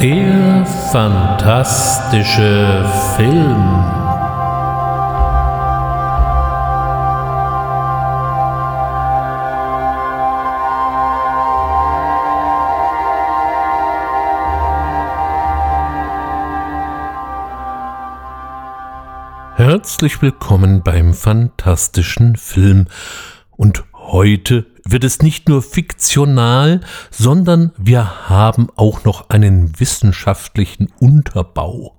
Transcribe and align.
Der 0.00 0.64
fantastische 0.92 2.88
Film. 3.16 3.84
Herzlich 19.56 20.22
willkommen 20.22 20.84
beim 20.84 21.12
fantastischen 21.12 22.36
Film. 22.36 22.86
Und 23.56 23.82
heute 23.94 24.64
wird 24.90 25.04
es 25.04 25.20
nicht 25.20 25.48
nur 25.48 25.62
fiktional, 25.62 26.80
sondern 27.10 27.72
wir 27.76 28.28
haben 28.28 28.68
auch 28.76 29.04
noch 29.04 29.28
einen 29.30 29.78
wissenschaftlichen 29.78 30.88
Unterbau. 30.98 31.96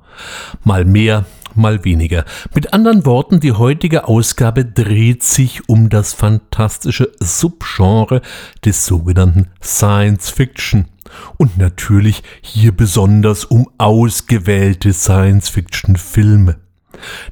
Mal 0.63 0.85
mehr, 0.85 1.25
mal 1.55 1.85
weniger. 1.85 2.25
Mit 2.53 2.73
anderen 2.73 3.05
Worten, 3.05 3.39
die 3.39 3.53
heutige 3.53 4.07
Ausgabe 4.07 4.65
dreht 4.65 5.23
sich 5.23 5.69
um 5.69 5.89
das 5.89 6.13
fantastische 6.13 7.11
Subgenre 7.19 8.21
des 8.65 8.85
sogenannten 8.85 9.47
Science 9.61 10.29
Fiction. 10.29 10.85
Und 11.37 11.57
natürlich 11.57 12.21
hier 12.41 12.71
besonders 12.71 13.45
um 13.45 13.69
ausgewählte 13.77 14.93
Science 14.93 15.49
Fiction 15.49 15.95
Filme. 15.95 16.57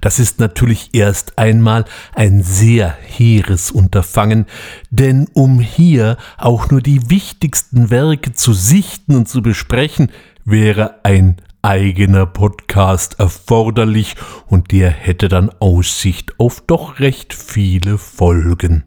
Das 0.01 0.19
ist 0.19 0.39
natürlich 0.39 0.89
erst 0.93 1.37
einmal 1.37 1.85
ein 2.13 2.43
sehr 2.43 2.89
hehres 2.89 3.71
Unterfangen, 3.71 4.45
denn 4.89 5.27
um 5.33 5.59
hier 5.59 6.17
auch 6.37 6.69
nur 6.69 6.81
die 6.81 7.09
wichtigsten 7.09 7.89
Werke 7.89 8.33
zu 8.33 8.53
sichten 8.53 9.15
und 9.15 9.27
zu 9.27 9.41
besprechen, 9.41 10.11
wäre 10.45 11.03
ein 11.03 11.37
eigener 11.61 12.25
Podcast 12.25 13.19
erforderlich 13.19 14.15
und 14.47 14.71
der 14.71 14.89
hätte 14.89 15.27
dann 15.27 15.51
Aussicht 15.59 16.39
auf 16.39 16.61
doch 16.61 16.99
recht 16.99 17.33
viele 17.33 17.97
Folgen. 17.97 18.85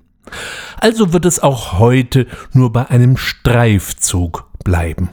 Also 0.78 1.12
wird 1.12 1.26
es 1.26 1.40
auch 1.40 1.78
heute 1.78 2.26
nur 2.52 2.72
bei 2.72 2.88
einem 2.88 3.16
Streifzug 3.16 4.48
bleiben. 4.64 5.10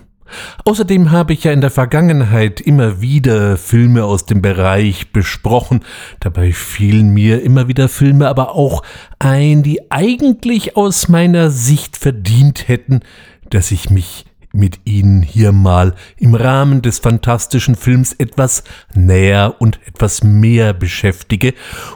Außerdem 0.66 1.12
habe 1.12 1.34
ich 1.34 1.44
ja 1.44 1.52
in 1.52 1.62
der 1.62 1.70
Vergangenheit 1.70 2.62
immer 2.62 3.02
wieder 3.02 3.58
Filme 3.58 4.06
aus 4.06 4.26
dem 4.26 4.42
Bereich 4.42 5.12
besprochen. 5.12 5.82
Dabei 6.20 6.54
fielen 6.54 7.10
mir 7.10 7.42
immer 7.42 7.68
wieder 7.68 7.90
Filme 7.90 8.28
aber 8.28 8.56
auch 8.56 8.84
ein, 9.20 9.64
die 9.64 9.92
eigentlich 9.92 10.76
aus 10.78 11.08
meiner 11.08 11.50
Sicht 11.50 11.98
verdient 11.98 12.68
hätten, 12.68 13.02
dass 13.50 13.72
ich 13.72 13.90
mich 13.90 14.26
mit 14.54 14.80
ihnen 14.86 15.22
hier 15.22 15.52
mal 15.52 15.94
im 16.18 16.34
Rahmen 16.34 16.82
des 16.82 17.00
fantastischen 17.00 17.76
Films 17.76 18.14
etwas 18.14 18.64
näher 18.96 19.56
und 19.60 19.80
etwas 19.86 20.24
mehr 20.24 20.74
beschäftige 20.74 21.54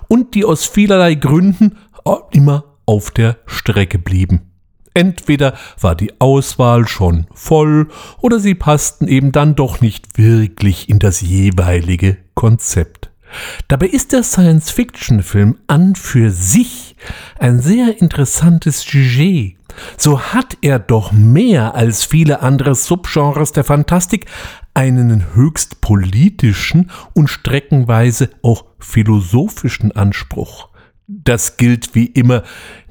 und 0.08 0.36
die 0.36 0.46
aus 0.46 0.66
vielerlei 0.66 1.16
Gründen 1.16 1.78
immer 2.32 2.66
auf 2.86 3.12
der 3.12 3.38
Strecke 3.46 3.98
blieben. 4.00 4.51
Entweder 4.94 5.56
war 5.80 5.96
die 5.96 6.20
Auswahl 6.20 6.88
schon 6.88 7.28
voll 7.34 7.88
oder 8.20 8.40
sie 8.40 8.56
passten 8.56 9.08
eben 9.08 9.32
dann 9.32 9.56
doch 9.56 9.82
nicht 9.82 10.18
wirklich 10.18 10.90
in 10.90 11.00
das 11.00 11.22
jeweilige 11.22 12.18
Konzept. 12.36 13.10
Dabei 13.70 13.88
ist 13.88 14.12
der 14.12 14.24
Science-Fiction-Film 14.24 15.58
an 15.68 15.96
für 15.96 16.32
sich 16.32 16.96
ein 17.40 17.62
sehr 17.62 18.02
interessantes 18.02 18.82
Sujet. 18.82 19.56
So 19.98 20.20
hat 20.20 20.58
er 20.62 20.80
doch 20.80 21.14
mehr 21.14 21.76
als 21.76 22.04
viele 22.04 22.42
andere 22.42 22.76
Subgenres 22.76 23.54
der 23.54 23.64
Fantastik 23.64 24.26
einen 24.74 25.34
höchst 25.34 25.80
politischen 25.80 26.92
und 27.14 27.30
streckenweise 27.30 28.30
auch 28.42 28.66
philosophischen 28.80 29.94
Anspruch. 29.94 30.71
Das 31.14 31.58
gilt 31.58 31.94
wie 31.94 32.06
immer 32.06 32.44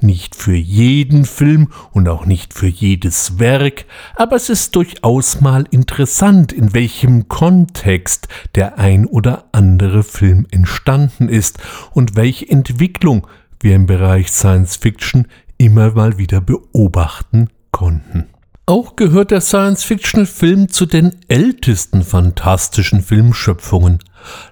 nicht 0.03 0.34
für 0.34 0.54
jeden 0.54 1.25
Film 1.25 1.72
und 1.92 2.06
auch 2.06 2.26
nicht 2.26 2.53
für 2.53 2.66
jedes 2.66 3.38
Werk, 3.38 3.86
aber 4.14 4.36
es 4.36 4.50
ist 4.50 4.76
durchaus 4.76 5.41
mal 5.41 5.64
interessant, 5.70 6.53
in 6.53 6.75
welchem 6.75 7.28
Kontext 7.28 8.28
der 8.56 8.78
ein 8.78 9.06
oder 9.06 9.47
andere 9.53 10.03
Film 10.03 10.47
entstanden 10.50 11.30
ist 11.30 11.60
und 11.92 12.14
welche 12.14 12.47
Entwicklung 12.47 13.26
wir 13.59 13.75
im 13.75 13.86
Bereich 13.86 14.30
Science 14.30 14.76
Fiction 14.76 15.26
immer 15.56 15.92
mal 15.92 16.19
wieder 16.19 16.42
beobachten 16.42 17.48
konnten. 17.70 18.26
Auch 18.66 18.97
gehört 18.97 19.30
der 19.30 19.41
Science-Fiction-Film 19.41 20.69
zu 20.69 20.86
den 20.86 21.16
ältesten 21.26 22.03
fantastischen 22.03 23.00
Filmschöpfungen. 23.00 23.98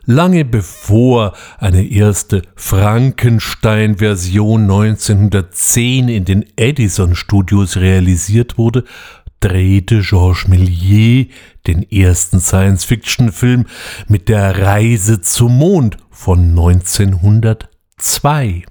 Lange 0.04 0.44
bevor 0.44 1.34
eine 1.58 1.86
erste 1.86 2.42
Frankenstein-Version 2.56 4.62
1910 4.62 6.08
in 6.08 6.24
den 6.24 6.44
Edison 6.56 7.14
Studios 7.14 7.76
realisiert 7.76 8.58
wurde, 8.58 8.82
drehte 9.40 10.00
Georges 10.00 10.48
Méliès 10.48 11.28
den 11.66 11.82
ersten 11.90 12.40
Science-Fiction-Film 12.40 13.66
mit 14.08 14.28
der 14.28 14.58
Reise 14.58 15.20
zum 15.20 15.58
Mond 15.58 15.96
von 16.10 16.50
1902. 16.50 18.64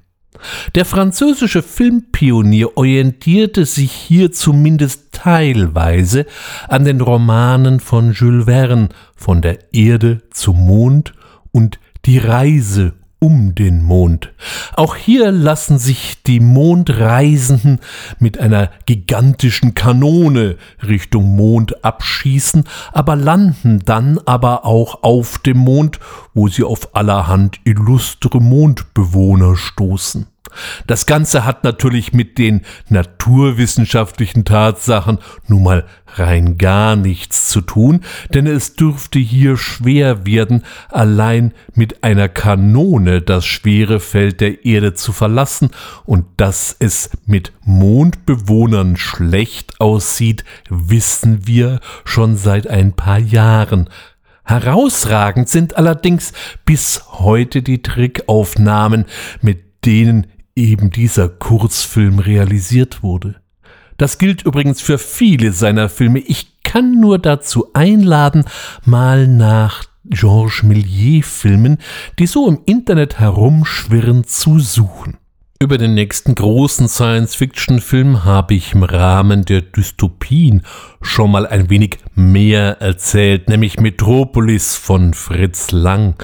Der 0.75 0.85
französische 0.85 1.61
Filmpionier 1.61 2.77
orientierte 2.77 3.65
sich 3.65 3.91
hier 3.91 4.31
zumindest 4.31 5.11
teilweise 5.11 6.25
an 6.67 6.85
den 6.85 7.01
Romanen 7.01 7.79
von 7.79 8.13
Jules 8.13 8.45
Verne 8.45 8.89
von 9.15 9.41
der 9.41 9.73
Erde 9.73 10.21
zum 10.31 10.65
Mond 10.65 11.13
und 11.51 11.79
die 12.05 12.17
Reise 12.17 12.93
um 13.19 13.55
den 13.55 13.83
Mond. 13.83 14.31
Auch 14.75 14.95
hier 14.95 15.31
lassen 15.31 15.79
sich 15.79 16.21
die 16.23 16.39
Mondreisenden 16.39 17.79
mit 18.19 18.37
einer 18.37 18.69
gigantischen 18.85 19.73
Kanone 19.73 20.57
Richtung 20.87 21.35
Mond 21.35 21.83
abschießen, 21.83 22.65
aber 22.93 23.15
landen 23.15 23.81
dann 23.85 24.19
aber 24.25 24.65
auch 24.65 25.03
auf 25.03 25.39
dem 25.39 25.57
Mond, 25.57 25.99
wo 26.33 26.47
sie 26.47 26.63
auf 26.63 26.95
allerhand 26.95 27.59
illustre 27.63 28.39
Mondbewohner 28.39 29.55
stoßen. 29.55 30.27
Das 30.87 31.05
Ganze 31.05 31.45
hat 31.45 31.63
natürlich 31.63 32.13
mit 32.13 32.37
den 32.37 32.61
naturwissenschaftlichen 32.89 34.45
Tatsachen 34.45 35.19
nun 35.47 35.63
mal 35.63 35.85
rein 36.15 36.57
gar 36.57 36.95
nichts 36.95 37.49
zu 37.49 37.61
tun, 37.61 38.01
denn 38.33 38.47
es 38.47 38.75
dürfte 38.75 39.19
hier 39.19 39.57
schwer 39.57 40.25
werden, 40.25 40.63
allein 40.89 41.53
mit 41.73 42.03
einer 42.03 42.29
Kanone 42.29 43.21
das 43.21 43.45
schwere 43.45 43.99
Feld 43.99 44.41
der 44.41 44.65
Erde 44.65 44.93
zu 44.93 45.11
verlassen, 45.11 45.69
und 46.05 46.25
dass 46.37 46.75
es 46.79 47.09
mit 47.25 47.51
Mondbewohnern 47.63 48.97
schlecht 48.97 49.79
aussieht, 49.79 50.43
wissen 50.69 51.47
wir 51.47 51.79
schon 52.05 52.37
seit 52.37 52.67
ein 52.67 52.93
paar 52.93 53.19
Jahren. 53.19 53.89
Herausragend 54.43 55.49
sind 55.49 55.75
allerdings 55.75 56.31
bis 56.65 57.03
heute 57.11 57.61
die 57.61 57.81
Trickaufnahmen, 57.81 59.05
mit 59.41 59.85
denen 59.85 60.27
eben 60.57 60.89
dieser 60.89 61.29
Kurzfilm 61.29 62.19
realisiert 62.19 63.03
wurde. 63.03 63.35
Das 63.97 64.17
gilt 64.17 64.43
übrigens 64.43 64.81
für 64.81 64.97
viele 64.97 65.53
seiner 65.53 65.87
Filme. 65.87 66.19
Ich 66.19 66.63
kann 66.63 66.99
nur 66.99 67.19
dazu 67.19 67.69
einladen, 67.73 68.43
mal 68.83 69.27
nach 69.27 69.85
Georges 70.03 70.63
Méliès-Filmen, 70.63 71.77
die 72.19 72.27
so 72.27 72.47
im 72.47 72.59
Internet 72.65 73.19
herumschwirren, 73.19 74.23
zu 74.23 74.59
suchen. 74.59 75.17
Über 75.59 75.77
den 75.79 75.95
nächsten 75.95 76.35
großen 76.35 76.87
Science-Fiction-Film 76.87 78.23
habe 78.23 78.53
ich 78.53 78.73
im 78.73 78.83
Rahmen 78.83 79.43
der 79.43 79.61
Dystopien 79.61 80.61
schon 81.01 81.31
mal 81.31 81.47
ein 81.47 81.69
wenig 81.71 81.97
mehr 82.13 82.79
erzählt, 82.79 83.49
nämlich 83.49 83.79
Metropolis 83.79 84.75
von 84.75 85.15
Fritz 85.15 85.71
Lang, 85.71 86.15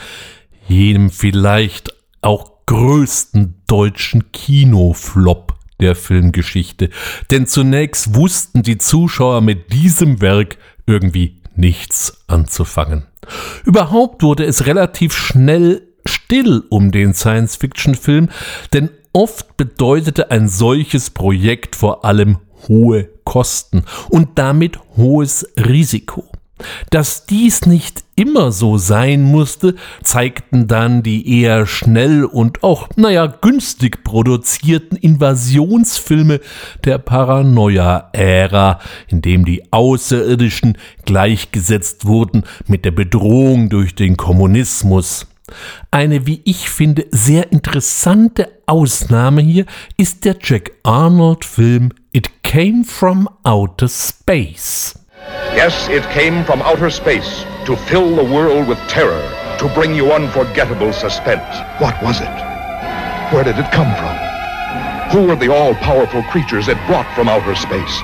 jenem 0.68 1.10
vielleicht 1.10 1.94
auch 2.22 2.53
größten 2.66 3.56
deutschen 3.68 4.32
Kinoflop 4.32 5.54
der 5.80 5.96
Filmgeschichte. 5.96 6.90
Denn 7.32 7.48
zunächst 7.48 8.16
wussten 8.16 8.64
die 8.64 8.78
Zuschauer 8.78 9.42
mit 9.42 9.74
diesem 9.74 10.22
Werk 10.22 10.58
irgendwie 10.86 11.42
nichts 11.56 12.24
anzufangen. 12.28 13.06
Überhaupt 13.66 14.24
wurde 14.24 14.46
es 14.46 14.66
relativ 14.66 15.14
schnell 15.14 15.88
still 16.06 16.64
um 16.70 16.92
den 16.92 17.14
Science-Fiction-Film, 17.14 18.30
denn 18.74 18.90
oft 19.14 19.56
bedeutete 19.58 20.32
ein 20.32 20.50
solches 20.50 21.10
Projekt 21.10 21.76
vor 21.76 22.04
allem 22.04 22.40
hohe 22.68 23.10
Kosten 23.24 23.84
und 24.10 24.38
damit 24.38 24.80
hohes 24.98 25.48
Risiko. 25.58 26.26
Dass 26.90 27.26
dies 27.26 27.66
nicht 27.66 28.03
immer 28.16 28.52
so 28.52 28.78
sein 28.78 29.24
musste, 29.24 29.76
zeigten 30.04 30.68
dann 30.68 31.04
die 31.04 31.42
eher 31.42 31.66
schnell 31.66 32.26
und 32.26 32.64
auch, 32.64 32.90
naja, 32.96 33.28
günstig 33.28 34.04
produzierten 34.04 34.98
Invasionsfilme 34.98 36.40
der 36.84 36.98
Paranoia-Ära, 36.98 38.80
in 39.08 39.22
dem 39.22 39.46
die 39.46 39.72
Außerirdischen 39.72 40.78
gleichgesetzt 41.06 42.06
wurden 42.06 42.44
mit 42.68 42.86
der 42.86 42.92
Bedrohung 42.92 43.70
durch 43.70 43.96
den 43.96 44.18
Kommunismus. 44.18 45.28
Eine, 45.92 46.26
wie 46.26 46.42
ich 46.46 46.70
finde, 46.70 47.06
sehr 47.12 47.52
interessante 47.52 48.50
Ausnahme 48.66 49.42
hier 49.42 49.66
ist 49.98 50.26
der 50.26 50.38
Jack 50.42 50.72
Arnold-Film 50.84 51.92
It 52.12 52.44
Came 52.44 52.84
from 52.86 53.30
Outer 53.44 53.90
Space. 53.90 55.03
Yes, 55.56 55.88
it 55.90 56.04
came 56.12 56.44
from 56.44 56.62
outer 56.62 56.90
space 56.90 57.44
to 57.66 57.76
fill 57.76 58.16
the 58.16 58.24
world 58.24 58.68
with 58.68 58.78
terror, 58.90 59.22
to 59.60 59.72
bring 59.74 59.96
you 59.96 60.12
unforgettable 60.12 60.92
suspense. 60.92 61.44
What 61.80 62.02
was 62.02 62.20
it? 62.20 62.36
Where 63.32 63.44
did 63.44 63.58
it 63.58 63.72
come 63.72 63.94
from? 63.96 64.18
Who 65.12 65.28
were 65.28 65.36
the 65.36 65.54
all 65.54 65.76
powerful 65.76 66.24
creatures 66.24 66.68
it 66.68 66.78
brought 66.88 67.08
from 67.16 67.30
outer 67.30 67.56
space? 67.56 68.02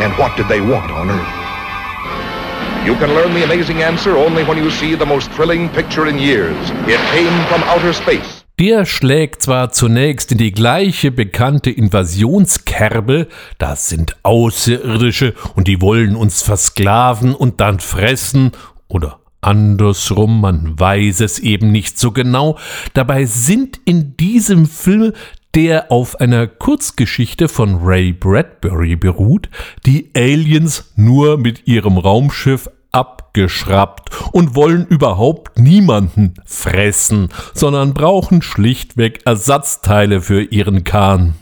And 0.00 0.12
what 0.18 0.36
did 0.36 0.48
they 0.48 0.60
want 0.60 0.90
on 0.90 1.10
Earth? 1.10 2.86
You 2.86 2.94
can 2.96 3.14
learn 3.14 3.32
the 3.32 3.44
amazing 3.44 3.82
answer 3.82 4.16
only 4.16 4.44
when 4.44 4.58
you 4.58 4.70
see 4.70 4.94
the 4.94 5.06
most 5.06 5.30
thrilling 5.30 5.68
picture 5.70 6.06
in 6.06 6.18
years. 6.18 6.56
It 6.86 7.00
came 7.10 7.46
from 7.46 7.62
outer 7.64 7.92
space. 7.92 8.41
Der 8.62 8.86
schlägt 8.86 9.42
zwar 9.42 9.72
zunächst 9.72 10.30
in 10.30 10.38
die 10.38 10.52
gleiche 10.52 11.10
bekannte 11.10 11.68
Invasionskerbe, 11.68 13.26
das 13.58 13.88
sind 13.88 14.16
Außerirdische 14.22 15.34
und 15.56 15.66
die 15.66 15.80
wollen 15.80 16.14
uns 16.14 16.42
versklaven 16.42 17.34
und 17.34 17.60
dann 17.60 17.80
fressen 17.80 18.52
oder 18.86 19.18
andersrum, 19.40 20.40
man 20.40 20.78
weiß 20.78 21.22
es 21.22 21.40
eben 21.40 21.72
nicht 21.72 21.98
so 21.98 22.12
genau. 22.12 22.56
Dabei 22.94 23.24
sind 23.24 23.80
in 23.84 24.16
diesem 24.16 24.66
Film 24.66 25.12
der 25.56 25.90
auf 25.90 26.20
einer 26.20 26.46
Kurzgeschichte 26.46 27.48
von 27.48 27.80
Ray 27.82 28.12
Bradbury 28.12 28.94
beruht, 28.94 29.50
die 29.86 30.08
Aliens 30.14 30.92
nur 30.94 31.36
mit 31.36 31.66
ihrem 31.66 31.98
Raumschiff 31.98 32.70
abgeschraubt 32.92 34.10
und 34.32 34.54
wollen 34.54 34.86
überhaupt 34.86 35.58
niemanden 35.58 36.34
fressen, 36.44 37.30
sondern 37.54 37.94
brauchen 37.94 38.42
schlichtweg 38.42 39.20
Ersatzteile 39.24 40.20
für 40.20 40.42
ihren 40.42 40.84
Kahn. 40.84 41.34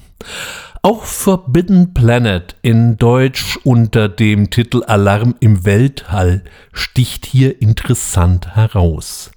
Auch 0.82 1.04
Forbidden 1.04 1.92
Planet 1.92 2.56
in 2.62 2.96
Deutsch 2.96 3.58
unter 3.64 4.08
dem 4.08 4.48
Titel 4.48 4.82
Alarm 4.84 5.34
im 5.40 5.66
Weltall 5.66 6.42
sticht 6.72 7.26
hier 7.26 7.60
interessant 7.60 8.56
heraus. 8.56 9.30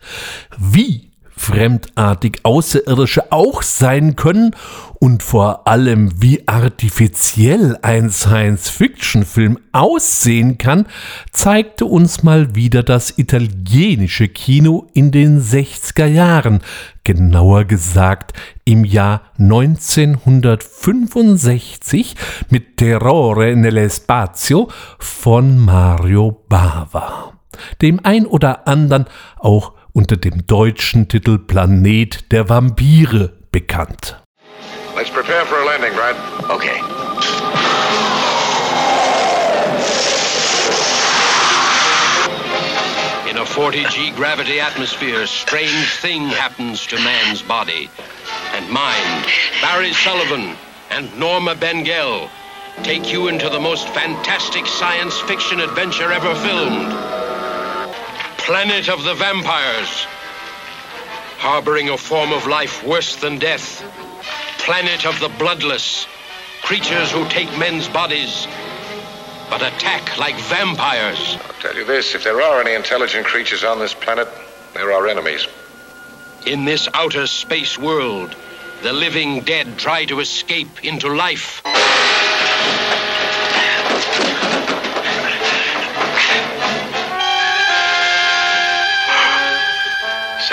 Wie 0.57 1.12
fremdartig 1.43 2.39
Außerirdische 2.43 3.31
auch 3.31 3.63
sein 3.63 4.15
können 4.15 4.55
und 4.99 5.21
vor 5.21 5.67
allem 5.67 6.21
wie 6.21 6.47
artifiziell 6.47 7.77
ein 7.81 8.09
Science-Fiction-Film 8.09 9.59
aussehen 9.73 10.57
kann, 10.57 10.85
zeigte 11.33 11.85
uns 11.85 12.23
mal 12.23 12.55
wieder 12.55 12.81
das 12.81 13.17
italienische 13.17 14.29
Kino 14.29 14.87
in 14.93 15.11
den 15.11 15.41
60er 15.41 16.05
Jahren, 16.05 16.61
genauer 17.03 17.65
gesagt 17.65 18.31
im 18.63 18.85
Jahr 18.85 19.23
1965 19.37 22.15
mit 22.49 22.77
Terrore 22.77 23.55
nell'Espazio 23.55 24.71
von 24.97 25.59
Mario 25.59 26.45
Bava, 26.47 27.33
dem 27.81 27.99
ein 28.03 28.25
oder 28.25 28.69
anderen 28.69 29.07
auch 29.37 29.73
unter 29.93 30.17
dem 30.17 30.45
deutschen 30.47 31.07
Titel 31.07 31.37
Planet 31.37 32.31
der 32.31 32.49
Vampire 32.49 33.31
bekannt. 33.51 34.19
Let's 34.95 35.09
prepare 35.09 35.45
for 35.45 35.57
a 35.57 35.65
landing, 35.65 35.93
Brad. 35.93 36.15
Okay. 36.49 36.79
In 43.29 43.37
a 43.37 43.45
40G 43.45 44.15
gravity 44.15 44.59
atmosphere, 44.59 45.25
strange 45.27 45.95
thing 46.01 46.27
happens 46.27 46.85
to 46.87 46.95
man's 46.97 47.41
body. 47.41 47.89
And 48.55 48.69
mind. 48.69 49.25
Barry 49.61 49.93
Sullivan 49.93 50.55
and 50.89 51.09
Norma 51.19 51.55
Bengell, 51.55 52.29
take 52.83 53.11
you 53.11 53.27
into 53.27 53.49
the 53.49 53.59
most 53.59 53.87
fantastic 53.89 54.65
science 54.67 55.19
fiction 55.19 55.59
adventure 55.59 56.11
ever 56.11 56.35
filmed. 56.35 57.22
Planet 58.45 58.89
of 58.89 59.03
the 59.03 59.13
vampires, 59.13 60.05
harboring 61.37 61.89
a 61.89 61.97
form 61.97 62.33
of 62.33 62.45
life 62.45 62.83
worse 62.83 63.15
than 63.15 63.39
death, 63.39 63.81
planet 64.59 65.05
of 65.05 65.19
the 65.19 65.29
bloodless, 65.39 66.05
creatures 66.61 67.11
who 67.11 67.27
take 67.29 67.49
men's 67.57 67.87
bodies 67.87 68.47
but 69.49 69.61
attack 69.61 70.17
like 70.17 70.35
vampires. 70.35 71.37
I'll 71.45 71.61
tell 71.61 71.75
you 71.75 71.85
this 71.85 72.15
if 72.15 72.23
there 72.23 72.41
are 72.41 72.59
any 72.59 72.73
intelligent 72.73 73.25
creatures 73.25 73.63
on 73.63 73.79
this 73.79 73.93
planet, 73.93 74.27
they're 74.73 74.91
our 74.91 75.07
enemies. 75.07 75.47
In 76.45 76.65
this 76.65 76.89
outer 76.93 77.27
space 77.27 77.77
world, 77.77 78.35
the 78.81 78.91
living 78.91 79.41
dead 79.41 79.77
try 79.77 80.05
to 80.05 80.19
escape 80.19 80.83
into 80.83 81.07
life. 81.13 81.61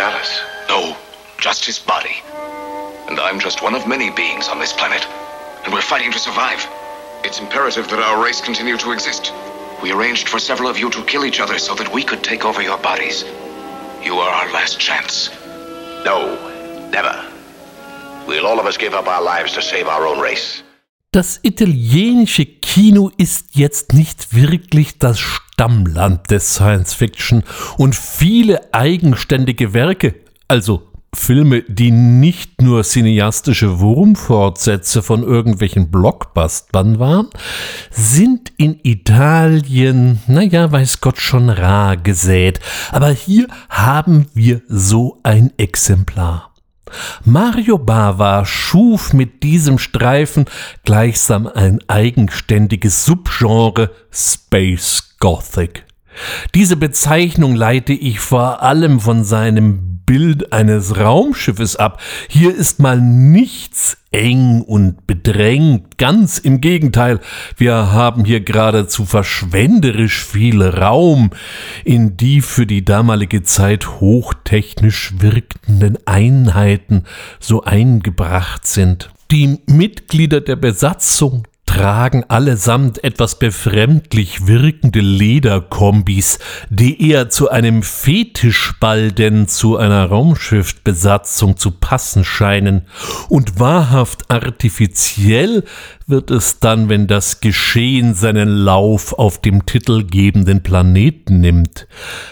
Alice. 0.01 0.41
No, 0.69 0.97
just 1.39 1.65
his 1.65 1.79
body. 1.79 2.17
And 3.09 3.21
I'm 3.21 3.39
just 3.39 3.63
one 3.63 3.75
of 3.75 3.87
many 3.87 4.11
beings 4.11 4.49
on 4.49 4.59
this 4.59 4.73
planet. 4.73 5.07
And 5.65 5.73
we're 5.73 5.83
fighting 5.83 6.11
to 6.13 6.19
survive. 6.19 6.67
It's 7.23 7.39
imperative 7.39 7.89
that 7.91 7.99
our 7.99 8.25
race 8.25 8.41
continue 8.41 8.79
to 8.79 8.93
exist. 8.93 9.33
We 9.83 9.93
arranged 9.93 10.29
for 10.29 10.39
several 10.39 10.71
of 10.71 10.79
you 10.79 10.91
to 10.91 11.05
kill 11.05 11.25
each 11.25 11.41
other 11.41 11.59
so 11.59 11.75
that 11.75 11.93
we 11.93 12.03
could 12.03 12.25
take 12.25 12.45
over 12.45 12.63
your 12.63 12.79
bodies. 12.79 13.25
You 14.03 14.15
are 14.15 14.31
our 14.31 14.53
last 14.53 14.81
chance. 14.81 15.29
No, 16.05 16.89
never. 16.91 17.25
We'll 18.27 18.47
all 18.47 18.59
of 18.59 18.67
us 18.67 18.79
give 18.79 18.95
up 18.95 19.07
our 19.07 19.23
lives 19.23 19.53
to 19.53 19.63
save 19.63 19.87
our 19.87 20.07
own 20.07 20.19
race. 20.19 20.63
Das 21.13 21.41
italienische 21.43 22.47
Kino 22.47 23.11
ist 23.17 23.57
jetzt 23.57 23.95
nicht 23.95 24.33
wirklich 24.33 24.99
das 24.99 25.19
Stammland 25.19 26.31
des 26.31 26.55
Science 26.55 26.95
Fiction 26.95 27.43
und 27.79 27.97
viele 27.97 28.73
eigenständige 28.73 29.75
Werke, 29.75 30.15
also 30.47 30.87
Filme, 31.13 31.63
die 31.63 31.91
nicht 31.91 32.63
nur 32.63 32.85
cineastische 32.85 33.81
Wurmfortsätze 33.81 35.03
von 35.03 35.25
irgendwelchen 35.25 35.91
Blockbustern 35.91 37.01
waren, 37.01 37.27
sind 37.91 38.53
in 38.57 38.79
Italien, 38.85 40.21
naja, 40.29 40.71
weiß 40.71 41.01
Gott 41.01 41.19
schon 41.19 41.51
rar 41.51 41.97
gesät. 41.97 42.61
Aber 42.93 43.11
hier 43.11 43.49
haben 43.69 44.27
wir 44.35 44.63
so 44.69 45.19
ein 45.25 45.53
Exemplar. 45.57 46.50
Mario 47.25 47.79
Bava 47.79 48.45
schuf 48.45 49.13
mit 49.13 49.43
diesem 49.43 49.79
Streifen 49.79 50.45
gleichsam 50.85 51.47
ein 51.47 51.79
eigenständiges 51.89 53.05
Subgenre 53.05 53.91
Space 54.11 55.17
Gothic. 55.19 55.85
Diese 56.55 56.77
Bezeichnung 56.77 57.55
leite 57.55 57.93
ich 57.93 58.21
vor 58.21 58.63
allem 58.63 59.01
von 59.01 59.25
seinem 59.25 59.90
Bild 60.11 60.53
eines 60.53 60.99
Raumschiffes 60.99 61.77
ab. 61.77 62.03
Hier 62.29 62.53
ist 62.53 62.81
mal 62.81 63.01
nichts 63.01 63.97
eng 64.11 64.61
und 64.61 65.07
bedrängt, 65.07 65.99
ganz 65.99 66.39
im 66.39 66.61
Gegenteil. 66.61 67.21
Wir 67.57 67.93
haben 67.93 68.25
hier 68.25 68.41
geradezu 68.41 69.05
verschwenderisch 69.05 70.25
viel 70.25 70.63
Raum, 70.63 71.31
in 71.85 72.17
die 72.17 72.41
für 72.41 72.67
die 72.67 72.85
damalige 72.85 73.45
Zeit 73.45 74.01
hochtechnisch 74.01 75.13
wirkenden 75.21 75.97
Einheiten 76.07 77.05
so 77.39 77.63
eingebracht 77.63 78.67
sind. 78.67 79.11
Die 79.31 79.61
Mitglieder 79.69 80.41
der 80.41 80.57
Besatzung 80.57 81.47
tragen 81.71 82.25
allesamt 82.27 83.05
etwas 83.05 83.39
befremdlich 83.39 84.49
wirkende 84.49 84.99
Lederkombis, 84.99 86.41
die 86.69 87.09
eher 87.09 87.31
zu 87.31 87.49
einem 87.49 87.85
Fetischball 87.85 89.13
denn 89.13 89.47
zu 89.47 89.77
einer 89.77 90.07
Raumschiffbesatzung 90.07 91.57
zu 91.57 91.71
passen 91.71 92.25
scheinen. 92.25 92.87
Und 93.29 93.61
wahrhaft 93.61 94.33
artifiziell 94.33 95.63
wird 96.09 96.33
es 96.33 96.59
dann, 96.59 96.89
wenn 96.89 97.07
das 97.07 97.41
Geschehen 97.41 98.15
seinen 98.15 98.49
Lauf 98.49 99.13
auf 99.13 99.41
dem 99.41 99.65
titelgebenden 99.65 100.65
Planeten 100.65 101.39
nimmt. 101.39 101.87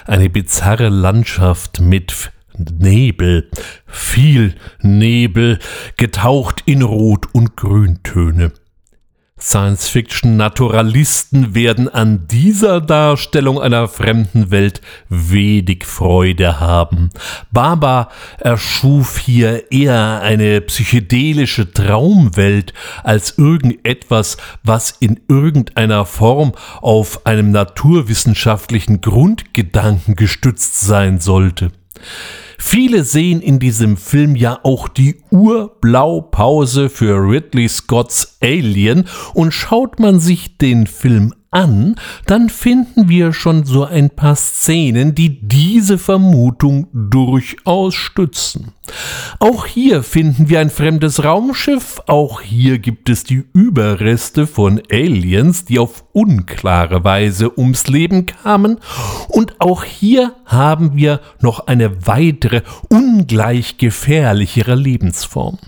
Eine 0.05 0.31
bizarre 0.31 0.89
Landschaft 0.89 1.81
mit 1.81 2.33
Nebel, 2.57 3.49
viel 3.87 4.57
Nebel, 4.83 5.61
getaucht 5.97 6.65
in 6.67 6.83
Rot- 6.83 7.33
und 7.33 7.57
Grüntöne. 7.57 8.51
Science-Fiction-Naturalisten 9.41 11.55
werden 11.55 11.89
an 11.89 12.27
dieser 12.29 12.81
Darstellung 12.81 13.61
einer 13.61 13.89
fremden 13.89 14.51
Welt 14.51 14.81
wenig 15.09 15.85
Freude 15.85 16.61
haben. 16.61 17.11
Baba 17.53 18.11
erschuf 18.39 19.19
hier 19.19 19.71
eher 19.71 20.21
eine 20.23 20.61
psychedelische 20.61 21.73
Traumwelt 21.73 22.73
als 23.05 23.39
irgendetwas, 23.39 24.37
was 24.65 24.91
in 24.91 25.21
irgendeiner 25.29 26.05
Form 26.05 26.53
auf 26.81 27.27
einem 27.27 27.51
naturwissenschaftlichen 27.51 29.01
Grundgedanken 29.01 30.17
gestützt 30.17 30.81
sein 30.81 31.21
sollte. 31.21 31.71
Viele 32.61 33.05
sehen 33.05 33.41
in 33.41 33.61
diesem 33.61 33.97
Film 33.97 34.35
ja 34.35 34.59
auch 34.65 34.89
die 34.89 35.23
Urblaupause 35.31 36.91
für 36.91 37.15
Ridley 37.15 37.69
Scotts 37.69 38.37
Alien. 38.43 39.07
Und 39.33 39.53
schaut 39.53 40.01
man 40.01 40.19
sich 40.19 40.59
den 40.59 40.87
Film 40.89 41.33
an, 41.51 41.97
dann 42.27 42.49
finden 42.49 43.09
wir 43.09 43.33
schon 43.33 43.65
so 43.65 43.85
ein 43.85 44.11
paar 44.11 44.37
Szenen, 44.37 45.15
die 45.15 45.41
diese 45.41 45.99
Vermutung 45.99 46.89
durchaus 46.93 47.95
stützen. 47.95 48.73
Auch 49.39 49.67
hier 49.67 50.03
finden 50.03 50.49
wir 50.49 50.61
ein 50.61 50.71
fremdes 50.71 51.25
Raumschiff, 51.25 52.01
auch 52.07 52.41
hier 52.41 52.79
gibt 52.79 53.09
es 53.09 53.25
die 53.25 53.45
Überreste 53.53 54.47
von 54.47 54.81
Aliens, 54.91 55.65
die 55.65 55.79
auf 55.79 56.05
unklare 56.13 57.05
Weise 57.05 57.59
ums 57.59 57.87
Leben 57.87 58.27
kamen, 58.27 58.79
und 59.29 59.61
auch 59.61 59.85
hier 59.85 60.35
haben 60.45 60.97
wir 60.97 61.21
noch 61.41 61.67
eine 61.67 62.07
weitere, 62.07 62.63
ungleich 62.89 63.79
gefährlichere 63.79 64.75
Lebensform. 64.75 65.59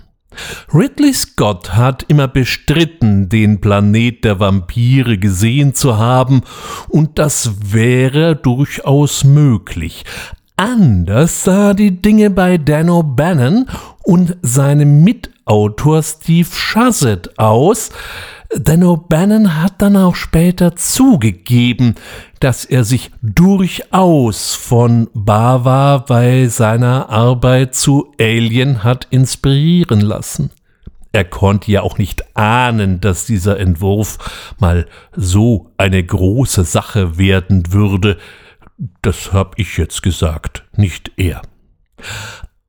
Ridley 0.73 1.13
Scott 1.13 1.73
hat 1.73 2.05
immer 2.07 2.27
bestritten, 2.27 3.29
den 3.29 3.61
Planet 3.61 4.23
der 4.23 4.39
Vampire 4.39 5.17
gesehen 5.17 5.73
zu 5.73 5.97
haben, 5.97 6.41
und 6.89 7.19
das 7.19 7.73
wäre 7.73 8.35
durchaus 8.35 9.23
möglich. 9.23 10.05
Anders 10.55 11.43
sah 11.43 11.73
die 11.73 12.01
Dinge 12.01 12.29
bei 12.29 12.57
Dan 12.57 12.89
O'Bannon 12.89 13.67
und 14.03 14.37
seinem 14.41 15.03
Mitautor 15.03 16.03
Steve 16.03 16.49
Shazet 16.51 17.37
aus, 17.39 17.89
denn 18.55 18.83
O'Bannon 18.83 19.61
hat 19.61 19.81
dann 19.81 19.95
auch 19.95 20.15
später 20.15 20.75
zugegeben, 20.75 21.95
dass 22.39 22.65
er 22.65 22.83
sich 22.83 23.11
durchaus 23.21 24.55
von 24.55 25.09
Bava 25.13 25.99
bei 25.99 26.47
seiner 26.47 27.09
Arbeit 27.09 27.75
zu 27.75 28.13
Alien 28.19 28.83
hat 28.83 29.07
inspirieren 29.09 30.01
lassen. 30.01 30.51
Er 31.13 31.25
konnte 31.25 31.71
ja 31.71 31.81
auch 31.81 31.97
nicht 31.97 32.37
ahnen, 32.37 33.01
dass 33.01 33.25
dieser 33.25 33.59
Entwurf 33.59 34.17
mal 34.59 34.87
so 35.15 35.71
eine 35.77 36.03
große 36.03 36.63
Sache 36.63 37.17
werden 37.17 37.73
würde. 37.73 38.17
Das 39.01 39.33
hab 39.33 39.59
ich 39.59 39.77
jetzt 39.77 40.03
gesagt, 40.03 40.63
nicht 40.75 41.11
er. 41.17 41.41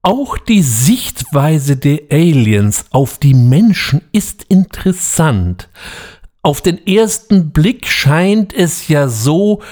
Auch 0.04 0.36
die 0.36 0.62
Sichtweise 0.62 1.76
der 1.76 2.00
Aliens 2.10 2.86
auf 2.90 3.18
die 3.18 3.34
Menschen 3.34 4.02
ist 4.10 4.42
interessant. 4.48 5.68
Auf 6.42 6.60
den 6.60 6.84
ersten 6.88 7.52
Blick 7.52 7.86
scheint 7.86 8.52
es 8.52 8.88
ja 8.88 9.06
so, 9.06 9.62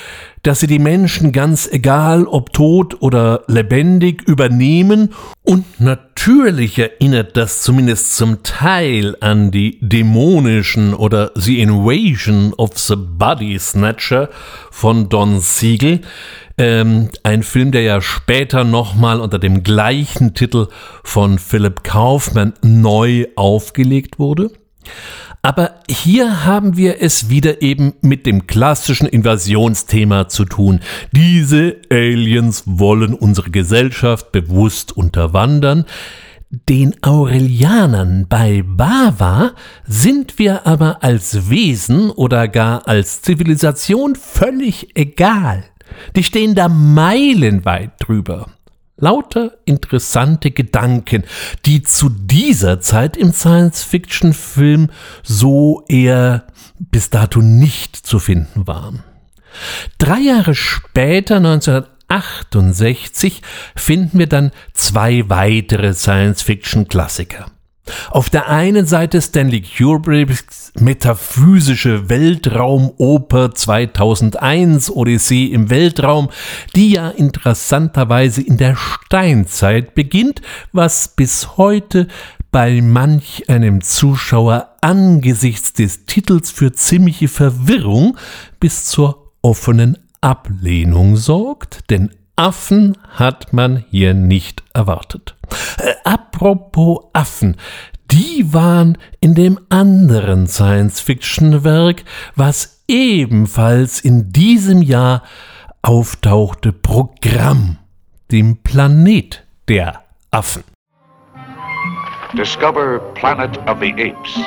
dass 0.44 0.60
sie 0.60 0.68
die 0.68 0.78
Menschen 0.78 1.32
ganz 1.32 1.68
egal, 1.68 2.26
ob 2.26 2.52
tot 2.52 3.02
oder 3.02 3.42
lebendig, 3.48 4.22
übernehmen 4.22 5.12
und 5.42 5.80
natürlich 5.80 6.78
erinnert 6.78 7.36
das 7.36 7.62
zumindest 7.62 8.14
zum 8.14 8.44
Teil 8.44 9.16
an 9.18 9.50
die 9.50 9.80
dämonischen 9.80 10.94
oder 10.94 11.32
The 11.34 11.60
Invasion 11.60 12.54
of 12.54 12.78
the 12.78 12.94
Body 12.96 13.58
Snatcher 13.58 14.28
von 14.70 15.08
Don 15.08 15.40
Siegel, 15.40 16.02
ähm, 16.58 17.08
ein 17.22 17.42
Film, 17.42 17.72
der 17.72 17.82
ja 17.82 18.00
später 18.00 18.64
nochmal 18.64 19.20
unter 19.20 19.38
dem 19.38 19.62
gleichen 19.62 20.34
Titel 20.34 20.68
von 21.04 21.38
Philip 21.38 21.84
Kaufman 21.84 22.54
neu 22.62 23.26
aufgelegt 23.36 24.18
wurde. 24.18 24.50
Aber 25.42 25.76
hier 25.88 26.44
haben 26.44 26.76
wir 26.76 27.00
es 27.00 27.30
wieder 27.30 27.62
eben 27.62 27.94
mit 28.02 28.26
dem 28.26 28.46
klassischen 28.46 29.06
Invasionsthema 29.06 30.28
zu 30.28 30.44
tun. 30.44 30.80
Diese 31.12 31.76
Aliens 31.90 32.64
wollen 32.66 33.14
unsere 33.14 33.50
Gesellschaft 33.50 34.32
bewusst 34.32 34.94
unterwandern. 34.94 35.86
Den 36.50 36.96
Aurelianern 37.02 38.26
bei 38.28 38.62
Bava 38.66 39.52
sind 39.86 40.38
wir 40.38 40.66
aber 40.66 41.02
als 41.02 41.48
Wesen 41.48 42.10
oder 42.10 42.48
gar 42.48 42.86
als 42.86 43.22
Zivilisation 43.22 44.16
völlig 44.16 44.88
egal. 44.94 45.64
Die 46.16 46.24
stehen 46.24 46.54
da 46.54 46.68
meilenweit 46.68 47.92
drüber. 47.98 48.46
Lauter 48.96 49.52
interessante 49.64 50.50
Gedanken, 50.50 51.24
die 51.64 51.82
zu 51.82 52.10
dieser 52.10 52.80
Zeit 52.80 53.16
im 53.16 53.32
Science-Fiction-Film 53.32 54.90
so 55.22 55.84
eher 55.88 56.44
bis 56.78 57.10
dato 57.10 57.40
nicht 57.40 57.96
zu 57.96 58.18
finden 58.18 58.66
waren. 58.66 59.02
Drei 59.98 60.20
Jahre 60.20 60.54
später, 60.54 61.36
1968, 61.36 63.42
finden 63.74 64.18
wir 64.18 64.26
dann 64.26 64.52
zwei 64.74 65.28
weitere 65.28 65.94
Science-Fiction-Klassiker. 65.94 67.46
Auf 68.10 68.30
der 68.30 68.48
einen 68.48 68.86
Seite 68.86 69.20
Stanley 69.22 69.62
Kubricks 69.62 70.72
metaphysische 70.78 72.08
Weltraumoper 72.08 73.54
2001 73.54 74.90
Odyssee 74.90 75.46
im 75.46 75.70
Weltraum, 75.70 76.28
die 76.76 76.92
ja 76.92 77.10
interessanterweise 77.10 78.42
in 78.42 78.56
der 78.56 78.76
Steinzeit 78.76 79.94
beginnt, 79.94 80.42
was 80.72 81.08
bis 81.08 81.56
heute 81.56 82.08
bei 82.52 82.80
manch 82.80 83.48
einem 83.48 83.80
Zuschauer 83.80 84.76
angesichts 84.80 85.72
des 85.72 86.04
Titels 86.06 86.50
für 86.50 86.72
ziemliche 86.72 87.28
Verwirrung 87.28 88.16
bis 88.58 88.86
zur 88.86 89.32
offenen 89.42 89.98
Ablehnung 90.20 91.16
sorgt, 91.16 91.90
denn 91.90 92.10
Affen 92.36 92.96
hat 93.10 93.52
man 93.52 93.84
hier 93.90 94.14
nicht 94.14 94.62
erwartet. 94.72 95.36
Äh, 95.78 95.94
apropos 96.04 97.06
Affen, 97.12 97.56
die 98.10 98.52
waren 98.52 98.98
in 99.20 99.34
dem 99.34 99.58
anderen 99.68 100.46
Science-Fiction-Werk, 100.46 102.04
was 102.34 102.82
ebenfalls 102.88 104.00
in 104.00 104.32
diesem 104.32 104.82
Jahr 104.82 105.22
auftauchte, 105.82 106.72
Programm, 106.72 107.78
dem 108.32 108.56
Planet 108.62 109.44
der 109.68 110.02
Affen. 110.30 110.64
Discover 112.36 112.98
Planet 113.14 113.58
of 113.68 113.78
the 113.80 113.92
Apes. 113.92 114.38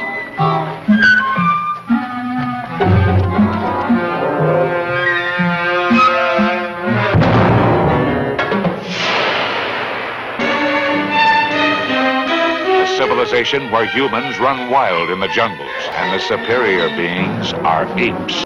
Civilization 13.04 13.70
where 13.70 13.86
humans 13.86 14.40
run 14.40 14.72
wild 14.72 15.10
in 15.10 15.20
the 15.20 15.28
jungles 15.28 15.70
and 15.92 16.14
the 16.14 16.24
superior 16.26 16.88
beings 16.96 17.52
are 17.52 17.86
apes. 18.00 18.46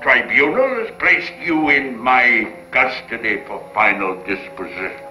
Tribunal 0.00 0.84
has 0.84 0.94
placed 1.00 1.32
you 1.44 1.70
in 1.70 1.98
my 1.98 2.54
custody 2.70 3.42
for 3.48 3.68
final 3.74 4.14
disposition. 4.22 5.02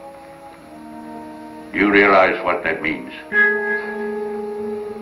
Do 1.74 1.80
you 1.80 1.92
realize 1.92 2.42
what 2.46 2.64
that 2.64 2.82
means? 2.82 3.12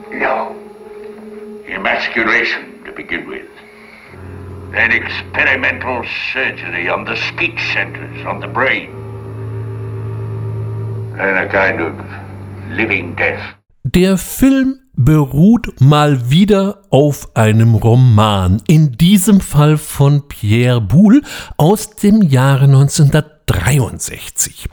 No. 0.09 0.59
Emasculation 1.67 2.83
to 2.85 2.91
begin 2.93 3.27
with. 3.27 3.47
Then 4.71 4.91
experimental 4.91 6.03
surgery 6.33 6.89
on 6.89 7.05
the 7.05 7.15
speech 7.29 7.61
centers, 7.73 8.25
on 8.25 8.39
the 8.39 8.47
brain. 8.47 8.89
And 11.19 11.37
a 11.37 11.47
kind 11.47 11.79
of 11.79 12.75
living 12.75 13.13
death. 13.13 13.55
Der 13.95 14.17
Film 14.17 14.79
beruht 14.95 15.79
mal 15.79 16.31
wieder 16.31 16.81
auf 16.89 17.35
einem 17.35 17.75
Roman, 17.75 18.59
in 18.67 18.93
diesem 18.93 19.39
Fall 19.39 19.77
von 19.77 20.27
Pierre 20.27 20.81
Boulle 20.81 21.21
aus 21.57 21.91
dem 21.91 22.23
Jahre 22.23 22.67
1963. 23.47 24.69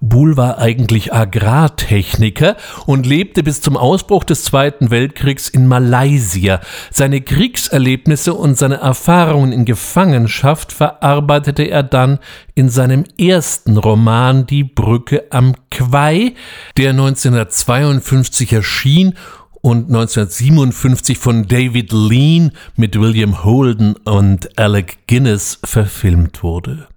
Boulle 0.00 0.36
war 0.36 0.58
eigentlich 0.58 1.12
Agrartechniker 1.12 2.56
und 2.86 3.06
lebte 3.06 3.42
bis 3.42 3.60
zum 3.60 3.76
Ausbruch 3.76 4.24
des 4.24 4.44
Zweiten 4.44 4.90
Weltkriegs 4.90 5.48
in 5.48 5.66
Malaysia. 5.66 6.60
Seine 6.90 7.20
Kriegserlebnisse 7.20 8.34
und 8.34 8.58
seine 8.58 8.76
Erfahrungen 8.76 9.52
in 9.52 9.64
Gefangenschaft 9.64 10.72
verarbeitete 10.72 11.64
er 11.64 11.82
dann 11.82 12.18
in 12.54 12.68
seinem 12.68 13.04
ersten 13.18 13.76
Roman 13.76 14.46
Die 14.46 14.64
Brücke 14.64 15.24
am 15.30 15.54
Quai, 15.70 16.34
der 16.76 16.90
1952 16.90 18.52
erschien 18.52 19.14
und 19.62 19.86
1957 19.86 21.18
von 21.18 21.46
David 21.46 21.92
Lean 21.92 22.52
mit 22.76 22.98
William 22.98 23.44
Holden 23.44 23.94
und 24.04 24.58
Alec 24.58 25.06
Guinness 25.06 25.60
verfilmt 25.64 26.42
wurde. 26.42 26.88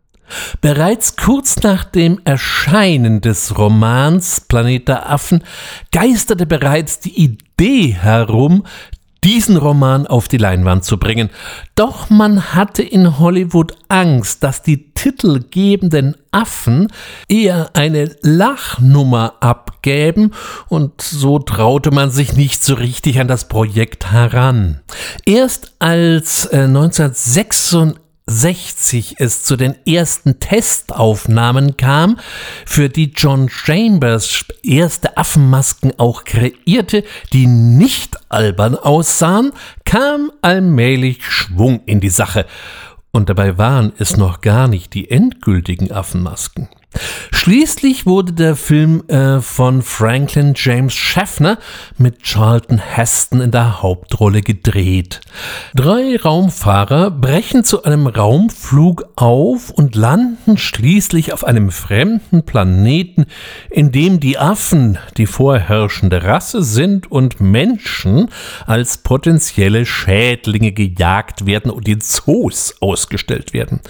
Bereits 0.62 1.16
kurz 1.16 1.62
nach 1.64 1.84
dem 1.84 2.20
Erscheinen 2.26 3.22
des 3.22 3.58
Romans 3.58 4.42
Planet 4.42 4.88
der 4.88 5.10
Affen 5.10 5.44
geisterte 5.92 6.46
bereits 6.46 7.00
die 7.00 7.16
Idee 7.22 7.94
herum, 7.94 8.64
diesen 9.26 9.58
Roman 9.58 10.06
auf 10.06 10.28
die 10.28 10.38
Leinwand 10.38 10.86
zu 10.86 10.98
bringen. 10.98 11.32
Doch 11.74 12.12
man 12.12 12.54
hatte 12.54 12.84
in 12.84 13.18
Hollywood 13.18 13.76
Angst, 13.88 14.44
dass 14.44 14.62
die 14.62 14.94
titelgebenden 14.94 16.16
Affen 16.32 16.90
eher 17.28 17.72
eine 17.74 18.16
Lachnummer 18.22 19.34
abgäben 19.40 20.32
und 20.68 21.02
so 21.02 21.40
traute 21.40 21.90
man 21.90 22.12
sich 22.12 22.34
nicht 22.34 22.64
so 22.64 22.76
richtig 22.76 23.20
an 23.20 23.28
das 23.28 23.48
Projekt 23.48 24.12
heran. 24.12 24.82
Erst 25.26 25.74
als 25.80 26.46
äh, 26.46 26.66
1986 26.66 27.96
60 28.28 29.16
es 29.20 29.44
zu 29.44 29.56
den 29.56 29.76
ersten 29.86 30.40
Testaufnahmen 30.40 31.78
kam, 31.78 32.18
für 32.66 32.90
die 32.90 33.14
John 33.16 33.50
Chambers 33.50 34.46
erste 34.64 35.16
Affenmasken 35.16 35.94
auch 36.00 36.24
kreierte, 36.24 37.04
die 37.34 37.46
nicht 37.46 38.18
albern 38.30 38.76
aussahen, 38.76 39.52
kam 39.84 40.32
allmählich 40.42 41.24
Schwung 41.24 41.82
in 41.86 42.00
die 42.00 42.10
Sache. 42.10 42.48
Und 43.12 43.30
dabei 43.30 43.58
waren 43.58 43.94
es 43.98 44.18
noch 44.18 44.42
gar 44.42 44.68
nicht 44.68 44.94
die 44.94 45.10
endgültigen 45.12 45.92
Affenmasken. 45.92 46.68
Schließlich 47.32 48.06
wurde 48.06 48.34
der 48.34 48.56
Film 48.56 49.04
äh, 49.08 49.40
von 49.40 49.82
Franklin 49.82 50.54
James 50.56 50.94
Schaffner 50.94 51.60
mit 51.98 52.24
Charlton 52.24 52.80
Heston 52.80 53.42
in 53.42 53.52
der 53.52 53.84
Hauptrolle 53.84 54.42
gedreht. 54.42 55.22
Drei 55.76 56.18
Raumfahrer 56.18 57.12
brechen 57.12 57.64
zu 57.64 57.84
einem 57.84 58.08
Raumflug 58.08 59.06
auf 59.16 59.70
und 59.70 59.96
landen 59.96 60.58
schließlich 60.58 61.34
auf 61.34 61.44
einem 61.44 61.70
fremden 61.70 62.46
Planeten, 62.46 63.26
in 63.70 63.92
dem 63.92 64.20
die 64.20 64.38
Affen 64.38 64.98
die 65.18 65.28
vorherrschende 65.28 66.24
Rasse 66.24 66.64
sind 66.64 67.12
und 67.12 67.42
Menschen 67.42 68.30
als 68.66 69.00
potenzielle 69.00 69.86
Schädlinge 69.86 70.72
gejagt 70.72 71.46
werden 71.46 71.72
und 71.72 71.88
in 71.88 72.02
Zoos 72.02 72.76
ausgestellt 72.80 73.54
werden. 73.54 73.82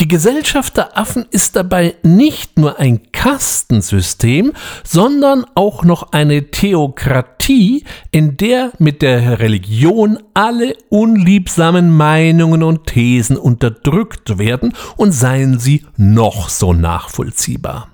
Die 0.00 0.08
Gesellschaft 0.08 0.78
der 0.78 0.96
Affen 0.96 1.26
ist 1.30 1.56
dabei 1.56 1.94
nicht 2.02 2.58
nur 2.58 2.78
ein 2.78 3.12
Kastensystem, 3.12 4.54
sondern 4.82 5.44
auch 5.54 5.84
noch 5.84 6.12
eine 6.12 6.50
Theokratie, 6.50 7.84
in 8.10 8.38
der 8.38 8.72
mit 8.78 9.02
der 9.02 9.40
Religion 9.40 10.18
alle 10.32 10.74
unliebsamen 10.88 11.94
Meinungen 11.94 12.62
und 12.62 12.86
Thesen 12.86 13.36
unterdrückt 13.36 14.38
werden 14.38 14.72
und 14.96 15.12
seien 15.12 15.58
sie 15.58 15.84
noch 15.98 16.48
so 16.48 16.72
nachvollziehbar. 16.72 17.88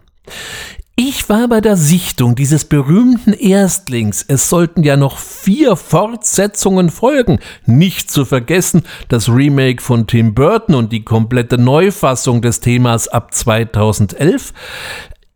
Ich 0.98 1.28
war 1.28 1.46
bei 1.48 1.60
der 1.60 1.76
Sichtung 1.76 2.36
dieses 2.36 2.64
berühmten 2.64 3.34
Erstlings. 3.34 4.24
Es 4.26 4.48
sollten 4.48 4.82
ja 4.82 4.96
noch 4.96 5.18
vier 5.18 5.76
Fortsetzungen 5.76 6.88
folgen. 6.88 7.38
Nicht 7.66 8.10
zu 8.10 8.24
vergessen 8.24 8.82
das 9.08 9.28
Remake 9.28 9.82
von 9.82 10.06
Tim 10.06 10.32
Burton 10.34 10.74
und 10.74 10.94
die 10.94 11.04
komplette 11.04 11.58
Neufassung 11.58 12.40
des 12.40 12.60
Themas 12.60 13.08
ab 13.08 13.34
2011. 13.34 14.54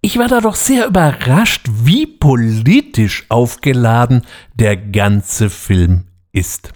Ich 0.01 0.19
war 0.19 0.29
da 0.29 0.41
doch 0.41 0.55
sehr 0.55 0.87
überrascht, 0.87 1.67
wie 1.71 2.07
politisch 2.07 3.27
aufgeladen 3.29 4.23
der 4.55 4.79
ganze 4.79 5.51
Film 5.51 6.05
ist. 6.33 6.73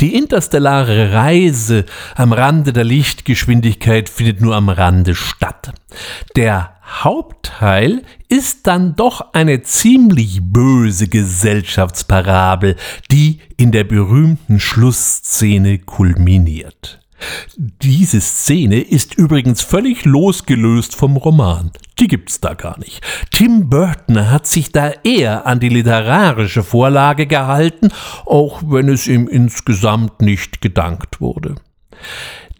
Die 0.00 0.14
interstellare 0.14 1.12
Reise 1.12 1.84
am 2.14 2.32
Rande 2.32 2.72
der 2.72 2.84
Lichtgeschwindigkeit 2.84 4.08
findet 4.08 4.40
nur 4.40 4.56
am 4.56 4.70
Rande 4.70 5.14
statt. 5.14 5.74
Der 6.34 6.76
Hauptteil 7.00 8.02
ist 8.28 8.66
dann 8.66 8.94
doch 8.94 9.32
eine 9.32 9.62
ziemlich 9.62 10.40
böse 10.42 11.08
Gesellschaftsparabel, 11.08 12.76
die 13.10 13.40
in 13.56 13.72
der 13.72 13.84
berühmten 13.84 14.60
Schlussszene 14.60 15.78
kulminiert. 15.78 17.00
Diese 17.56 18.20
Szene 18.20 18.80
ist 18.80 19.14
übrigens 19.14 19.62
völlig 19.62 20.04
losgelöst 20.04 20.94
vom 20.94 21.16
Roman. 21.16 21.70
Die 21.98 22.08
gibt's 22.08 22.40
da 22.40 22.54
gar 22.54 22.78
nicht. 22.78 23.00
Tim 23.30 23.70
Burton 23.70 24.30
hat 24.30 24.46
sich 24.46 24.72
da 24.72 24.92
eher 25.04 25.46
an 25.46 25.60
die 25.60 25.68
literarische 25.68 26.64
Vorlage 26.64 27.26
gehalten, 27.26 27.90
auch 28.26 28.62
wenn 28.66 28.88
es 28.88 29.06
ihm 29.06 29.28
insgesamt 29.28 30.20
nicht 30.20 30.60
gedankt 30.60 31.20
wurde 31.20 31.54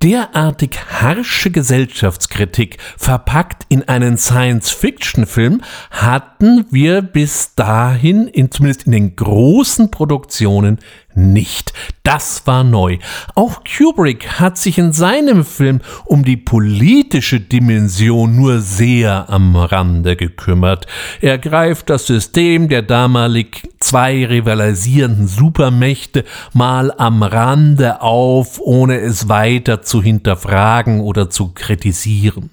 derartig 0.02 0.78
harsche 1.00 1.50
Gesellschaftskritik 1.50 2.78
verpackt 2.98 3.66
in 3.68 3.88
einen 3.88 4.18
Science-Fiction-Film 4.18 5.62
hatten 5.90 6.66
wir 6.70 7.02
bis 7.02 7.54
dahin, 7.54 8.26
in, 8.26 8.50
zumindest 8.50 8.86
in 8.86 8.92
den 8.92 9.16
großen 9.16 9.90
Produktionen, 9.90 10.78
nicht. 11.16 11.72
Das 12.02 12.46
war 12.46 12.64
neu. 12.64 12.98
Auch 13.34 13.62
Kubrick 13.64 14.40
hat 14.40 14.58
sich 14.58 14.78
in 14.78 14.92
seinem 14.92 15.44
Film 15.44 15.80
um 16.04 16.24
die 16.24 16.36
politische 16.36 17.40
Dimension 17.40 18.36
nur 18.36 18.60
sehr 18.60 19.30
am 19.30 19.56
Rande 19.56 20.16
gekümmert. 20.16 20.86
Er 21.20 21.38
greift 21.38 21.90
das 21.90 22.06
System 22.06 22.68
der 22.68 22.82
damalig 22.82 23.68
zwei 23.80 24.26
rivalisierenden 24.26 25.28
Supermächte 25.28 26.24
mal 26.52 26.92
am 26.92 27.22
Rande 27.22 28.02
auf, 28.02 28.60
ohne 28.60 28.98
es 28.98 29.28
weiter 29.28 29.82
zu 29.82 30.02
hinterfragen 30.02 31.00
oder 31.00 31.30
zu 31.30 31.52
kritisieren. 31.52 32.50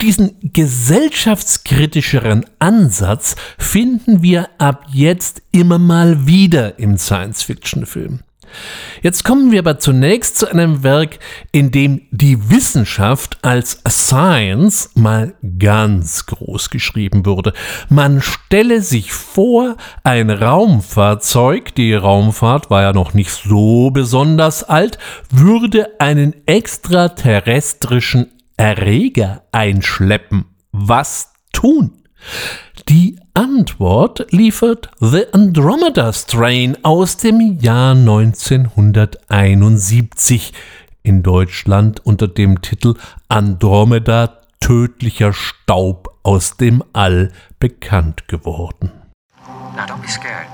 Diesen 0.00 0.36
gesellschaftskritischeren 0.42 2.46
Ansatz 2.58 3.36
finden 3.58 4.22
wir 4.22 4.48
ab 4.58 4.86
jetzt 4.92 5.42
immer 5.52 5.78
mal 5.78 6.26
wieder 6.26 6.78
im 6.78 6.96
Science-Fiction-Film. 7.60 8.20
Jetzt 9.00 9.24
kommen 9.24 9.52
wir 9.52 9.60
aber 9.60 9.78
zunächst 9.78 10.36
zu 10.36 10.50
einem 10.50 10.82
Werk, 10.82 11.20
in 11.52 11.70
dem 11.70 12.02
die 12.10 12.50
Wissenschaft 12.50 13.38
als 13.42 13.80
Science 13.88 14.90
mal 14.94 15.34
ganz 15.58 16.26
groß 16.26 16.70
geschrieben 16.70 17.24
wurde. 17.26 17.52
Man 17.88 18.20
stelle 18.20 18.82
sich 18.82 19.12
vor, 19.12 19.76
ein 20.02 20.30
Raumfahrzeug, 20.30 21.76
die 21.76 21.94
Raumfahrt 21.94 22.70
war 22.70 22.82
ja 22.82 22.92
noch 22.92 23.14
nicht 23.14 23.30
so 23.30 23.90
besonders 23.90 24.64
alt, 24.64 24.98
würde 25.30 26.00
einen 26.00 26.34
extraterrestrischen 26.46 28.32
Erreger 28.56 29.44
einschleppen. 29.52 30.46
Was 30.72 31.32
tun? 31.52 31.92
Die 32.88 33.19
Antwort 33.34 34.26
liefert 34.32 34.90
The 34.98 35.26
Andromeda 35.32 36.12
Strain 36.12 36.76
aus 36.82 37.16
dem 37.16 37.58
Jahr 37.60 37.92
1971 37.92 40.52
in 41.04 41.22
Deutschland 41.22 42.04
unter 42.04 42.26
dem 42.26 42.60
Titel 42.60 42.94
Andromeda 43.28 44.40
tödlicher 44.58 45.32
Staub 45.32 46.08
aus 46.24 46.56
dem 46.56 46.82
All 46.92 47.30
bekannt 47.60 48.26
geworden. 48.26 48.90
Now 49.76 49.86
don't 49.86 50.02
be 50.02 50.08
scared. 50.08 50.48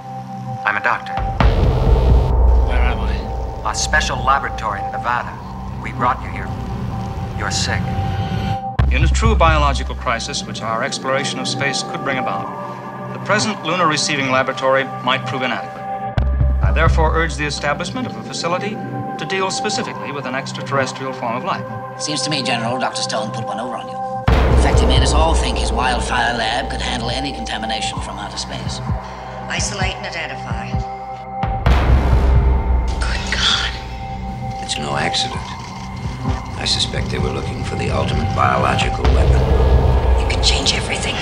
I'm 0.67 0.77
a 0.77 0.81
doctor. 0.81 1.15
Where 2.69 2.83
am 2.83 2.99
I? 3.01 3.17
A 3.71 3.75
special 3.75 4.19
laboratory 4.23 4.81
in 4.81 4.93
Nevada. 4.93 5.33
We 5.83 5.93
brought 5.93 6.23
you 6.23 6.29
here. 6.31 6.47
You're 7.39 7.51
sick. 7.51 7.81
In 8.93 9.03
a 9.03 9.09
true 9.09 9.35
biological 9.35 9.97
crisis, 9.97 10.45
which 10.45 10.63
our 10.63 10.85
exploration 10.85 11.41
of 11.41 11.49
space 11.49 11.83
could 11.83 12.05
bring 12.05 12.19
about, 12.19 13.13
the 13.13 13.19
present 13.25 13.65
lunar 13.65 13.89
receiving 13.89 14.31
laboratory 14.31 14.85
might 15.05 15.27
prove 15.27 15.43
inadequate. 15.43 15.83
I 16.63 16.71
therefore 16.73 17.15
urge 17.17 17.35
the 17.35 17.45
establishment 17.45 18.07
of 18.07 18.17
a 18.17 18.23
facility 18.23 18.71
to 18.71 19.27
deal 19.29 19.51
specifically 19.51 20.13
with 20.13 20.25
an 20.25 20.37
extraterrestrial 20.37 21.13
form 21.13 21.37
of 21.37 21.43
life. 21.43 22.01
Seems 22.01 22.23
to 22.23 22.31
me, 22.31 22.45
General, 22.45 22.79
Dr. 22.79 23.03
Stone 23.03 23.33
put 23.33 23.45
one 23.45 23.59
over 23.59 23.75
on 23.75 23.89
you. 23.89 24.57
In 24.57 24.63
fact, 24.63 24.79
he 24.79 24.87
made 24.87 25.03
us 25.03 25.13
all 25.13 25.35
think 25.35 25.59
his 25.59 25.73
wildfire 25.73 26.39
lab 26.39 26.71
could 26.71 26.81
handle 26.81 27.11
any 27.11 27.33
contamination 27.33 28.01
from 28.03 28.19
outer 28.19 28.39
space. 28.39 28.79
Isolate 29.49 29.97
and 29.97 30.07
identify. 30.07 30.71
Good 33.01 33.35
God. 33.35 34.63
It's 34.63 34.79
no 34.79 34.97
accident. 34.97 35.66
I 36.59 36.65
suspect 36.65 37.11
they 37.11 37.19
were 37.19 37.33
looking 37.33 37.63
for 37.65 37.77
the 37.77 37.91
ultimate 37.91 38.35
biological 38.35 39.05
weapon. 39.15 39.41
You 40.21 40.27
can 40.29 40.43
change 40.43 40.75
everything. 40.75 41.15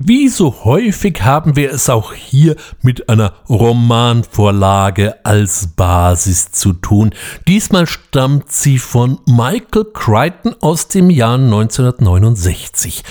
Wie 0.00 0.28
so 0.30 0.64
häufig 0.64 1.20
haben 1.22 1.54
wir 1.54 1.70
es 1.70 1.90
auch 1.90 2.14
hier 2.14 2.56
mit 2.80 3.10
einer 3.10 3.34
Romanvorlage 3.46 5.22
als 5.22 5.68
Basis 5.76 6.50
zu 6.50 6.72
tun. 6.72 7.10
Diesmal 7.46 7.86
stammt 7.86 8.50
sie 8.50 8.78
von 8.78 9.18
Michael 9.26 9.84
Crichton 9.92 10.54
aus 10.60 10.88
dem 10.88 11.10
Jahr 11.10 11.34
1969. 11.34 13.04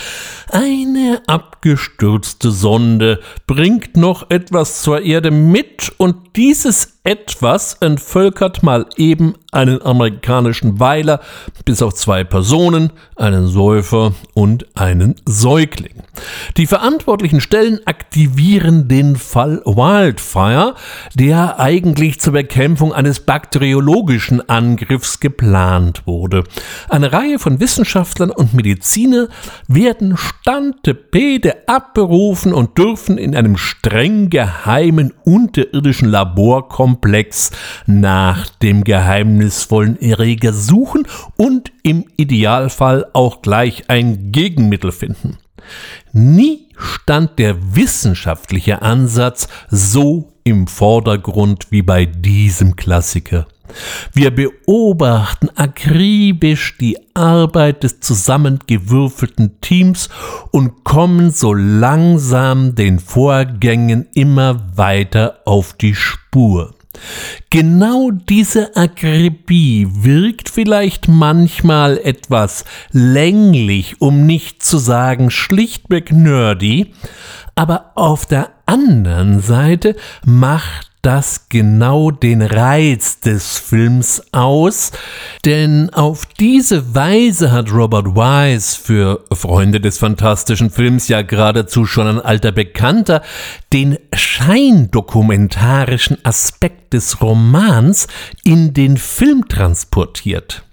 Eine 0.50 1.22
abgestürzte 1.28 2.50
Sonde 2.50 3.20
bringt 3.46 3.96
noch 3.96 4.32
etwas 4.32 4.82
zur 4.82 5.02
Erde 5.02 5.30
mit 5.30 5.94
und 5.98 6.36
dieses 6.36 6.97
etwas 7.08 7.76
entvölkert 7.76 8.64
mal 8.64 8.86
eben 8.98 9.36
einen 9.54 9.82
amerikanischen 9.82 10.82
Weiler, 10.82 11.22
bis 11.64 11.82
auf 11.82 11.94
zwei 11.94 12.26
Personen, 12.26 12.92
einen 13.16 13.48
Säufer 13.48 14.14
und 14.34 14.68
einen 14.76 15.16
Säugling. 15.26 16.04
Die 16.58 16.68
verantwortlichen 16.68 17.40
Stellen 17.40 17.80
aktivieren 17.86 18.90
den 18.90 19.16
Fall 19.16 19.62
Wildfire, 19.64 20.76
der 21.16 21.60
eigentlich 21.62 22.20
zur 22.20 22.34
Bekämpfung 22.34 22.92
eines 22.92 23.22
bakteriologischen 23.22 24.48
Angriffs 24.50 25.22
geplant 25.22 26.06
wurde. 26.06 26.44
Eine 26.90 27.14
Reihe 27.14 27.40
von 27.40 27.62
Wissenschaftlern 27.62 28.32
und 28.32 28.54
Mediziner 28.54 29.30
werden 29.70 30.18
Stantepede 30.18 31.68
abberufen 31.68 32.54
und 32.54 32.78
dürfen 32.78 33.18
in 33.18 33.34
einem 33.34 33.56
streng 33.56 34.30
geheimen 34.30 35.14
unterirdischen 35.24 36.10
Laborkomplex 36.98 37.52
nach 37.86 38.50
dem 38.50 38.84
geheimnisvollen 38.84 40.00
Erreger 40.02 40.54
suchen 40.54 41.08
und 41.38 41.72
im 41.84 42.06
Idealfall 42.18 43.06
auch 43.14 43.42
gleich 43.42 43.90
ein 43.90 44.32
Gegenmittel 44.32 44.92
finden. 44.92 45.38
Nie 46.14 46.68
stand 46.78 47.40
der 47.40 47.76
wissenschaftliche 47.76 48.82
Ansatz 48.82 49.48
so 49.70 50.34
im 50.44 50.68
Vordergrund 50.68 51.68
wie 51.72 51.82
bei 51.82 52.06
diesem 52.06 52.76
Klassiker. 52.76 53.48
Wir 54.14 54.32
beobachten 54.32 55.50
akribisch 55.56 56.78
die 56.78 56.98
Arbeit 57.14 57.84
des 57.84 58.00
zusammengewürfelten 58.00 59.60
Teams 59.60 60.08
und 60.52 60.86
kommen 60.86 61.32
so 61.32 61.54
langsam 61.54 62.76
den 62.76 63.00
Vorgängen 63.00 64.08
immer 64.14 64.78
weiter 64.78 65.40
auf 65.44 65.74
die 65.74 65.96
Spur. 65.96 66.77
Genau 67.50 68.12
diese 68.12 68.76
Akribie 68.76 69.88
wirkt 69.92 70.50
vielleicht 70.50 71.08
manchmal 71.08 71.98
etwas 71.98 72.66
länglich, 72.92 74.02
um 74.02 74.26
nicht 74.26 74.64
zu 74.64 74.78
sagen 74.78 75.32
schlichtweg 75.32 76.12
nerdy, 76.12 76.94
aber 77.56 77.92
auf 77.96 78.26
der 78.26 78.52
anderen 78.66 79.42
Seite 79.42 79.96
macht 80.26 80.87
das 81.02 81.48
genau 81.50 82.12
den 82.12 82.42
Reiz 82.42 83.20
des 83.20 83.58
Films 83.58 84.24
aus, 84.32 84.94
denn 85.46 85.90
auf 85.92 86.26
diese 86.26 86.96
Weise 86.96 87.52
hat 87.52 87.72
Robert 87.72 88.16
Wise 88.16 88.78
für 88.78 89.24
Freunde 89.32 89.80
des 89.80 90.00
fantastischen 90.00 90.70
Films 90.70 91.08
ja 91.08 91.22
geradezu 91.22 91.86
schon 91.86 92.08
ein 92.08 92.20
alter 92.20 92.52
Bekannter 92.52 93.22
den 93.74 93.98
scheindokumentarischen 94.14 96.18
Aspekt 96.26 96.94
des 96.94 97.22
Romans 97.22 98.08
in 98.44 98.74
den 98.74 98.98
Film 98.98 99.48
transportiert. 99.48 100.64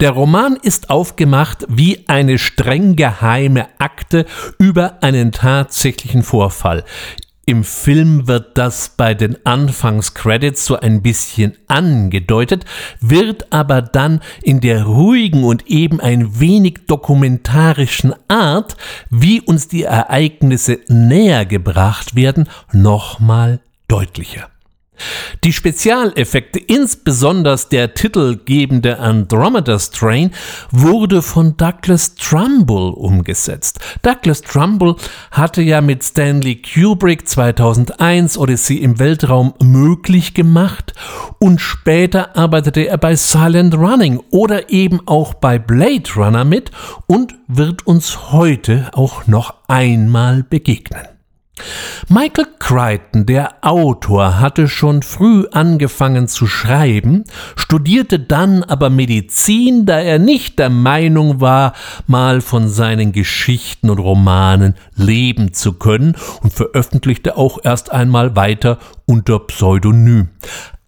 Der 0.00 0.10
Roman 0.10 0.56
ist 0.62 0.90
aufgemacht 0.90 1.64
wie 1.68 2.04
eine 2.06 2.38
streng 2.38 2.96
geheime 2.96 3.66
Akte 3.78 4.26
über 4.58 5.02
einen 5.02 5.32
tatsächlichen 5.32 6.22
Vorfall. 6.22 6.84
Im 7.48 7.62
Film 7.62 8.26
wird 8.26 8.58
das 8.58 8.88
bei 8.96 9.14
den 9.14 9.46
Anfangscredits 9.46 10.64
so 10.66 10.80
ein 10.80 11.00
bisschen 11.00 11.56
angedeutet, 11.68 12.64
wird 13.00 13.52
aber 13.52 13.82
dann 13.82 14.20
in 14.42 14.60
der 14.60 14.82
ruhigen 14.82 15.44
und 15.44 15.68
eben 15.68 16.00
ein 16.00 16.40
wenig 16.40 16.86
dokumentarischen 16.88 18.14
Art, 18.26 18.76
wie 19.10 19.40
uns 19.40 19.68
die 19.68 19.84
Ereignisse 19.84 20.80
näher 20.88 21.46
gebracht 21.46 22.16
werden, 22.16 22.48
nochmal 22.72 23.60
deutlicher. 23.86 24.50
Die 25.44 25.52
Spezialeffekte, 25.52 26.58
insbesondere 26.58 27.58
der 27.70 27.94
titelgebende 27.94 28.98
Andromeda 28.98 29.78
Strain, 29.78 30.30
wurde 30.70 31.22
von 31.22 31.56
Douglas 31.56 32.14
Trumbull 32.14 32.92
umgesetzt. 32.94 33.80
Douglas 34.02 34.42
Trumbull 34.42 34.96
hatte 35.30 35.62
ja 35.62 35.80
mit 35.80 36.04
Stanley 36.04 36.62
Kubrick 36.62 37.28
2001 37.28 38.38
Odyssey 38.38 38.78
im 38.78 38.98
Weltraum 38.98 39.54
möglich 39.62 40.34
gemacht 40.34 40.94
und 41.38 41.60
später 41.60 42.36
arbeitete 42.36 42.88
er 42.88 42.98
bei 42.98 43.16
Silent 43.16 43.74
Running 43.74 44.20
oder 44.30 44.70
eben 44.70 45.00
auch 45.06 45.34
bei 45.34 45.58
Blade 45.58 46.10
Runner 46.16 46.44
mit 46.44 46.70
und 47.06 47.34
wird 47.46 47.86
uns 47.86 48.32
heute 48.32 48.90
auch 48.92 49.26
noch 49.26 49.54
einmal 49.68 50.42
begegnen. 50.42 51.15
Michael 52.08 52.46
Crichton, 52.58 53.26
der 53.26 53.54
Autor, 53.62 54.38
hatte 54.38 54.68
schon 54.68 55.02
früh 55.02 55.46
angefangen 55.50 56.28
zu 56.28 56.46
schreiben, 56.46 57.24
studierte 57.56 58.20
dann 58.20 58.62
aber 58.62 58.90
Medizin, 58.90 59.86
da 59.86 59.98
er 59.98 60.18
nicht 60.18 60.58
der 60.58 60.70
Meinung 60.70 61.40
war, 61.40 61.72
mal 62.06 62.40
von 62.40 62.68
seinen 62.68 63.12
Geschichten 63.12 63.90
und 63.90 63.98
Romanen 63.98 64.74
leben 64.94 65.52
zu 65.52 65.72
können 65.72 66.16
und 66.42 66.52
veröffentlichte 66.52 67.36
auch 67.36 67.58
erst 67.62 67.90
einmal 67.90 68.36
weiter 68.36 68.78
unter 69.06 69.38
Pseudonym. 69.40 70.28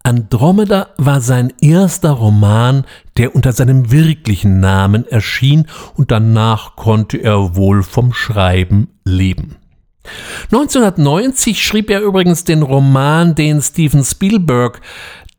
Andromeda 0.02 0.88
war 0.96 1.20
sein 1.20 1.52
erster 1.60 2.12
Roman, 2.12 2.84
der 3.16 3.34
unter 3.34 3.52
seinem 3.52 3.90
wirklichen 3.90 4.60
Namen 4.60 5.06
erschien, 5.06 5.66
und 5.96 6.10
danach 6.10 6.76
konnte 6.76 7.18
er 7.18 7.56
wohl 7.56 7.82
vom 7.82 8.14
Schreiben 8.14 8.88
leben. 9.04 9.57
1990 10.52 11.62
schrieb 11.62 11.90
er 11.90 12.00
übrigens 12.00 12.44
den 12.44 12.62
Roman, 12.62 13.34
den 13.34 13.60
Steven 13.62 14.04
Spielberg 14.04 14.80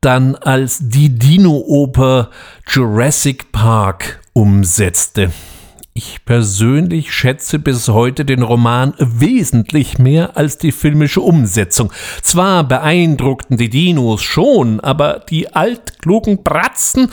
dann 0.01 0.35
als 0.35 0.79
die 0.81 1.09
Dino-Oper 1.09 2.29
Jurassic 2.67 3.51
Park 3.51 4.21
umsetzte. 4.33 5.31
Ich 6.01 6.23
persönlich 6.23 7.13
schätze 7.13 7.59
bis 7.59 7.89
heute 7.89 8.23
den 8.23 8.41
Roman 8.41 8.93
wesentlich 8.99 9.97
mehr 9.97 10.37
als 10.37 10.57
die 10.57 10.71
filmische 10.71 11.19
Umsetzung. 11.19 11.91
Zwar 12.21 12.63
beeindruckten 12.63 13.57
die 13.57 13.69
Dinos 13.69 14.21
schon, 14.21 14.79
aber 14.79 15.25
die 15.29 15.53
altklugen 15.53 16.41
Bratzen, 16.41 17.09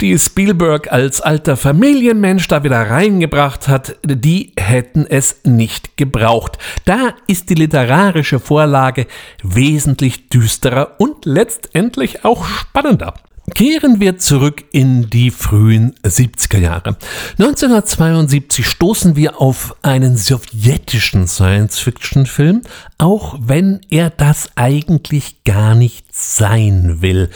die 0.00 0.18
Spielberg 0.18 0.90
als 0.90 1.20
alter 1.20 1.56
Familienmensch 1.56 2.48
da 2.48 2.64
wieder 2.64 2.90
reingebracht 2.90 3.68
hat, 3.68 3.94
die 4.04 4.52
hätten 4.58 5.06
es 5.08 5.42
nicht 5.44 5.96
gebraucht. 5.96 6.58
Da 6.84 7.14
ist 7.28 7.48
die 7.48 7.54
literarische 7.54 8.40
Vorlage 8.40 9.06
wesentlich 9.44 10.30
düsterer 10.30 10.96
und 10.98 11.26
letztendlich 11.26 12.24
auch 12.24 12.44
spannender. 12.44 13.14
Kehren 13.54 14.00
wir 14.00 14.18
zurück 14.18 14.64
in 14.72 15.08
die 15.08 15.30
frühen 15.30 15.94
70er 16.02 16.58
Jahre. 16.58 16.96
1972 17.38 18.66
stoßen 18.66 19.16
wir 19.16 19.40
auf 19.40 19.76
einen 19.82 20.16
sowjetischen 20.16 21.28
Science-Fiction-Film, 21.28 22.62
auch 22.98 23.38
wenn 23.40 23.80
er 23.88 24.10
das 24.10 24.50
eigentlich 24.56 25.44
gar 25.44 25.74
nicht 25.74 26.06
sein 26.12 27.00
will. 27.00 27.30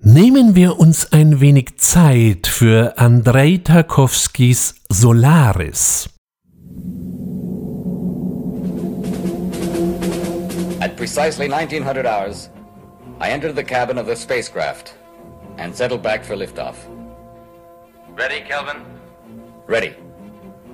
Nehmen 0.00 0.56
wir 0.56 0.80
uns 0.80 1.12
ein 1.12 1.40
wenig 1.40 1.76
Zeit 1.78 2.48
für 2.48 2.98
Andrei 2.98 3.60
Tarkovskis 3.62 4.74
Solaris. 4.88 6.08
At 10.80 10.96
precisely 10.96 11.48
1900 11.48 12.04
hours, 12.04 12.50
I 13.20 13.30
entered 13.30 13.54
the 13.54 13.62
cabin 13.62 13.96
of 13.98 14.08
the 14.08 14.16
spacecraft. 14.16 14.96
And 15.58 15.74
settle 15.74 15.98
back 15.98 16.24
for 16.24 16.36
liftoff. 16.36 16.76
Ready, 18.10 18.40
Kelvin? 18.40 18.84
Ready. 19.66 19.94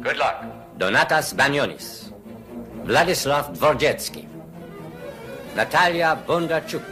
Good 0.01 0.17
luck. 0.17 0.45
Donatas 0.79 1.35
Banionis, 1.35 2.13
Vladislav 2.85 3.57
Dvorzhetsky, 3.57 4.29
Natalia 5.57 6.23
Bondarchuk 6.27 6.85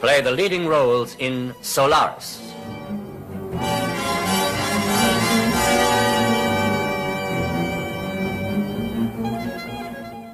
play 0.00 0.20
the 0.20 0.30
leading 0.30 0.66
roles 0.66 1.16
in 1.18 1.54
Solaris. 1.62 2.42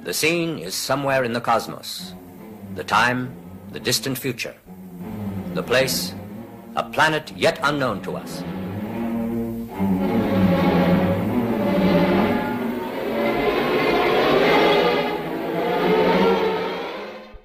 The 0.03 0.13
scene 0.13 0.59
is 0.59 0.75
somewhere 0.75 1.23
in 1.23 1.31
the 1.31 1.39
cosmos. 1.39 2.13
The 2.75 2.83
time, 2.83 3.33
the 3.71 3.79
distant 3.79 4.17
future. 4.17 4.53
The 5.53 5.63
place, 5.63 6.13
a 6.75 6.83
planet 6.83 7.33
yet 7.35 7.59
unknown 7.63 8.01
to 8.01 8.15
us. 8.15 8.43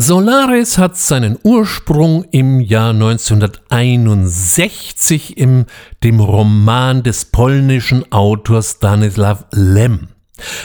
Solaris 0.01 0.79
hat 0.79 0.97
seinen 0.97 1.37
Ursprung 1.43 2.25
im 2.31 2.61
Jahr 2.61 2.91
1961 2.91 5.37
in 5.37 5.67
dem 6.03 6.21
Roman 6.21 7.03
des 7.03 7.25
polnischen 7.27 8.11
Autors 8.13 8.77
Stanislaw 8.77 9.45
Lem. 9.53 10.09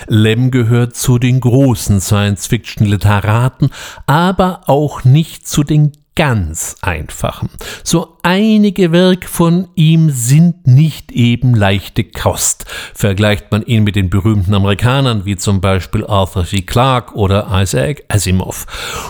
Lem 0.07 0.51
gehört 0.51 0.95
zu 0.95 1.17
den 1.17 1.39
großen 1.39 1.99
Science-Fiction-Literaten, 1.99 3.71
aber 4.05 4.61
auch 4.67 5.03
nicht 5.03 5.47
zu 5.47 5.63
den 5.63 5.93
ganz 6.15 6.75
einfachen. 6.81 7.49
So 7.83 8.17
einige 8.21 8.91
Werke 8.91 9.27
von 9.27 9.67
ihm 9.75 10.09
sind 10.09 10.67
nicht 10.67 11.11
eben 11.11 11.55
leichte 11.55 12.03
Kost. 12.03 12.65
Vergleicht 12.93 13.51
man 13.51 13.65
ihn 13.65 13.83
mit 13.83 13.95
den 13.95 14.09
berühmten 14.09 14.53
Amerikanern 14.53 15.25
wie 15.25 15.37
zum 15.37 15.61
Beispiel 15.61 16.05
Arthur 16.05 16.45
C. 16.45 16.61
Clarke 16.61 17.15
oder 17.15 17.47
Isaac 17.51 18.03
Asimov. 18.09 18.65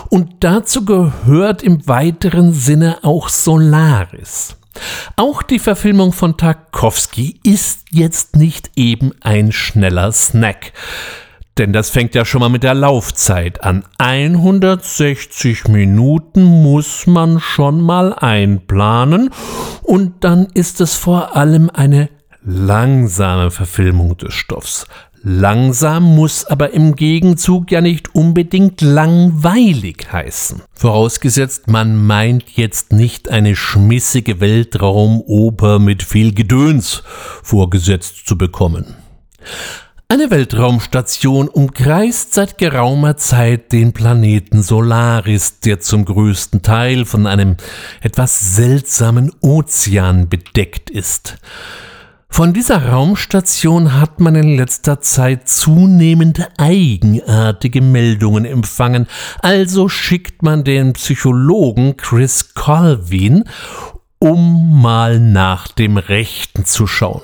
Und 0.08 0.36
dazu 0.40 0.84
gehört 0.84 1.62
im 1.62 1.86
weiteren 1.86 2.52
Sinne 2.52 2.98
auch 3.02 3.28
Solaris. 3.28 4.56
Auch 5.16 5.42
die 5.42 5.58
Verfilmung 5.58 6.12
von 6.12 6.36
Tarkovsky 6.36 7.38
ist 7.44 7.84
jetzt 7.90 8.36
nicht 8.36 8.70
eben 8.76 9.12
ein 9.20 9.52
schneller 9.52 10.10
Snack. 10.10 10.72
Denn 11.58 11.72
das 11.72 11.90
fängt 11.90 12.14
ja 12.16 12.24
schon 12.24 12.40
mal 12.40 12.48
mit 12.48 12.64
der 12.64 12.74
Laufzeit 12.74 13.62
an. 13.62 13.84
160 13.98 15.68
Minuten 15.68 16.42
muss 16.42 17.06
man 17.06 17.38
schon 17.38 17.80
mal 17.80 18.12
einplanen 18.12 19.30
und 19.82 20.24
dann 20.24 20.46
ist 20.54 20.80
es 20.80 20.94
vor 20.94 21.36
allem 21.36 21.70
eine 21.70 22.08
langsame 22.44 23.50
Verfilmung 23.52 24.16
des 24.16 24.34
Stoffs. 24.34 24.86
Langsam 25.26 26.16
muss 26.16 26.44
aber 26.44 26.74
im 26.74 26.96
Gegenzug 26.96 27.70
ja 27.70 27.80
nicht 27.80 28.14
unbedingt 28.14 28.82
langweilig 28.82 30.12
heißen. 30.12 30.60
Vorausgesetzt, 30.74 31.68
man 31.70 32.04
meint 32.04 32.50
jetzt 32.56 32.92
nicht 32.92 33.30
eine 33.30 33.56
schmissige 33.56 34.40
Weltraumoper 34.40 35.78
mit 35.78 36.02
viel 36.02 36.34
Gedöns 36.34 37.02
vorgesetzt 37.42 38.26
zu 38.26 38.36
bekommen. 38.36 38.96
Eine 40.14 40.30
Weltraumstation 40.30 41.48
umkreist 41.48 42.34
seit 42.34 42.56
geraumer 42.56 43.16
Zeit 43.16 43.72
den 43.72 43.92
Planeten 43.92 44.62
Solaris, 44.62 45.58
der 45.58 45.80
zum 45.80 46.04
größten 46.04 46.62
Teil 46.62 47.04
von 47.04 47.26
einem 47.26 47.56
etwas 48.00 48.54
seltsamen 48.54 49.32
Ozean 49.40 50.28
bedeckt 50.28 50.88
ist. 50.88 51.38
Von 52.28 52.52
dieser 52.52 52.90
Raumstation 52.90 54.00
hat 54.00 54.20
man 54.20 54.36
in 54.36 54.56
letzter 54.56 55.00
Zeit 55.00 55.48
zunehmend 55.48 56.48
eigenartige 56.58 57.80
Meldungen 57.80 58.44
empfangen, 58.44 59.08
also 59.40 59.88
schickt 59.88 60.44
man 60.44 60.62
den 60.62 60.92
Psychologen 60.92 61.96
Chris 61.96 62.54
Colvin, 62.54 63.42
um 64.20 64.80
mal 64.80 65.18
nach 65.18 65.66
dem 65.66 65.96
Rechten 65.96 66.64
zu 66.64 66.86
schauen. 66.86 67.22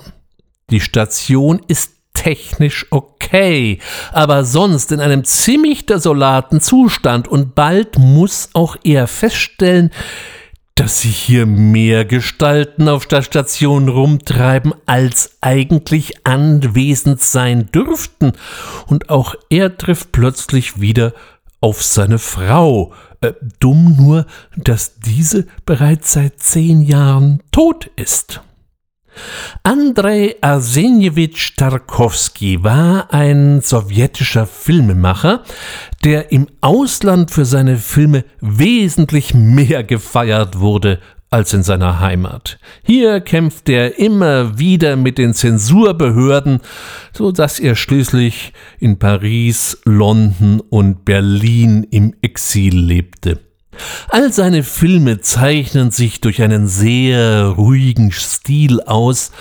Die 0.71 0.81
Station 0.81 1.61
ist 1.69 2.00
technisch 2.21 2.87
okay, 2.91 3.79
aber 4.13 4.45
sonst 4.45 4.93
in 4.93 5.01
einem 5.01 5.25
ziemlich 5.25 5.87
desolaten 5.87 6.61
Zustand 6.61 7.29
und 7.29 7.55
bald 7.55 7.99
muss 7.99 8.51
auch 8.53 8.77
er 8.85 9.07
feststellen, 9.07 9.91
dass 10.75 11.01
sich 11.01 11.17
hier 11.17 11.47
mehr 11.47 12.05
Gestalten 12.05 12.91
auf 12.91 13.07
der 13.07 13.23
Station 13.23 13.89
rumtreiben, 13.89 14.75
als 14.85 15.39
eigentlich 15.41 16.27
anwesend 16.27 17.23
sein 17.23 17.71
dürften, 17.73 18.33
und 18.87 19.09
auch 19.09 19.35
er 19.49 19.79
trifft 19.79 20.13
plötzlich 20.13 20.79
wieder 20.79 21.15
auf 21.63 21.83
seine 21.83 22.19
Frau, 22.19 22.93
äh, 23.23 23.33
dumm 23.61 23.97
nur, 23.97 24.27
dass 24.59 25.01
diese 25.01 25.47
bereits 25.65 26.13
seit 26.13 26.39
zehn 26.39 26.83
Jahren 26.83 27.43
tot 27.51 27.91
ist. 27.97 28.43
Andrei 29.63 30.37
Arsenjewitsch 30.41 31.57
Tarkovsky 31.57 32.63
war 32.63 33.13
ein 33.13 33.61
sowjetischer 33.61 34.47
Filmemacher, 34.47 35.43
der 36.05 36.33
im 36.33 36.47
Ausland 36.61 37.31
für 37.31 37.45
seine 37.45 37.77
Filme 37.77 38.25
wesentlich 38.41 39.35
mehr 39.35 39.85
gefeiert 39.85 40.61
wurde 40.61 41.01
als 41.31 41.55
in 41.55 41.63
seiner 41.63 42.01
Heimat. 42.01 42.59
Hier 42.83 43.21
kämpft 43.21 43.69
er 43.69 43.99
immer 43.99 44.59
wieder 44.59 44.97
mit 44.97 45.17
den 45.17 45.33
Zensurbehörden, 45.33 46.61
so 47.13 47.31
dass 47.31 47.61
er 47.61 47.77
schließlich 47.77 48.53
in 48.81 48.99
Paris, 48.99 49.81
London 49.85 50.61
und 50.61 51.05
Berlin 51.05 51.87
im 51.91 52.15
Exil 52.21 52.77
lebte. 52.77 53.39
All 54.09 54.33
seine 54.33 54.63
Filme 54.63 55.21
zeichnen 55.21 55.91
sich 55.91 56.21
durch 56.21 56.43
einen 56.43 56.69
sehr 56.69 57.45
ruhigen 57.47 58.13
Stil 58.13 58.81
aus, 58.83 59.33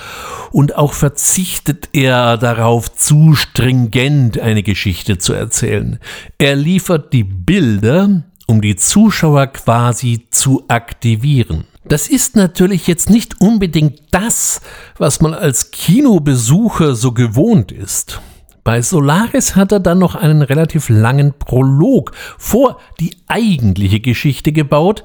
und 0.52 0.76
auch 0.76 0.94
verzichtet 0.94 1.90
er 1.94 2.38
darauf, 2.38 2.94
zu 2.96 3.36
stringent 3.36 4.40
eine 4.40 4.64
Geschichte 4.64 5.18
zu 5.18 5.34
erzählen. 5.34 6.00
Er 6.38 6.56
liefert 6.56 7.14
die 7.14 7.24
Bilder, 7.24 8.24
um 8.48 8.62
die 8.62 8.76
Zuschauer 8.76 9.48
quasi 9.48 10.28
zu 10.32 10.64
aktivieren. 10.68 11.66
Das 11.86 12.08
ist 12.08 12.36
natürlich 12.36 12.88
jetzt 12.88 13.10
nicht 13.10 13.42
unbedingt 13.42 14.02
das, 14.12 14.62
was 14.98 15.22
man 15.22 15.34
als 15.34 15.72
Kinobesucher 15.72 16.96
so 16.96 17.12
gewohnt 17.12 17.72
ist. 17.72 18.22
Bei 18.64 18.82
Solaris 18.82 19.56
hat 19.56 19.72
er 19.72 19.80
dann 19.80 20.00
noch 20.00 20.16
einen 20.16 20.42
relativ 20.42 20.90
langen 20.90 21.34
Prolog 21.34 22.12
vor 22.38 22.80
die 23.00 23.16
eigentliche 23.28 24.00
Geschichte 24.00 24.52
gebaut, 24.52 25.04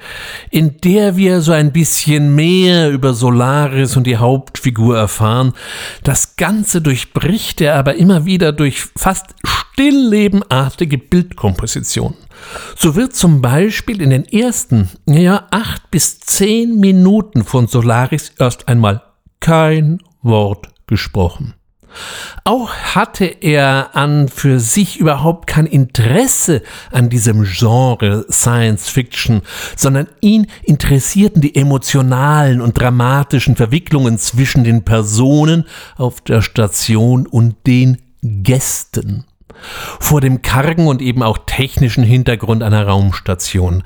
in 0.50 0.78
der 0.78 1.16
wir 1.16 1.40
so 1.40 1.52
ein 1.52 1.72
bisschen 1.72 2.34
mehr 2.34 2.90
über 2.90 3.14
Solaris 3.14 3.96
und 3.96 4.06
die 4.06 4.16
Hauptfigur 4.16 4.96
erfahren. 4.98 5.52
Das 6.02 6.36
Ganze 6.36 6.82
durchbricht 6.82 7.60
er 7.60 7.76
aber 7.76 7.94
immer 7.94 8.24
wieder 8.24 8.52
durch 8.52 8.82
fast 8.96 9.34
stilllebenartige 9.74 10.98
Bildkompositionen. 10.98 12.16
So 12.76 12.94
wird 12.96 13.14
zum 13.14 13.42
Beispiel 13.42 14.00
in 14.00 14.10
den 14.10 14.24
ersten, 14.24 14.90
ja, 15.06 15.46
acht 15.50 15.90
bis 15.90 16.20
zehn 16.20 16.78
Minuten 16.78 17.44
von 17.44 17.66
Solaris 17.66 18.32
erst 18.38 18.68
einmal 18.68 19.02
kein 19.40 19.98
Wort 20.22 20.68
gesprochen. 20.86 21.54
Auch 22.44 22.70
hatte 22.72 23.24
er 23.24 23.90
an 23.94 24.28
für 24.28 24.60
sich 24.60 24.98
überhaupt 24.98 25.46
kein 25.46 25.66
Interesse 25.66 26.62
an 26.90 27.08
diesem 27.08 27.44
Genre 27.44 28.26
Science 28.30 28.88
Fiction, 28.88 29.42
sondern 29.76 30.08
ihn 30.20 30.46
interessierten 30.62 31.40
die 31.40 31.56
emotionalen 31.56 32.60
und 32.60 32.78
dramatischen 32.80 33.56
Verwicklungen 33.56 34.18
zwischen 34.18 34.64
den 34.64 34.84
Personen 34.84 35.64
auf 35.96 36.20
der 36.20 36.42
Station 36.42 37.26
und 37.26 37.66
den 37.66 37.98
Gästen. 38.22 39.24
Vor 40.00 40.20
dem 40.20 40.42
kargen 40.42 40.86
und 40.86 41.00
eben 41.00 41.22
auch 41.22 41.38
technischen 41.46 42.04
Hintergrund 42.04 42.62
einer 42.62 42.86
Raumstation. 42.86 43.82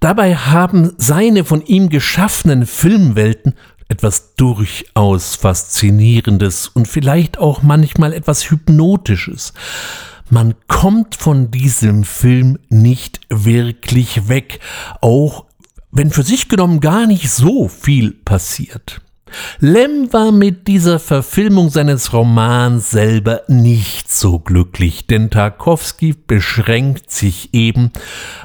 Dabei 0.00 0.34
haben 0.34 0.92
seine 0.96 1.44
von 1.44 1.62
ihm 1.66 1.90
geschaffenen 1.90 2.64
Filmwelten 2.64 3.54
etwas 3.90 4.34
durchaus 4.36 5.34
Faszinierendes 5.34 6.68
und 6.68 6.86
vielleicht 6.86 7.38
auch 7.38 7.62
manchmal 7.62 8.12
etwas 8.12 8.50
Hypnotisches. 8.50 9.52
Man 10.30 10.54
kommt 10.68 11.16
von 11.16 11.50
diesem 11.50 12.04
Film 12.04 12.58
nicht 12.68 13.20
wirklich 13.28 14.28
weg, 14.28 14.60
auch 15.00 15.44
wenn 15.90 16.10
für 16.10 16.22
sich 16.22 16.48
genommen 16.48 16.80
gar 16.80 17.06
nicht 17.06 17.30
so 17.30 17.66
viel 17.66 18.12
passiert. 18.12 19.00
Lem 19.58 20.12
war 20.12 20.32
mit 20.32 20.68
dieser 20.68 20.98
Verfilmung 20.98 21.70
seines 21.70 22.12
Romans 22.12 22.90
selber 22.90 23.42
nicht 23.48 24.10
so 24.12 24.38
glücklich, 24.38 25.06
denn 25.06 25.30
Tarkovsky 25.30 26.14
beschränkt 26.26 27.10
sich 27.10 27.52
eben 27.52 27.90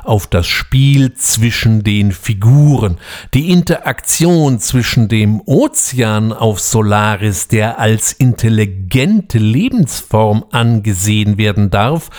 auf 0.03 0.27
das 0.27 0.47
Spiel 0.47 1.13
zwischen 1.13 1.83
den 1.83 2.11
Figuren, 2.11 2.97
die 3.33 3.49
Interaktion 3.49 4.59
zwischen 4.59 5.07
dem 5.07 5.41
Ozean 5.45 6.33
auf 6.33 6.59
Solaris, 6.59 7.47
der 7.47 7.79
als 7.79 8.11
intelligente 8.13 9.37
Lebensform 9.37 10.45
angesehen 10.51 11.37
werden 11.37 11.69
darf, 11.69 12.09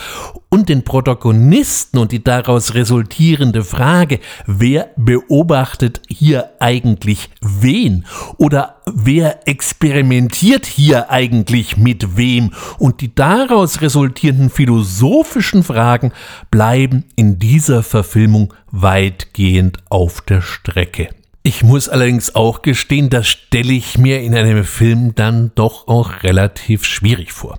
und 0.49 0.69
den 0.69 0.85
Protagonisten 0.85 1.99
und 1.99 2.13
die 2.13 2.23
daraus 2.23 2.75
resultierende 2.75 3.65
Frage, 3.65 4.21
wer 4.47 4.91
beobachtet 4.97 6.01
hier 6.09 6.51
eigentlich 6.61 7.31
wen 7.41 8.07
oder 8.39 8.77
wer 8.87 9.47
experimentiert 9.49 10.67
hier 10.67 11.11
eigentlich 11.11 11.77
mit 11.77 12.17
wem 12.17 12.53
und 12.79 13.01
die 13.01 13.15
daraus 13.15 13.81
resultierenden 13.81 14.51
philosophischen 14.51 15.63
Fragen 15.63 16.13
bleiben 16.51 17.05
in 17.17 17.39
dieser 17.39 17.83
Verfilmung 17.83 18.55
weitgehend 18.71 19.79
auf 19.89 20.21
der 20.21 20.43
Strecke. 20.43 21.09
Ich 21.43 21.63
muss 21.63 21.89
allerdings 21.89 22.35
auch 22.35 22.63
gestehen, 22.63 23.09
das 23.09 23.29
stelle 23.29 23.73
ich 23.73 23.99
mir 23.99 24.21
in 24.21 24.35
einem 24.35 24.65
Film 24.65 25.15
dann 25.15 25.53
doch 25.55 25.87
auch 25.87 26.25
relativ 26.25 26.85
schwierig 26.85 27.33
vor. 27.33 27.59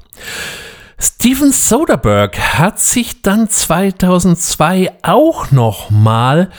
Steven 1.00 1.52
Soderbergh 1.52 2.40
hat 2.40 2.80
sich 2.80 3.22
dann 3.22 3.48
2002 3.48 4.94
auch 5.04 5.52
noch 5.52 5.92
mal 5.92 6.50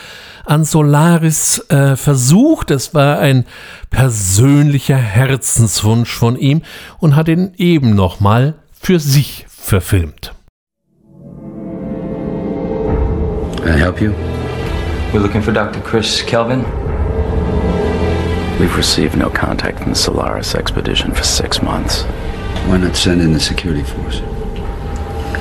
an 0.44 0.64
Solaris 0.64 1.58
äh, 1.70 1.96
versucht. 1.96 2.70
Es 2.70 2.94
war 2.94 3.18
ein 3.18 3.46
persönlicher 3.90 4.96
Herzenswunsch 4.96 6.12
von 6.12 6.36
ihm 6.36 6.62
und 7.00 7.16
hat 7.16 7.26
ihn 7.28 7.52
eben 7.56 7.96
noch 7.96 8.20
mal 8.20 8.54
für 8.80 9.00
sich 9.00 9.44
verfilmt. 9.48 10.32
Can 13.56 13.76
I 13.76 13.80
help 13.80 14.00
you? 14.00 14.12
We're 15.12 15.20
looking 15.20 15.42
for 15.42 15.52
Dr. 15.52 15.82
Chris 15.82 16.24
Kelvin. 16.24 16.64
We've 18.60 18.76
received 18.76 19.16
no 19.16 19.30
contact 19.30 19.80
from 19.80 19.94
the 19.94 20.00
Solaris 20.00 20.54
expedition 20.54 21.12
for 21.12 21.24
six 21.24 21.60
months. 21.60 22.06
Why 22.66 22.76
not 22.78 22.96
send 22.96 23.20
in 23.20 23.32
the 23.32 23.40
security 23.40 23.82
force? 23.82 24.20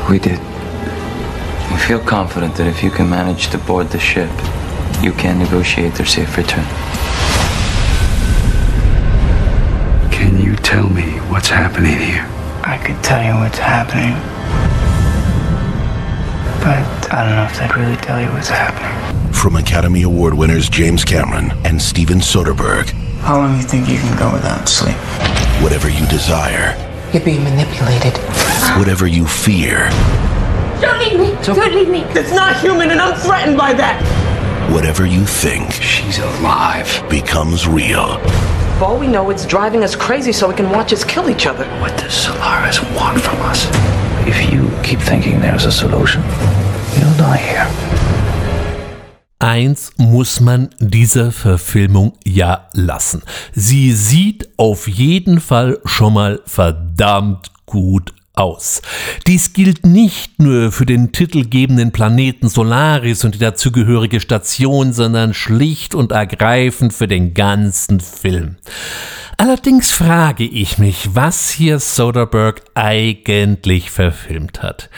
We 0.10 0.20
did. 0.20 0.40
We 1.72 1.78
feel 1.78 2.00
confident 2.00 2.56
that 2.56 2.68
if 2.68 2.84
you 2.84 2.92
can 2.92 3.10
manage 3.10 3.50
to 3.50 3.58
board 3.58 3.90
the 3.90 4.00
ship, 4.00 4.30
you 5.02 5.12
can 5.12 5.38
negotiate 5.40 5.94
their 5.96 6.06
safe 6.06 6.38
return. 6.38 6.66
Can 10.12 10.40
you 10.42 10.56
tell 10.56 10.90
me 10.90 11.20
what's 11.30 11.50
happening 11.50 11.98
here? 11.98 12.26
I 12.64 12.78
could 12.78 13.04
tell 13.04 13.24
you 13.24 13.40
what's 13.40 13.58
happening. 13.60 14.14
But 16.64 17.14
I 17.14 17.26
don't 17.26 17.36
know 17.36 17.46
if 17.46 17.62
I'd 17.62 17.76
really 17.78 17.98
tell 17.98 18.20
you 18.22 18.28
what's 18.32 18.50
happening. 18.50 19.34
From 19.34 19.56
Academy 19.56 20.02
Award 20.04 20.34
winners 20.34 20.70
James 20.70 21.06
Cameron 21.06 21.52
and 21.64 21.82
Steven 21.82 22.20
Soderbergh. 22.20 22.90
How 23.20 23.38
long 23.38 23.52
do 23.54 23.58
you 23.58 23.68
think 23.68 23.88
you 23.88 23.98
can 23.98 24.18
go 24.18 24.34
without 24.34 24.68
sleep? 24.68 24.96
Whatever 25.62 25.90
you 25.90 26.06
desire. 26.08 26.76
You're 27.14 27.24
being 27.24 27.44
manipulated. 27.44 28.18
Whatever 28.78 29.08
you 29.08 29.26
fear. 29.26 29.90
Don't 30.82 31.00
leave 31.00 31.20
me! 31.20 31.38
Don't 31.44 31.74
leave 31.74 31.88
me! 31.88 32.02
It's 32.10 32.32
not 32.34 32.60
human 32.60 32.92
and 32.92 33.00
I'm 33.00 33.18
threatened 33.20 33.58
by 33.58 33.74
that! 33.74 34.04
Whatever 34.74 35.06
you 35.06 35.26
think. 35.26 35.72
She's 35.72 36.20
alive. 36.20 37.04
Becomes 37.10 37.66
real. 37.66 38.20
For 38.78 38.86
all 38.86 39.00
we 39.00 39.08
know, 39.08 39.30
it's 39.30 39.46
driving 39.46 39.84
us 39.86 39.96
crazy 39.96 40.34
so 40.34 40.50
we 40.50 40.54
can 40.56 40.70
watch 40.70 40.92
us 40.92 41.06
kill 41.06 41.30
each 41.30 41.48
other. 41.48 41.66
What 41.80 41.98
does 41.98 42.14
Solaris 42.14 42.82
want 42.92 43.22
from 43.22 43.38
us? 43.42 43.68
If 44.28 44.52
you 44.52 44.70
keep 44.84 45.00
thinking 45.00 45.40
there's 45.40 45.64
a 45.64 45.72
solution, 45.72 46.22
you'll 47.00 47.18
die 47.18 47.38
here. 47.38 47.87
Eins 49.48 49.94
muss 49.96 50.42
man 50.42 50.72
dieser 50.78 51.32
Verfilmung 51.32 52.18
ja 52.26 52.68
lassen. 52.74 53.22
Sie 53.54 53.94
sieht 53.94 54.50
auf 54.58 54.90
jeden 54.90 55.40
Fall 55.40 55.80
schon 55.86 56.16
mal 56.16 56.42
verdammt 56.46 57.52
gut 57.66 58.14
aus. 58.34 58.82
Dies 59.26 59.54
gilt 59.54 59.86
nicht 59.86 60.38
nur 60.42 60.74
für 60.74 60.86
den 60.86 61.14
titelgebenden 61.14 61.94
Planeten 61.94 62.50
Solaris 62.50 63.24
und 63.24 63.36
die 63.36 63.40
dazugehörige 63.40 64.20
Station, 64.20 64.92
sondern 64.92 65.34
schlicht 65.34 65.96
und 65.96 66.12
ergreifend 66.12 66.92
für 66.92 67.08
den 67.08 67.34
ganzen 67.34 68.02
Film. 68.02 68.58
Allerdings 69.40 69.92
frage 69.92 70.46
ich 70.46 70.80
mich, 70.80 71.10
was 71.14 71.52
hier 71.52 71.78
Soderbergh 71.78 72.60
eigentlich 72.74 73.92
verfilmt 73.92 74.64
hat. 74.64 74.90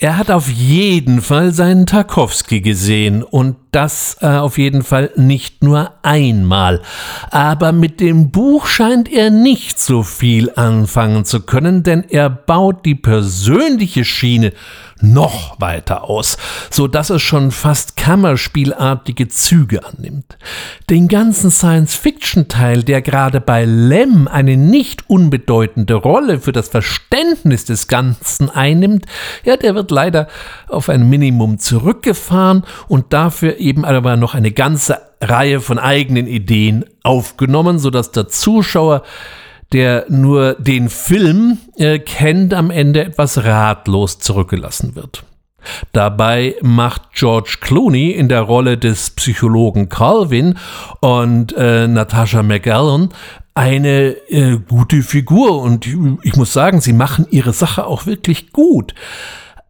Er 0.00 0.18
hat 0.18 0.28
auf 0.28 0.48
jeden 0.48 1.22
Fall 1.22 1.52
seinen 1.52 1.86
Tarkovsky 1.86 2.62
gesehen 2.62 3.22
und 3.22 3.54
das 3.70 4.16
äh, 4.22 4.26
auf 4.26 4.58
jeden 4.58 4.82
Fall 4.82 5.12
nicht 5.14 5.62
nur 5.62 5.92
einmal. 6.02 6.82
Aber 7.30 7.70
mit 7.70 8.00
dem 8.00 8.32
Buch 8.32 8.66
scheint 8.66 9.08
er 9.08 9.30
nicht 9.30 9.78
so 9.78 10.02
viel 10.02 10.50
anfangen 10.56 11.24
zu 11.24 11.42
können, 11.42 11.84
denn 11.84 12.02
er 12.08 12.28
baut 12.28 12.84
die 12.86 12.96
persönliche 12.96 14.04
Schiene 14.04 14.52
noch 15.00 15.60
weiter 15.60 16.04
aus, 16.04 16.38
so 16.70 16.86
dass 16.86 17.10
es 17.10 17.22
schon 17.22 17.50
fast 17.50 17.96
Kammerspielartige 17.96 19.28
Züge 19.28 19.84
annimmt. 19.84 20.38
Den 20.88 21.08
ganzen 21.08 21.50
Science-Fiction-Teil, 21.50 22.82
der 22.82 23.02
gerade 23.02 23.40
bei 23.40 23.64
Lem 23.64 24.28
eine 24.28 24.56
nicht 24.56 25.08
unbedeutende 25.08 25.94
Rolle 25.94 26.40
für 26.40 26.52
das 26.52 26.68
Verständnis 26.68 27.64
des 27.64 27.88
Ganzen 27.88 28.50
einnimmt, 28.50 29.06
ja, 29.44 29.56
der 29.56 29.74
wird 29.74 29.90
leider 29.90 30.28
auf 30.68 30.88
ein 30.88 31.08
Minimum 31.08 31.58
zurückgefahren 31.58 32.64
und 32.88 33.12
dafür 33.12 33.58
eben 33.58 33.84
aber 33.84 34.16
noch 34.16 34.34
eine 34.34 34.52
ganze 34.52 34.98
Reihe 35.20 35.60
von 35.60 35.78
eigenen 35.78 36.26
Ideen 36.26 36.84
aufgenommen, 37.02 37.78
so 37.78 37.90
dass 37.90 38.12
der 38.12 38.28
Zuschauer 38.28 39.02
der 39.72 40.06
nur 40.08 40.54
den 40.54 40.88
Film 40.88 41.58
äh, 41.76 41.98
kennt, 41.98 42.54
am 42.54 42.70
Ende 42.70 43.04
etwas 43.04 43.44
ratlos 43.44 44.18
zurückgelassen 44.18 44.94
wird. 44.94 45.24
Dabei 45.92 46.54
macht 46.62 47.12
George 47.12 47.56
Clooney 47.60 48.12
in 48.12 48.28
der 48.28 48.42
Rolle 48.42 48.78
des 48.78 49.10
Psychologen 49.10 49.88
Calvin 49.88 50.58
und 51.00 51.54
äh, 51.56 51.88
Natasha 51.88 52.42
McAllen 52.42 53.08
eine 53.54 54.10
äh, 54.28 54.58
gute 54.58 55.02
Figur 55.02 55.62
und 55.62 55.86
ich 56.22 56.36
muss 56.36 56.52
sagen, 56.52 56.80
sie 56.80 56.92
machen 56.92 57.26
ihre 57.30 57.52
Sache 57.52 57.86
auch 57.86 58.06
wirklich 58.06 58.52
gut. 58.52 58.94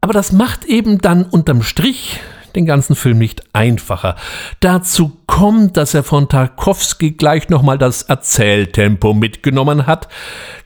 Aber 0.00 0.12
das 0.12 0.32
macht 0.32 0.64
eben 0.64 0.98
dann 0.98 1.24
unterm 1.24 1.62
Strich 1.62 2.20
den 2.56 2.66
ganzen 2.66 2.96
Film 2.96 3.18
nicht 3.18 3.44
einfacher. 3.52 4.16
Dazu 4.60 5.18
kommt, 5.26 5.76
dass 5.76 5.94
er 5.94 6.02
von 6.02 6.28
Tarkovsky 6.28 7.12
gleich 7.12 7.48
nochmal 7.48 7.78
das 7.78 8.02
Erzähltempo 8.02 9.14
mitgenommen 9.14 9.86
hat. 9.86 10.08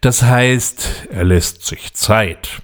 Das 0.01 0.23
heißt, 0.23 1.09
er 1.11 1.25
lässt 1.25 1.67
sich 1.67 1.93
Zeit. 1.93 2.63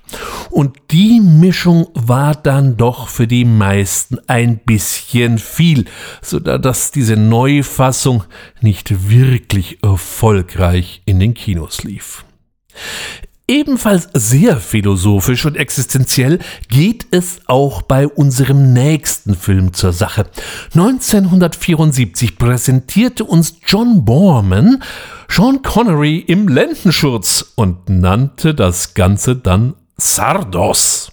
Und 0.51 0.77
die 0.91 1.21
Mischung 1.21 1.89
war 1.95 2.35
dann 2.35 2.77
doch 2.77 3.09
für 3.09 3.27
die 3.27 3.45
meisten 3.45 4.19
ein 4.27 4.59
bisschen 4.59 5.39
viel, 5.39 5.85
so 6.23 6.39
dass 6.39 6.93
diese 6.93 7.17
Neufassung 7.17 8.25
nicht 8.61 9.11
wirklich 9.11 9.83
erfolgreich 9.83 11.03
in 11.05 11.21
den 11.21 11.35
Kinos 11.35 11.83
lief. 11.83 12.25
Ebenfalls 13.49 14.09
sehr 14.13 14.57
philosophisch 14.57 15.47
und 15.47 15.57
existenziell 15.57 16.41
geht 16.69 17.07
es 17.13 17.39
auch 17.47 17.83
bei 17.83 18.09
unserem 18.09 18.73
nächsten 18.73 19.37
Film 19.37 19.73
zur 19.73 19.93
Sache. 19.93 20.27
1974 20.75 22.39
präsentierte 22.39 23.23
uns 23.25 23.59
John 23.65 24.05
Borman 24.05 24.83
Sean 25.29 25.63
Connery 25.63 26.19
im 26.19 26.49
Lendenschurz 26.49 27.53
und 27.55 27.89
nannte 27.89 28.53
das 28.53 28.95
Ganze 28.95 29.37
dann 29.37 29.75
Sardos. 29.97 30.57
Sardos 30.57 31.06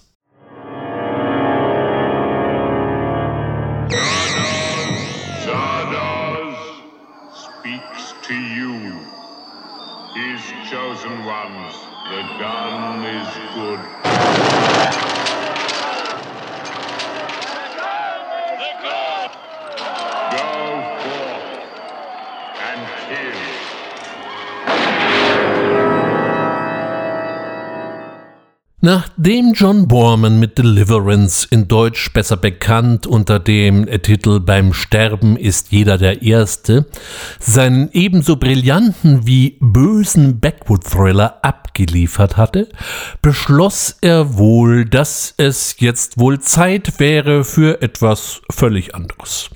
Nachdem 28.84 29.54
John 29.54 29.88
Borman 29.88 30.38
mit 30.38 30.58
Deliverance 30.58 31.48
in 31.50 31.68
Deutsch 31.68 32.12
besser 32.12 32.36
bekannt 32.36 33.06
unter 33.06 33.40
dem 33.40 33.86
Titel 34.02 34.40
Beim 34.40 34.74
Sterben 34.74 35.38
ist 35.38 35.72
jeder 35.72 35.96
der 35.96 36.20
Erste 36.20 36.84
seinen 37.40 37.90
ebenso 37.92 38.36
brillanten 38.36 39.26
wie 39.26 39.56
bösen 39.58 40.38
Backwood-Thriller 40.38 41.38
abgeliefert 41.42 42.36
hatte, 42.36 42.68
beschloss 43.22 43.96
er 44.02 44.36
wohl, 44.36 44.84
dass 44.84 45.32
es 45.38 45.76
jetzt 45.78 46.18
wohl 46.18 46.40
Zeit 46.40 47.00
wäre 47.00 47.44
für 47.44 47.80
etwas 47.80 48.42
völlig 48.52 48.94
anderes. 48.94 49.48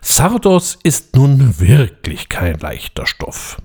Sardos 0.00 0.78
ist 0.84 1.16
nun 1.16 1.58
wirklich 1.58 2.28
kein 2.28 2.60
leichter 2.60 3.04
Stoff. 3.08 3.56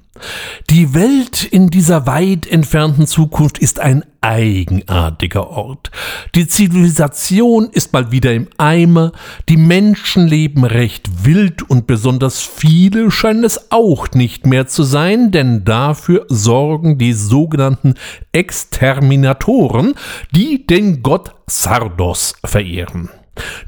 Die 0.70 0.94
Welt 0.94 1.44
in 1.44 1.70
dieser 1.70 2.08
weit 2.08 2.48
entfernten 2.48 3.06
Zukunft 3.06 3.58
ist 3.58 3.80
ein 3.80 4.04
eigenartiger 4.22 5.50
Ort. 5.50 5.92
Die 6.36 6.48
Zivilisation 6.48 7.70
ist 7.72 7.94
mal 7.94 8.12
wieder 8.12 8.34
im 8.34 8.48
Eimer, 8.58 9.12
die 9.50 9.58
Menschen 9.58 10.28
leben 10.28 10.64
recht 10.64 11.26
wild 11.26 11.70
und 11.70 11.86
besonders 11.86 12.42
viele 12.42 13.12
scheinen 13.12 13.44
es 13.44 13.72
auch 13.72 14.12
nicht 14.12 14.46
mehr 14.46 14.68
zu 14.68 14.84
sein, 14.84 15.32
denn 15.32 15.64
dafür 15.66 16.26
sorgen 16.30 16.98
die 16.98 17.14
sogenannten 17.14 17.96
Exterminatoren, 18.32 19.96
die 20.32 20.66
den 20.66 21.04
Gott 21.04 21.36
Sardos 21.48 22.36
verehren. 22.44 23.10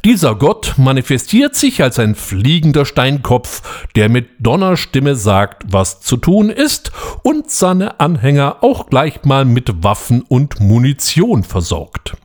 Dieser 0.05 0.35
Gott 0.35 0.75
manifestiert 0.77 1.55
sich 1.55 1.83
als 1.83 1.99
ein 1.99 2.15
fliegender 2.15 2.85
Steinkopf, 2.85 3.87
der 3.95 4.09
mit 4.09 4.29
Donnerstimme 4.39 5.15
sagt, 5.15 5.63
was 5.67 5.99
zu 6.01 6.17
tun 6.17 6.49
ist 6.49 6.91
und 7.23 7.51
seine 7.51 7.99
Anhänger 7.99 8.57
auch 8.63 8.87
gleich 8.87 9.23
mal 9.23 9.45
mit 9.45 9.83
Waffen 9.83 10.21
und 10.21 10.59
Munition 10.59 11.43
versorgt. 11.43 12.15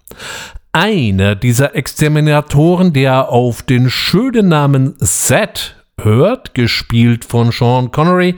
Einer 0.72 1.34
dieser 1.34 1.74
Exterminatoren, 1.74 2.93
der 2.93 3.28
auf 3.28 3.62
den 3.62 3.90
schönen 3.90 4.49
Namen 4.49 4.95
Set 4.99 5.82
hört, 6.01 6.55
gespielt 6.55 7.24
von 7.24 7.53
Sean 7.53 7.90
Connery, 7.93 8.36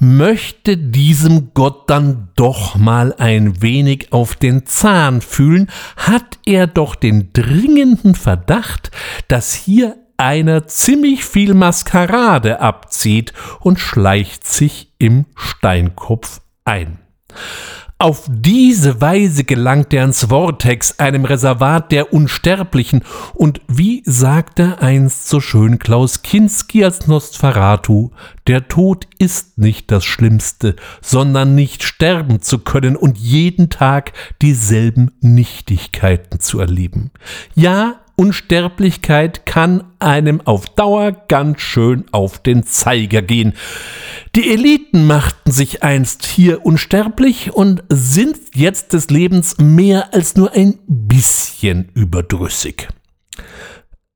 möchte 0.00 0.76
diesem 0.76 1.52
Gott 1.54 1.88
dann 1.88 2.28
doch 2.36 2.76
mal 2.76 3.14
ein 3.18 3.62
wenig 3.62 4.12
auf 4.12 4.36
den 4.36 4.66
Zahn 4.66 5.20
fühlen, 5.20 5.70
hat 5.96 6.38
er 6.44 6.66
doch 6.66 6.94
den 6.94 7.32
dringenden 7.32 8.14
Verdacht, 8.14 8.90
dass 9.28 9.54
hier 9.54 9.96
einer 10.16 10.66
ziemlich 10.66 11.24
viel 11.24 11.54
Maskerade 11.54 12.60
abzieht 12.60 13.32
und 13.60 13.78
schleicht 13.78 14.46
sich 14.46 14.92
im 14.98 15.26
Steinkopf 15.36 16.40
ein. 16.64 16.98
Auf 18.00 18.26
diese 18.28 19.00
Weise 19.00 19.42
gelangt 19.42 19.92
er 19.92 20.04
ins 20.04 20.26
Vortex, 20.26 21.00
einem 21.00 21.24
Reservat 21.24 21.90
der 21.90 22.12
Unsterblichen, 22.12 23.02
und 23.34 23.60
wie 23.66 24.04
sagte 24.06 24.80
einst 24.80 25.28
so 25.28 25.40
schön 25.40 25.80
Klaus 25.80 26.22
Kinski 26.22 26.84
als 26.84 27.08
Nosferatu, 27.08 28.12
der 28.46 28.68
Tod 28.68 29.08
ist 29.18 29.58
nicht 29.58 29.90
das 29.90 30.04
Schlimmste, 30.04 30.76
sondern 31.00 31.56
nicht 31.56 31.82
sterben 31.82 32.40
zu 32.40 32.60
können 32.60 32.94
und 32.94 33.18
jeden 33.18 33.68
Tag 33.68 34.12
dieselben 34.42 35.10
Nichtigkeiten 35.20 36.38
zu 36.38 36.60
erleben. 36.60 37.10
Ja, 37.56 37.96
Unsterblichkeit 38.18 39.46
kann 39.46 39.84
einem 40.00 40.40
auf 40.40 40.66
Dauer 40.66 41.12
ganz 41.12 41.60
schön 41.60 42.04
auf 42.10 42.40
den 42.40 42.64
Zeiger 42.64 43.22
gehen. 43.22 43.52
Die 44.34 44.50
Eliten 44.50 45.06
machten 45.06 45.52
sich 45.52 45.84
einst 45.84 46.26
hier 46.26 46.66
unsterblich 46.66 47.52
und 47.54 47.84
sind 47.88 48.36
jetzt 48.54 48.92
des 48.92 49.08
Lebens 49.08 49.58
mehr 49.58 50.12
als 50.12 50.34
nur 50.36 50.52
ein 50.52 50.80
bisschen 50.88 51.90
überdrüssig. 51.94 52.88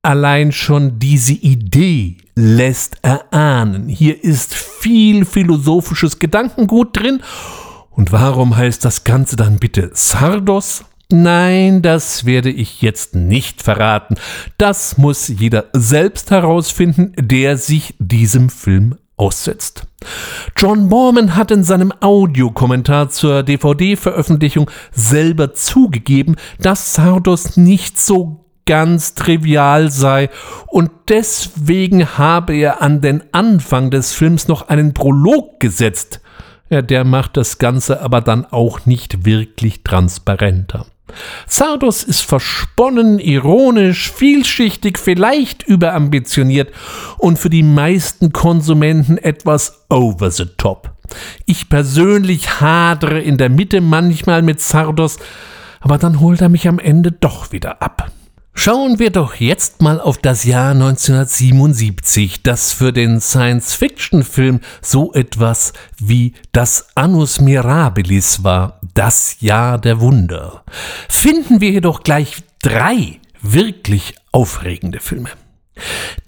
Allein 0.01 0.51
schon 0.51 0.99
diese 0.99 1.33
Idee 1.33 2.17
lässt 2.35 2.97
erahnen, 3.03 3.87
hier 3.87 4.21
ist 4.21 4.53
viel 4.53 5.23
philosophisches 5.23 6.19
Gedankengut 6.19 6.99
drin. 6.99 7.21
Und 7.89 8.11
warum 8.11 8.57
heißt 8.57 8.83
das 8.83 9.05
Ganze 9.05 9.37
dann 9.37 9.59
bitte 9.59 9.91
Sardos? 9.93 10.83
Nein, 11.13 11.83
das 11.83 12.25
werde 12.25 12.49
ich 12.49 12.81
jetzt 12.81 13.13
nicht 13.13 13.61
verraten. 13.61 14.15
Das 14.57 14.97
muss 14.97 15.27
jeder 15.27 15.65
selbst 15.71 16.31
herausfinden, 16.31 17.13
der 17.19 17.57
sich 17.57 17.93
diesem 17.99 18.49
Film 18.49 18.95
aussetzt. 19.15 19.85
John 20.57 20.89
Borman 20.89 21.35
hat 21.35 21.51
in 21.51 21.63
seinem 21.63 21.93
Audiokommentar 21.99 23.09
zur 23.09 23.43
DVD-Veröffentlichung 23.43 24.71
selber 24.91 25.53
zugegeben, 25.53 26.35
dass 26.59 26.95
Sardos 26.95 27.57
nicht 27.57 28.01
so 28.01 28.45
ganz 28.65 29.13
trivial 29.13 29.91
sei 29.91 30.31
und 30.65 30.89
deswegen 31.09 32.17
habe 32.17 32.55
er 32.55 32.81
an 32.81 33.01
den 33.01 33.21
Anfang 33.33 33.91
des 33.91 34.13
Films 34.13 34.47
noch 34.47 34.67
einen 34.67 34.95
Prolog 34.95 35.59
gesetzt. 35.59 36.21
Ja, 36.71 36.81
der 36.81 37.03
macht 37.03 37.37
das 37.37 37.59
Ganze 37.59 38.01
aber 38.01 38.21
dann 38.21 38.47
auch 38.47 38.87
nicht 38.87 39.25
wirklich 39.25 39.83
transparenter. 39.83 40.87
Sardos 41.47 42.03
ist 42.03 42.21
versponnen, 42.21 43.19
ironisch, 43.19 44.11
vielschichtig, 44.11 44.97
vielleicht 44.97 45.63
überambitioniert 45.63 46.73
und 47.17 47.37
für 47.37 47.49
die 47.49 47.63
meisten 47.63 48.31
Konsumenten 48.31 49.17
etwas 49.17 49.85
over 49.89 50.31
the 50.31 50.45
top. 50.57 50.91
Ich 51.45 51.69
persönlich 51.69 52.61
hadere 52.61 53.19
in 53.19 53.37
der 53.37 53.49
Mitte 53.49 53.81
manchmal 53.81 54.41
mit 54.41 54.61
Sardos, 54.61 55.17
aber 55.81 55.97
dann 55.97 56.19
holt 56.19 56.41
er 56.41 56.49
mich 56.49 56.67
am 56.67 56.79
Ende 56.79 57.11
doch 57.11 57.51
wieder 57.51 57.81
ab. 57.81 58.11
Schauen 58.55 58.99
wir 58.99 59.09
doch 59.09 59.35
jetzt 59.35 59.81
mal 59.81 59.99
auf 59.99 60.19
das 60.19 60.43
Jahr 60.43 60.71
1977, 60.71 62.43
das 62.43 62.71
für 62.71 62.93
den 62.93 63.19
Science-Fiction-Film 63.19 64.61
so 64.81 65.11
etwas 65.13 65.73
wie 65.99 66.33
das 66.51 66.87
Annus 66.95 67.41
Mirabilis 67.41 68.43
war, 68.43 68.79
das 68.93 69.37
Jahr 69.41 69.79
der 69.79 69.99
Wunder. 69.99 70.63
Finden 71.09 71.61
wir 71.61 71.71
jedoch 71.71 72.03
gleich 72.03 72.43
drei 72.61 73.19
wirklich 73.41 74.15
aufregende 74.31 74.99
Filme. 74.99 75.29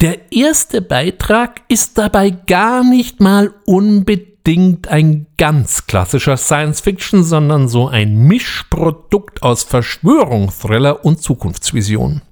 Der 0.00 0.32
erste 0.32 0.82
Beitrag 0.82 1.62
ist 1.68 1.96
dabei 1.96 2.30
gar 2.30 2.82
nicht 2.82 3.20
mal 3.20 3.54
unbedingt 3.64 4.35
unbedingt 4.46 4.86
ein 4.86 5.26
ganz 5.38 5.88
klassischer 5.88 6.36
Science-Fiction, 6.36 7.24
sondern 7.24 7.66
so 7.66 7.88
ein 7.88 8.28
Mischprodukt 8.28 9.42
aus 9.42 9.64
Verschwörung, 9.64 10.52
Thriller 10.52 11.04
und 11.04 11.20
Zukunftsvision. 11.20 12.22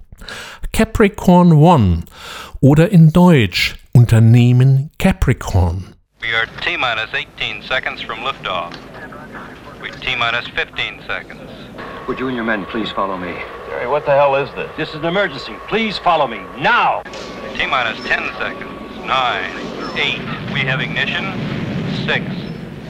Capricorn 0.73 1.53
One 1.53 2.05
oder 2.61 2.91
in 2.91 3.13
Deutsch 3.13 3.75
Unternehmen 3.93 4.93
Capricorn. 4.97 5.97
We 6.21 6.29
are 6.37 6.47
T-minus 6.65 7.13
18 7.13 7.63
seconds 7.63 8.01
from 8.01 8.21
liftoff. 8.21 8.71
We 9.83 9.91
T-minus 9.91 10.47
15 10.55 11.01
seconds. 11.09 11.51
Would 12.07 12.21
you 12.21 12.29
and 12.29 12.37
your 12.37 12.47
men 12.47 12.65
please 12.67 12.93
follow 12.93 13.17
me? 13.19 13.35
Jerry, 13.69 13.89
what 13.89 14.07
the 14.07 14.13
hell 14.13 14.37
is 14.37 14.49
this? 14.55 14.71
This 14.77 14.91
is 14.91 15.01
an 15.01 15.07
emergency. 15.07 15.57
Please 15.67 15.99
follow 15.99 16.29
me 16.29 16.39
now. 16.61 17.03
T-minus 17.57 17.99
10 18.07 18.33
seconds. 18.39 18.71
9, 19.05 19.99
8. 19.99 20.53
We 20.55 20.61
have 20.61 20.81
ignition. 20.81 21.64
Six, 22.05 22.27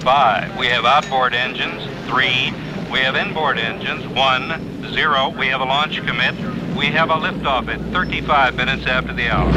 five. 0.02 0.56
We 0.58 0.66
have 0.66 0.84
outboard 0.84 1.34
engines, 1.34 1.82
three. 2.08 2.52
We 2.90 2.98
have 3.00 3.16
inboard 3.16 3.58
engines, 3.58 4.06
one, 4.08 4.92
zero. 4.92 5.28
We 5.30 5.46
have 5.48 5.60
a 5.60 5.64
launch 5.64 5.96
commit. 6.04 6.34
We 6.76 6.86
have 6.86 7.10
a 7.10 7.14
liftoff 7.14 7.68
at 7.68 7.80
35 7.92 8.56
minutes 8.56 8.86
after 8.86 9.12
the 9.12 9.28
hour. 9.28 9.52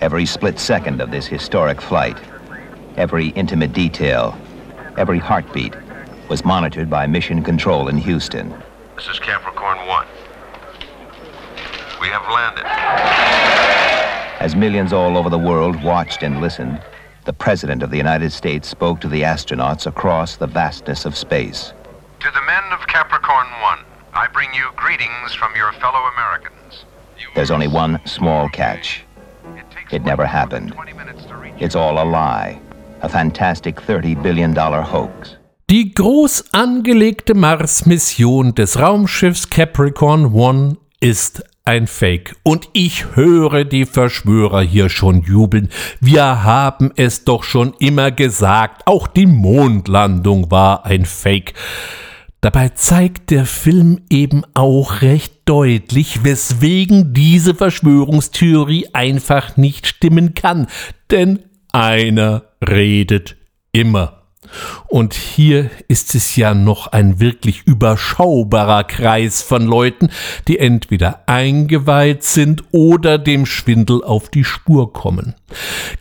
Every 0.00 0.24
split 0.24 0.58
second 0.58 1.02
of 1.02 1.10
this 1.10 1.26
historic 1.26 1.80
flight, 1.82 2.16
every 2.96 3.28
intimate 3.28 3.74
detail, 3.74 4.36
every 4.96 5.18
heartbeat 5.18 5.74
was 6.28 6.44
monitored 6.44 6.88
by 6.88 7.06
Mission 7.06 7.42
Control 7.42 7.88
in 7.88 7.98
Houston. 7.98 8.50
This 8.96 9.08
is 9.08 9.18
Capricorn 9.18 9.78
1. 9.86 10.06
We 12.00 12.08
have 12.08 12.22
landed. 12.32 12.64
As 14.40 14.56
millions 14.56 14.94
all 14.94 15.18
over 15.18 15.28
the 15.28 15.38
world 15.38 15.82
watched 15.84 16.22
and 16.22 16.40
listened, 16.40 16.80
the 17.24 17.32
President 17.32 17.82
of 17.82 17.90
the 17.90 17.96
United 17.96 18.32
States 18.32 18.68
spoke 18.68 19.00
to 19.00 19.08
the 19.08 19.22
astronauts 19.22 19.86
across 19.86 20.36
the 20.36 20.46
vastness 20.46 21.04
of 21.04 21.16
space. 21.16 21.72
To 22.20 22.30
the 22.32 22.42
men 22.46 22.62
of 22.72 22.86
Capricorn 22.86 23.46
1, 23.62 23.78
I 24.14 24.26
bring 24.32 24.52
you 24.54 24.70
greetings 24.76 25.34
from 25.34 25.54
your 25.54 25.72
fellow 25.72 26.00
Americans. 26.14 26.84
There's 27.34 27.50
only 27.50 27.68
one 27.68 28.00
small 28.06 28.48
catch. 28.48 29.04
It 29.90 30.04
never 30.04 30.26
happened. 30.26 30.74
It's 31.58 31.74
all 31.74 32.02
a 32.02 32.04
lie. 32.04 32.60
A 33.02 33.08
fantastic 33.08 33.76
$30 33.76 34.22
billion 34.22 34.54
hoax. 34.54 35.36
Die 35.70 35.92
groß 35.94 36.52
angelegte 36.52 37.34
Mars-Mission 37.34 38.54
des 38.54 38.76
Raumschiffs 38.76 39.48
Capricorn 39.48 40.34
1 40.34 40.76
ist 41.00 41.44
ein 41.64 41.86
Fake. 41.86 42.36
Und 42.42 42.68
ich 42.72 43.16
höre 43.16 43.64
die 43.64 43.86
Verschwörer 43.86 44.62
hier 44.62 44.88
schon 44.88 45.22
jubeln. 45.22 45.68
Wir 46.00 46.42
haben 46.42 46.92
es 46.96 47.24
doch 47.24 47.44
schon 47.44 47.74
immer 47.78 48.10
gesagt, 48.10 48.86
auch 48.86 49.06
die 49.06 49.26
Mondlandung 49.26 50.50
war 50.50 50.84
ein 50.84 51.04
Fake. 51.04 51.54
Dabei 52.40 52.70
zeigt 52.70 53.30
der 53.30 53.44
Film 53.44 54.00
eben 54.08 54.44
auch 54.54 55.02
recht 55.02 55.42
deutlich, 55.44 56.24
weswegen 56.24 57.12
diese 57.12 57.54
Verschwörungstheorie 57.54 58.88
einfach 58.94 59.58
nicht 59.58 59.86
stimmen 59.86 60.34
kann. 60.34 60.66
Denn 61.10 61.40
einer 61.72 62.44
redet 62.66 63.36
immer. 63.72 64.19
Und 64.86 65.14
hier 65.14 65.70
ist 65.88 66.14
es 66.14 66.36
ja 66.36 66.54
noch 66.54 66.88
ein 66.88 67.20
wirklich 67.20 67.62
überschaubarer 67.64 68.84
Kreis 68.84 69.42
von 69.42 69.66
Leuten, 69.66 70.10
die 70.48 70.58
entweder 70.58 71.22
eingeweiht 71.26 72.24
sind 72.24 72.64
oder 72.72 73.18
dem 73.18 73.46
Schwindel 73.46 74.02
auf 74.02 74.28
die 74.28 74.44
Spur 74.44 74.92
kommen. 74.92 75.34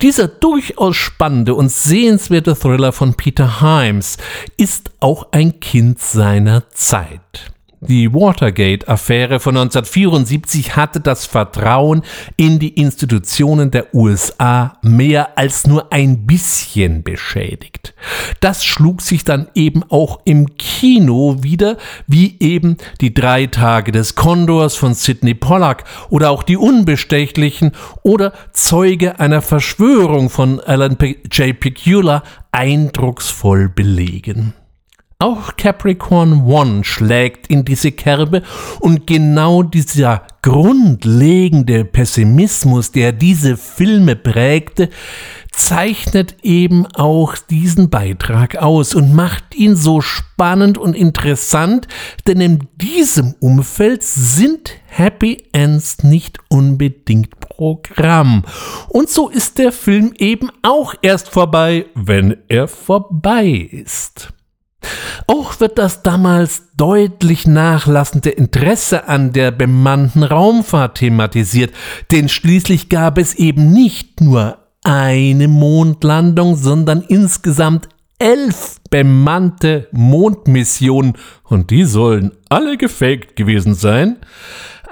Dieser 0.02 0.28
durchaus 0.28 0.96
spannende 0.96 1.56
und 1.56 1.72
sehenswerte 1.72 2.56
Thriller 2.56 2.92
von 2.92 3.14
Peter 3.16 3.62
Himes 3.62 4.18
ist 4.58 4.92
auch 5.00 5.28
ein 5.32 5.60
Kind 5.60 6.00
seiner 6.00 6.70
Zeit. 6.72 7.52
Die 7.82 8.14
Watergate-Affäre 8.14 9.40
von 9.40 9.56
1974 9.56 10.76
hatte 10.76 11.00
das 11.00 11.26
Vertrauen 11.26 12.02
in 12.36 12.60
die 12.60 12.74
Institutionen 12.74 13.72
der 13.72 13.96
USA 13.96 14.78
mehr 14.82 15.38
als 15.38 15.66
nur 15.66 15.94
ein 15.94 16.28
bisschen 16.28 17.04
beschädigt. 17.04 17.94
Das 18.42 18.66
schlug 18.66 19.02
sich 19.02 19.24
dann 19.24 19.48
eben 19.56 19.84
auch 19.88 20.20
im 20.26 20.58
Kino 20.58 21.38
wieder, 21.40 21.78
wie 22.06 22.36
eben 22.42 22.76
die 23.00 23.14
drei 23.14 23.46
Tage 23.48 23.94
des 23.94 24.16
Kondors 24.16 24.76
von 24.76 24.94
Sidney 24.94 25.34
Pollack 25.34 25.86
oder 26.10 26.32
auch 26.32 26.44
die 26.44 26.58
Unbestechlichen 26.58 27.72
oder 28.04 28.34
Zeuge 28.52 29.22
einer 29.22 29.42
Verschwörung 29.42 30.30
von 30.30 30.60
Alan 30.60 30.98
J. 31.32 31.58
Picula 31.58 32.24
eindrucksvoll 32.52 33.70
belegen. 33.70 34.54
Auch 35.22 35.58
Capricorn 35.58 36.46
One 36.46 36.86
schlägt 36.86 37.48
in 37.48 37.66
diese 37.66 37.92
Kerbe 37.92 38.42
und 38.80 39.06
genau 39.06 39.64
dieser 39.64 40.26
grundlegende 40.42 41.84
Pessimismus, 41.84 42.94
der 42.94 43.12
diese 43.12 43.58
Filme 43.58 44.16
prägte, 44.16 44.90
zeichnet 45.52 46.38
eben 46.42 46.86
auch 46.96 47.36
diesen 47.36 47.90
Beitrag 47.90 48.56
aus 48.56 48.96
und 48.96 49.14
macht 49.14 49.56
ihn 49.56 49.76
so 49.76 50.00
spannend 50.00 50.78
und 50.78 50.96
interessant, 50.96 51.90
denn 52.26 52.40
in 52.40 52.70
diesem 52.78 53.36
Umfeld 53.42 54.04
sind 54.04 54.72
Happy 54.88 55.44
Ends 55.52 56.02
nicht 56.02 56.38
unbedingt 56.48 57.42
Programm. 57.42 58.46
Und 58.88 59.10
so 59.10 59.28
ist 59.28 59.58
der 59.58 59.74
Film 59.74 60.14
eben 60.18 60.50
auch 60.62 60.94
erst 61.02 61.28
vorbei, 61.28 61.88
wenn 61.94 62.38
er 62.48 62.70
vorbei 62.70 63.50
ist. 63.70 64.32
Auch 65.28 65.60
wird 65.60 65.78
das 65.78 66.02
damals 66.04 66.70
deutlich 66.76 67.46
nachlassende 67.46 68.30
Interesse 68.30 69.08
an 69.08 69.34
der 69.34 69.52
bemannten 69.52 70.24
Raumfahrt 70.24 71.00
thematisiert, 71.00 71.72
denn 72.12 72.30
schließlich 72.30 72.90
gab 72.90 73.18
es 73.18 73.36
eben 73.36 73.72
nicht 73.72 74.22
nur 74.22 74.58
eine 74.84 75.48
Mondlandung, 75.48 76.56
sondern 76.56 77.02
insgesamt 77.02 77.90
elf 78.18 78.78
bemannte 78.90 79.88
Mondmissionen 79.92 81.14
und 81.44 81.70
die 81.72 81.86
sollen 81.86 82.32
alle 82.50 82.78
gefaked 82.78 83.36
gewesen 83.36 83.76
sein. 83.76 84.18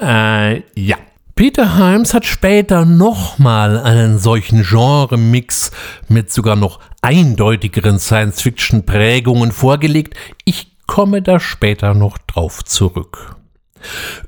Äh, 0.01 0.61
ja. 0.75 0.97
Peter 1.35 1.77
Himes 1.77 2.15
hat 2.15 2.25
später 2.25 2.83
nochmal 2.85 3.77
einen 3.79 4.17
solchen 4.17 4.63
Genre-Mix 4.63 5.69
mit 6.07 6.31
sogar 6.31 6.55
noch 6.55 6.79
eindeutigeren 7.01 7.99
Science-Fiction-Prägungen 7.99 9.51
vorgelegt. 9.51 10.15
Ich 10.45 10.71
komme 10.87 11.21
da 11.21 11.39
später 11.39 11.93
noch 11.93 12.17
drauf 12.17 12.63
zurück. 12.65 13.35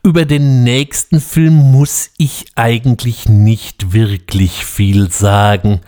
Über 0.04 0.26
den 0.26 0.64
nächsten 0.64 1.20
Film 1.20 1.56
muss 1.72 2.12
ich 2.18 2.46
eigentlich 2.56 3.28
nicht 3.28 3.94
wirklich 3.94 4.66
viel 4.66 5.10
sagen. 5.12 5.82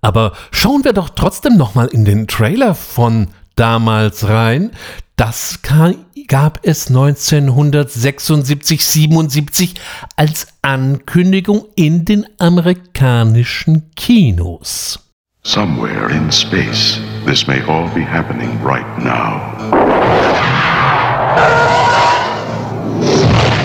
Aber 0.00 0.32
schauen 0.50 0.84
wir 0.84 0.92
doch 0.92 1.10
trotzdem 1.10 1.56
nochmal 1.56 1.86
in 1.88 2.04
den 2.04 2.26
Trailer 2.26 2.74
von 2.74 3.28
damals 3.54 4.28
rein. 4.28 4.72
Das 5.16 5.60
gab 5.62 6.60
es 6.62 6.88
1976, 6.88 8.84
77 8.84 9.74
als 10.16 10.48
Ankündigung 10.62 11.64
in 11.74 12.04
den 12.04 12.26
amerikanischen 12.38 13.90
Kinos. 13.94 15.05
Somewhere 15.46 16.10
in 16.10 16.32
space, 16.32 16.96
this 17.24 17.46
may 17.46 17.62
all 17.66 17.88
be 17.94 18.00
happening 18.00 18.60
right 18.64 18.98
now. 18.98 19.54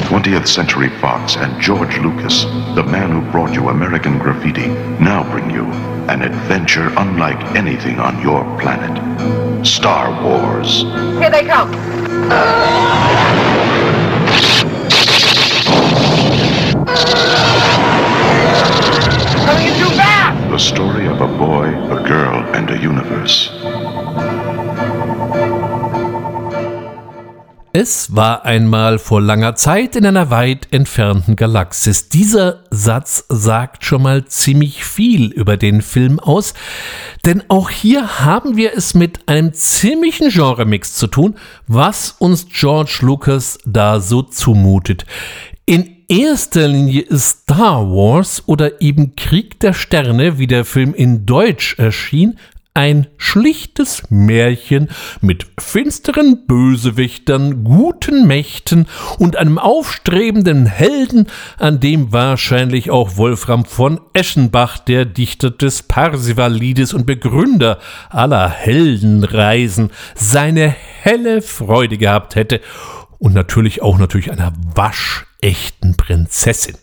20th 0.06 0.48
Century 0.48 0.90
Fox 1.00 1.38
and 1.38 1.60
George 1.60 1.98
Lucas, 1.98 2.44
the 2.76 2.84
man 2.84 3.10
who 3.10 3.32
brought 3.32 3.54
you 3.54 3.70
American 3.70 4.20
Graffiti, 4.20 4.68
now 5.04 5.24
bring 5.32 5.50
you 5.50 5.66
an 6.08 6.22
adventure 6.22 6.94
unlike 6.98 7.44
anything 7.56 8.00
on 8.00 8.22
your 8.22 8.44
planet. 8.60 9.66
Star 9.66 10.12
Wars. 10.24 10.84
Here 11.18 11.32
they 11.32 11.46
come. 11.46 11.72
The 20.52 20.60
story 20.60 21.08
of 21.08 21.22
a 21.22 21.28
boy, 21.28 21.70
a 21.90 22.04
girl, 22.06 22.44
and 22.54 22.70
a 22.70 22.76
universe. 22.76 23.50
Es 27.72 28.14
war 28.14 28.44
einmal 28.44 29.00
vor 29.00 29.22
langer 29.22 29.56
Zeit 29.56 29.96
in 29.96 30.06
einer 30.06 30.30
weit 30.30 30.68
entfernten 30.72 31.38
Galaxis. 31.38 32.10
Dieser 32.10 32.66
Satz 32.70 33.24
sagt 33.30 33.86
schon 33.86 34.02
mal 34.02 34.26
ziemlich 34.26 34.84
viel 34.84 35.32
über 35.32 35.56
den 35.56 35.82
Film 35.82 36.20
aus, 36.20 36.54
denn 37.24 37.44
auch 37.48 37.70
hier 37.70 38.20
haben 38.20 38.58
wir 38.58 38.76
es 38.76 38.94
mit 38.94 39.30
einem 39.30 39.54
ziemlichen 39.54 40.32
Genremix 40.32 40.96
zu 40.96 41.08
tun, 41.08 41.36
was 41.68 42.12
uns 42.20 42.48
George 42.50 43.00
Lucas 43.04 43.58
da 43.64 44.02
so 44.02 44.22
zumutet. 44.22 45.06
In 45.66 46.01
erster 46.12 46.68
Linie 46.68 47.06
Star 47.18 47.90
Wars 47.90 48.44
oder 48.46 48.82
eben 48.82 49.16
Krieg 49.16 49.62
der 49.62 49.72
Sterne, 49.72 50.38
wie 50.38 50.48
der 50.48 50.66
Film 50.66 50.94
in 50.94 51.26
Deutsch 51.26 51.80
erschien, 51.80 52.38
ein 52.74 53.08
schlichtes 53.16 54.04
Märchen 54.10 54.90
mit 55.22 55.46
finsteren 55.58 56.46
Bösewichtern, 56.48 57.64
guten 57.64 58.28
Mächten 58.28 58.88
und 59.20 59.38
einem 59.38 59.58
aufstrebenden 59.58 60.66
Helden, 60.66 61.28
an 61.58 61.80
dem 61.80 62.12
wahrscheinlich 62.12 62.92
auch 62.92 63.16
Wolfram 63.16 63.64
von 63.64 64.02
Eschenbach, 64.12 64.80
der 64.80 65.06
Dichter 65.06 65.50
des 65.50 65.84
Parsifalides 65.84 66.94
und 66.94 67.06
Begründer 67.06 67.80
aller 68.10 68.50
Heldenreisen, 68.50 69.92
seine 70.16 70.68
helle 70.68 71.42
Freude 71.42 71.98
gehabt 71.98 72.36
hätte 72.36 72.60
und 73.22 73.36
natürlich 73.36 73.84
auch 73.84 74.00
natürlich 74.00 74.32
einer 74.32 74.52
waschechten 74.74 75.96
Prinzessin. 75.96 76.76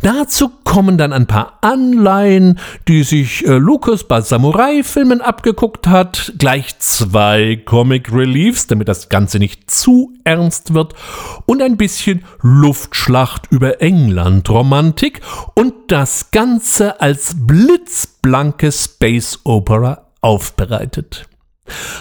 Dazu 0.00 0.48
kommen 0.62 0.96
dann 0.96 1.12
ein 1.12 1.26
paar 1.26 1.58
Anleihen, 1.60 2.60
die 2.86 3.02
sich 3.02 3.44
äh, 3.44 3.56
Lucas 3.56 4.04
bei 4.04 4.20
Samurai-Filmen 4.20 5.20
abgeguckt 5.20 5.88
hat, 5.88 6.34
gleich 6.38 6.78
zwei 6.78 7.60
Comic 7.64 8.12
Reliefs, 8.12 8.68
damit 8.68 8.86
das 8.86 9.08
Ganze 9.08 9.40
nicht 9.40 9.68
zu 9.68 10.12
ernst 10.22 10.72
wird, 10.72 10.94
und 11.46 11.62
ein 11.62 11.76
bisschen 11.76 12.24
Luftschlacht 12.42 13.48
über 13.50 13.82
England-Romantik 13.82 15.20
und 15.56 15.74
das 15.88 16.30
Ganze 16.30 17.00
als 17.00 17.34
blitzblanke 17.36 18.70
Space 18.70 19.40
Opera 19.42 20.06
aufbereitet. 20.20 21.26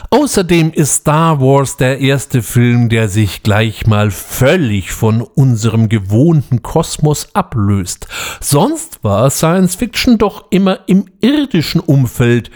Außerdem 0.09 0.71
ist 0.71 0.95
Star 0.95 1.39
Wars 1.39 1.77
der 1.77 1.99
erste 1.99 2.41
Film, 2.41 2.89
der 2.89 3.09
sich 3.09 3.43
gleich 3.43 3.87
mal 3.87 4.11
völlig 4.11 4.91
von 4.91 5.21
unserem 5.21 5.89
gewohnten 5.89 6.61
Kosmos 6.61 7.29
ablöst. 7.33 8.07
Sonst 8.39 9.03
war 9.03 9.29
Science 9.29 9.75
Fiction 9.75 10.17
doch 10.17 10.45
immer 10.49 10.79
im 10.87 11.05
irdischen 11.21 11.81
Umfeld, 11.81 12.51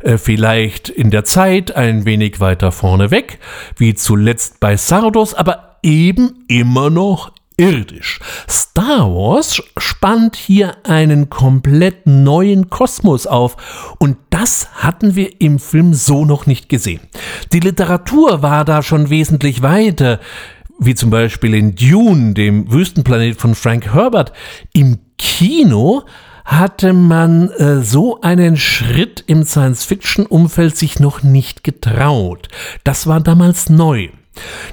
äh, 0.00 0.18
vielleicht 0.18 0.88
in 0.88 1.10
der 1.10 1.24
Zeit 1.24 1.74
ein 1.74 2.04
wenig 2.04 2.40
weiter 2.40 2.72
vorne 2.72 3.10
weg, 3.10 3.38
wie 3.76 3.94
zuletzt 3.94 4.60
bei 4.60 4.76
Sardos, 4.76 5.34
aber 5.34 5.78
eben 5.82 6.44
immer 6.48 6.90
noch 6.90 7.32
irdisch. 7.56 8.20
Star 8.48 9.08
Wars 9.14 9.62
spannt 9.78 10.36
hier 10.36 10.76
einen 10.84 11.30
komplett 11.30 12.06
neuen 12.06 12.70
Kosmos 12.70 13.26
auf 13.26 13.94
und 13.98 14.16
das 14.30 14.68
hatten 14.74 15.14
wir 15.14 15.40
im 15.40 15.58
Film 15.58 15.94
so 15.94 16.24
noch 16.24 16.46
nicht 16.46 16.68
gesehen. 16.68 17.00
Die 17.52 17.60
Literatur 17.60 18.42
war 18.42 18.64
da 18.64 18.82
schon 18.82 19.10
wesentlich 19.10 19.62
weiter, 19.62 20.20
wie 20.78 20.94
zum 20.94 21.10
Beispiel 21.10 21.54
in 21.54 21.76
Dune, 21.76 22.34
dem 22.34 22.70
Wüstenplanet 22.72 23.40
von 23.40 23.54
Frank 23.54 23.94
Herbert. 23.94 24.32
Im 24.72 24.98
Kino 25.18 26.02
hatte 26.44 26.92
man 26.92 27.50
äh, 27.50 27.80
so 27.80 28.20
einen 28.20 28.56
Schritt 28.56 29.24
im 29.26 29.44
Science-Fiction-Umfeld 29.44 30.76
sich 30.76 31.00
noch 31.00 31.22
nicht 31.22 31.64
getraut. 31.64 32.48
Das 32.82 33.06
war 33.06 33.20
damals 33.20 33.70
neu. 33.70 34.08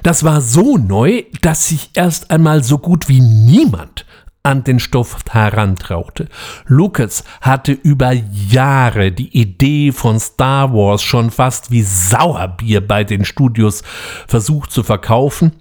Das 0.04 0.24
war 0.24 0.42
so 0.42 0.78
neu, 0.78 1.24
dass 1.42 1.68
sich 1.68 1.92
erst 1.94 2.32
einmal 2.32 2.64
so 2.64 2.78
gut 2.78 3.10
wie 3.10 3.22
niemand 3.22 4.06
an 4.44 4.64
den 4.64 4.80
Stoff 4.80 5.18
herantraute. 5.30 6.28
Lucas 6.66 7.24
hatte 7.42 7.74
über 7.74 8.12
Jahre 8.12 9.12
die 9.12 9.38
Idee 9.38 9.92
von 9.92 10.20
Star 10.20 10.74
Wars 10.74 11.04
schon 11.04 11.30
fast 11.30 11.70
wie 11.70 11.84
Sauerbier 11.84 12.86
bei 12.86 13.04
den 13.04 13.24
Studios 13.24 13.84
versucht 14.28 14.72
zu 14.72 14.82
verkaufen. 14.82 15.52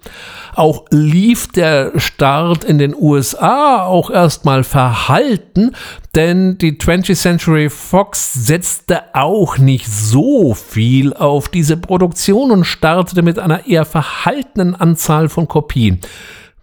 Auch 0.55 0.85
lief 0.89 1.47
der 1.47 1.91
Start 1.99 2.63
in 2.63 2.79
den 2.79 2.95
USA 2.95 3.83
auch 3.83 4.09
erstmal 4.09 4.63
verhalten, 4.63 5.75
denn 6.15 6.57
die 6.57 6.73
20th 6.73 7.15
Century 7.15 7.69
Fox 7.69 8.33
setzte 8.33 9.13
auch 9.13 9.59
nicht 9.59 9.87
so 9.87 10.55
viel 10.55 11.13
auf 11.13 11.49
diese 11.49 11.77
Produktion 11.77 12.49
und 12.49 12.65
startete 12.65 13.21
mit 13.21 13.37
einer 13.37 13.67
eher 13.67 13.85
verhaltenen 13.85 14.75
Anzahl 14.75 15.29
von 15.29 15.47
Kopien 15.47 16.01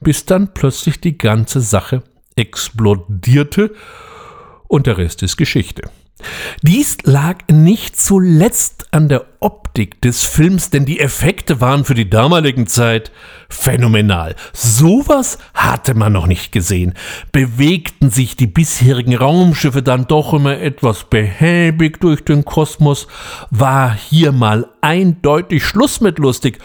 bis 0.01 0.25
dann 0.25 0.55
plötzlich 0.55 1.01
die 1.01 1.19
ganze 1.19 1.61
Sache 1.61 2.03
explodierte 2.37 3.75
und 4.69 4.87
der 4.87 4.99
Rest 4.99 5.23
ist 5.23 5.37
Geschichte. 5.37 5.83
Dies 6.63 6.99
lag 7.05 7.39
nicht 7.51 7.99
zuletzt 8.01 8.89
an 8.93 9.09
der 9.09 9.27
Optik 9.41 10.01
des 10.03 10.25
Films, 10.25 10.71
denn 10.71 10.85
die 10.85 10.99
Effekte 10.99 11.61
waren 11.61 11.85
für 11.85 11.95
die 11.95 12.11
damaligen 12.11 12.67
Zeit 12.67 13.13
phänomenal. 13.49 14.35
Sowas 14.53 15.39
hatte 15.55 15.95
man 15.95 16.13
noch 16.13 16.27
nicht 16.27 16.51
gesehen. 16.51 16.95
Bewegten 17.31 18.11
sich 18.11 18.35
die 18.37 18.49
bisherigen 18.49 19.17
Raumschiffe 19.17 19.83
dann 19.83 20.07
doch 20.07 20.35
immer 20.35 20.59
etwas 20.59 21.05
behäbig 21.05 22.01
durch 22.01 22.25
den 22.25 22.45
Kosmos, 22.45 23.07
war 23.51 23.95
hier 23.95 24.33
mal 24.33 24.67
eindeutig 24.81 25.65
Schluss 25.65 26.01
mit 26.01 26.19
lustig. 26.19 26.59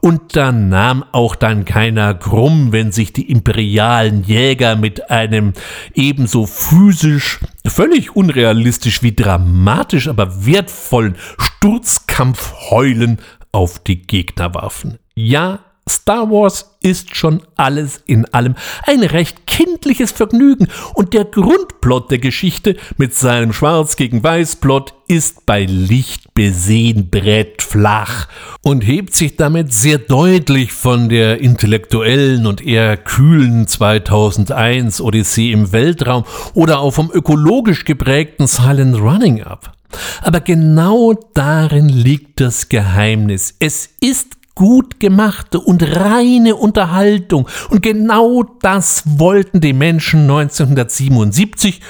Und 0.00 0.36
da 0.36 0.52
nahm 0.52 1.04
auch 1.12 1.34
dann 1.34 1.64
keiner 1.64 2.14
krumm, 2.14 2.72
wenn 2.72 2.92
sich 2.92 3.12
die 3.12 3.30
imperialen 3.30 4.22
Jäger 4.22 4.76
mit 4.76 5.10
einem 5.10 5.52
ebenso 5.94 6.46
physisch, 6.46 7.40
völlig 7.66 8.14
unrealistisch 8.14 9.02
wie 9.02 9.14
dramatisch, 9.14 10.08
aber 10.08 10.46
wertvollen 10.46 11.16
Sturzkampfheulen 11.62 13.18
auf 13.52 13.80
die 13.80 14.00
Gegner 14.00 14.54
warfen. 14.54 14.98
Ja, 15.14 15.58
Star 15.86 16.30
Wars 16.30 16.78
ist 16.80 17.14
schon 17.14 17.42
alles 17.56 18.02
in 18.06 18.24
allem 18.32 18.54
ein 18.86 19.02
recht 19.02 19.46
kindliches 19.46 20.10
Vergnügen 20.10 20.68
und 20.94 21.12
der 21.12 21.26
Grundplot 21.26 22.10
der 22.10 22.18
Geschichte 22.18 22.76
mit 22.96 23.14
seinem 23.14 23.52
Schwarz 23.52 23.96
gegen 23.96 24.24
Weiß 24.24 24.56
Plot 24.56 24.94
ist 25.06 25.44
bei 25.44 25.66
Licht 25.66 26.32
besehen 26.32 27.10
brettflach 27.10 28.28
und 28.62 28.80
hebt 28.80 29.14
sich 29.14 29.36
damit 29.36 29.74
sehr 29.74 29.98
deutlich 29.98 30.72
von 30.72 31.10
der 31.10 31.42
intellektuellen 31.42 32.46
und 32.46 32.66
eher 32.66 32.96
kühlen 32.96 33.66
2001 33.66 35.02
Odyssee 35.02 35.52
im 35.52 35.72
Weltraum 35.72 36.24
oder 36.54 36.80
auch 36.80 36.92
vom 36.92 37.10
ökologisch 37.12 37.84
geprägten 37.84 38.46
Silent 38.46 38.96
Running 38.98 39.42
ab. 39.42 39.74
Aber 40.22 40.40
genau 40.40 41.14
darin 41.34 41.88
liegt 41.88 42.40
das 42.40 42.68
Geheimnis. 42.68 43.54
Es 43.58 43.90
ist 44.00 44.36
gut 44.54 45.00
gemachte 45.00 45.58
und 45.58 45.82
reine 45.82 46.56
Unterhaltung. 46.56 47.48
Und 47.70 47.82
genau 47.82 48.42
das 48.60 49.04
wollten 49.06 49.60
die 49.60 49.72
Menschen 49.72 50.22
1977 50.22 51.80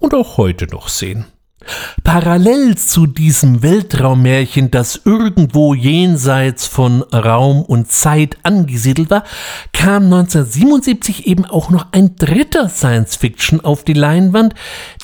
und 0.00 0.14
auch 0.14 0.36
heute 0.36 0.66
noch 0.66 0.88
sehen. 0.88 1.26
Parallel 2.04 2.76
zu 2.76 3.06
diesem 3.06 3.62
Weltraummärchen, 3.62 4.70
das 4.70 5.00
irgendwo 5.04 5.74
jenseits 5.74 6.66
von 6.66 7.02
Raum 7.02 7.62
und 7.62 7.90
Zeit 7.90 8.38
angesiedelt 8.42 9.10
war, 9.10 9.24
kam 9.72 10.04
1977 10.04 11.26
eben 11.26 11.44
auch 11.44 11.70
noch 11.70 11.86
ein 11.92 12.16
dritter 12.16 12.68
Science-Fiction 12.68 13.60
auf 13.60 13.84
die 13.84 13.92
Leinwand, 13.92 14.54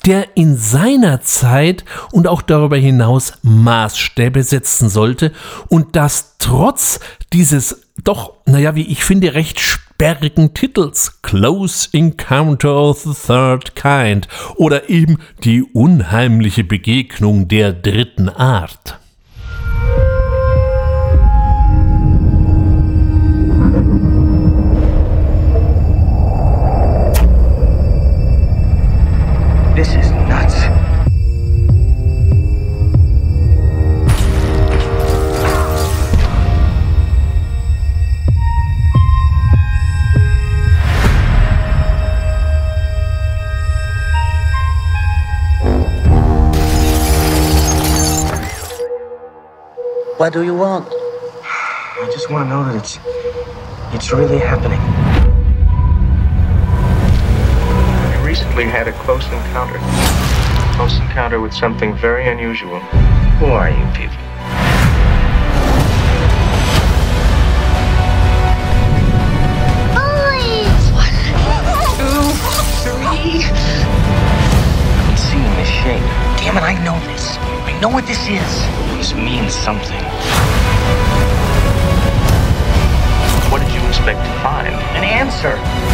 der 0.05 0.35
in 0.35 0.57
seiner 0.57 1.21
Zeit 1.21 1.85
und 2.11 2.27
auch 2.27 2.41
darüber 2.41 2.77
hinaus 2.77 3.33
Maßstäbe 3.43 4.43
setzen 4.43 4.89
sollte 4.89 5.31
und 5.69 5.95
das 5.95 6.35
trotz 6.39 6.99
dieses 7.33 7.81
doch, 8.03 8.33
naja, 8.45 8.75
wie 8.75 8.87
ich 8.87 9.03
finde, 9.03 9.33
recht 9.33 9.59
sperrigen 9.95 10.53
Titels 10.53 11.21
Close 11.21 11.87
Encounter 11.93 12.75
of 12.75 12.99
the 13.03 13.13
Third 13.13 13.75
Kind 13.75 14.27
oder 14.57 14.89
eben 14.89 15.19
die 15.45 15.63
unheimliche 15.63 16.65
Begegnung 16.65 17.47
der 17.47 17.71
dritten 17.71 18.27
Art. 18.27 18.99
What 50.17 50.31
do 50.31 50.43
you 50.43 50.55
want? 50.55 50.87
I 51.43 52.09
just 52.13 52.31
want 52.31 52.45
to 52.45 52.49
know 52.49 52.63
that 52.63 52.77
it's 52.77 52.99
it's 53.93 54.13
really 54.13 54.39
happening. 54.39 54.79
I 57.59 58.23
recently 58.25 58.63
had 58.63 58.87
a 58.87 58.93
close 58.93 59.25
encounter. 59.25 59.77
Close 60.77 60.97
encounter 60.99 61.41
with 61.41 61.53
something 61.53 61.93
very 61.97 62.29
unusual. 62.29 62.79
Who 63.39 63.47
are 63.47 63.69
you 63.69 63.85
people? 63.91 64.15
Damn 76.37 76.55
it, 76.55 76.63
I 76.63 76.81
know 76.85 76.97
this. 77.11 77.35
I 77.67 77.77
know 77.81 77.89
what 77.89 78.07
this 78.07 78.29
is. 78.29 78.84
This 79.05 79.13
means 79.13 79.53
something. 79.53 80.03
What 83.51 83.61
did 83.61 83.71
you 83.71 83.87
expect 83.87 84.17
to 84.17 84.31
find? 84.41 84.73
An 84.97 85.03
answer. 85.03 85.84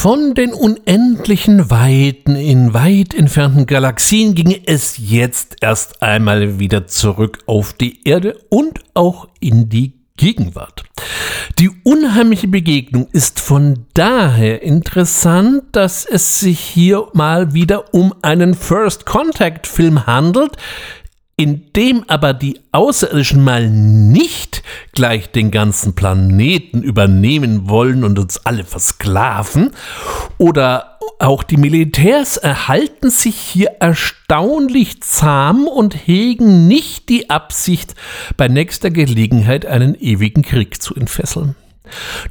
Von 0.00 0.32
den 0.32 0.54
unendlichen 0.54 1.70
Weiten 1.70 2.34
in 2.34 2.72
weit 2.72 3.12
entfernten 3.12 3.66
Galaxien 3.66 4.34
ging 4.34 4.62
es 4.64 4.96
jetzt 4.96 5.56
erst 5.60 6.00
einmal 6.02 6.58
wieder 6.58 6.86
zurück 6.86 7.40
auf 7.44 7.74
die 7.74 8.08
Erde 8.08 8.38
und 8.48 8.80
auch 8.94 9.28
in 9.40 9.68
die 9.68 9.92
Gegenwart. 10.16 10.84
Die 11.58 11.70
unheimliche 11.84 12.48
Begegnung 12.48 13.08
ist 13.12 13.40
von 13.40 13.84
daher 13.92 14.62
interessant, 14.62 15.64
dass 15.72 16.06
es 16.06 16.40
sich 16.40 16.60
hier 16.60 17.08
mal 17.12 17.52
wieder 17.52 17.92
um 17.92 18.14
einen 18.22 18.54
First 18.54 19.04
Contact 19.04 19.66
Film 19.66 20.06
handelt, 20.06 20.56
in 21.40 21.72
dem 21.74 22.04
aber 22.06 22.34
die 22.34 22.60
Außerirdischen 22.70 23.42
mal 23.42 23.70
nicht 23.70 24.62
gleich 24.92 25.30
den 25.30 25.50
ganzen 25.50 25.94
Planeten 25.94 26.82
übernehmen 26.82 27.66
wollen 27.66 28.04
und 28.04 28.18
uns 28.18 28.44
alle 28.44 28.64
versklaven, 28.64 29.70
oder 30.36 30.98
auch 31.18 31.42
die 31.42 31.56
Militärs 31.56 32.36
erhalten 32.36 33.08
sich 33.08 33.36
hier 33.36 33.70
erstaunlich 33.80 35.02
zahm 35.02 35.66
und 35.66 35.94
hegen 35.94 36.68
nicht 36.68 37.08
die 37.08 37.30
Absicht, 37.30 37.94
bei 38.36 38.48
nächster 38.48 38.90
Gelegenheit 38.90 39.64
einen 39.64 39.94
ewigen 39.94 40.42
Krieg 40.42 40.82
zu 40.82 40.94
entfesseln. 40.94 41.56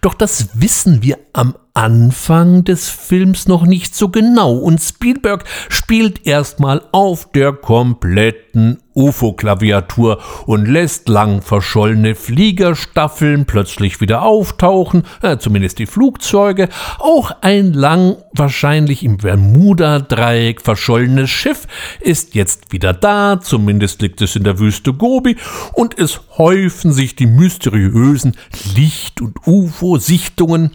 Doch 0.02 0.14
das 0.14 0.50
wissen 0.54 1.04
wir 1.04 1.18
am 1.34 1.56
Anfang 1.74 2.64
des 2.64 2.90
Films 2.90 3.48
noch 3.48 3.66
nicht 3.66 3.96
so 3.96 4.10
genau 4.10 4.54
und 4.54 4.82
Spielberg 4.82 5.46
spielt 5.70 6.26
erstmal 6.26 6.82
auf 6.92 7.32
der 7.32 7.54
kompletten 7.54 8.80
UFO-Klaviatur 9.00 10.20
und 10.46 10.68
lässt 10.68 11.08
lang 11.08 11.42
verschollene 11.42 12.16
Fliegerstaffeln 12.16 13.46
plötzlich 13.46 14.02
wieder 14.02 14.24
auftauchen, 14.24 15.04
äh, 15.22 15.38
zumindest 15.38 15.80
die 15.80 15.86
Flugzeuge. 15.86 16.70
Auch 17.00 17.32
ein 17.42 17.74
lang 17.74 18.18
wahrscheinlich 18.34 19.04
im 19.04 19.18
Bermuda-Dreieck 19.18 20.62
verschollenes 20.62 21.30
Schiff 21.30 21.68
ist 22.02 22.36
jetzt 22.36 22.72
wieder 22.72 22.94
da, 22.94 23.40
zumindest 23.42 24.02
liegt 24.02 24.22
es 24.22 24.36
in 24.36 24.44
der 24.44 24.60
Wüste 24.60 24.94
Gobi, 24.94 25.38
und 25.74 25.98
es 25.98 26.22
häufen 26.38 26.92
sich 26.92 27.16
die 27.16 27.28
mysteriösen 27.28 28.36
Licht- 28.76 29.22
und 29.22 29.38
UFO-Sichtungen. 29.48 30.72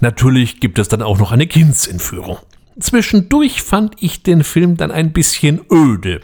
Natürlich 0.00 0.60
gibt 0.60 0.78
es 0.78 0.88
dann 0.88 1.02
auch 1.02 1.18
noch 1.18 1.32
eine 1.32 1.46
Kindsentführung. 1.46 2.38
Zwischendurch 2.78 3.62
fand 3.62 3.94
ich 4.00 4.22
den 4.22 4.42
Film 4.42 4.76
dann 4.76 4.90
ein 4.90 5.12
bisschen 5.12 5.60
öde. 5.70 6.20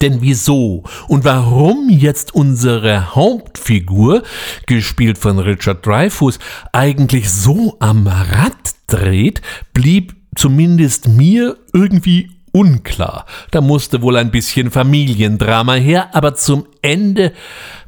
Denn 0.00 0.20
wieso 0.20 0.84
und 1.08 1.24
warum 1.24 1.88
jetzt 1.88 2.34
unsere 2.34 3.14
Hauptfigur, 3.14 4.22
gespielt 4.66 5.18
von 5.18 5.38
Richard 5.38 5.84
Dreyfuss, 5.84 6.38
eigentlich 6.72 7.30
so 7.30 7.76
am 7.80 8.06
Rad 8.06 8.74
dreht, 8.86 9.42
blieb 9.74 10.14
zumindest 10.34 11.08
mir 11.08 11.56
irgendwie 11.72 12.30
unklar. 12.52 13.26
Da 13.50 13.60
musste 13.60 14.02
wohl 14.02 14.16
ein 14.16 14.30
bisschen 14.30 14.70
Familiendrama 14.70 15.74
her, 15.74 16.14
aber 16.14 16.34
zum 16.34 16.66
Ende 16.82 17.32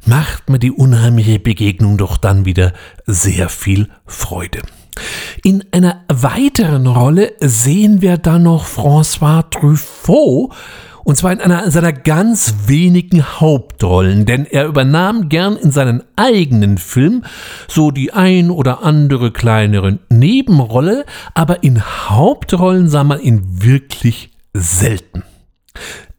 macht 0.05 0.49
mir 0.49 0.59
die 0.59 0.71
unheimliche 0.71 1.39
Begegnung 1.39 1.97
doch 1.97 2.17
dann 2.17 2.45
wieder 2.45 2.73
sehr 3.05 3.49
viel 3.49 3.89
Freude. 4.05 4.61
In 5.43 5.63
einer 5.71 6.03
weiteren 6.07 6.87
Rolle 6.87 7.33
sehen 7.39 8.01
wir 8.01 8.17
dann 8.17 8.43
noch 8.43 8.65
François 8.65 9.49
Truffaut, 9.49 10.53
und 11.03 11.15
zwar 11.17 11.31
in 11.31 11.41
einer 11.41 11.69
seiner 11.69 11.93
ganz 11.93 12.55
wenigen 12.67 13.39
Hauptrollen, 13.39 14.25
denn 14.25 14.45
er 14.45 14.65
übernahm 14.65 15.29
gern 15.29 15.57
in 15.57 15.71
seinen 15.71 16.03
eigenen 16.15 16.77
Film 16.77 17.23
so 17.67 17.91
die 17.91 18.13
ein 18.13 18.49
oder 18.49 18.83
andere 18.83 19.31
kleinere 19.31 19.99
Nebenrolle, 20.09 21.05
aber 21.33 21.63
in 21.63 21.81
Hauptrollen 21.81 22.89
sah 22.89 23.03
man 23.03 23.19
ihn 23.19 23.41
wirklich 23.63 24.31
selten. 24.53 25.23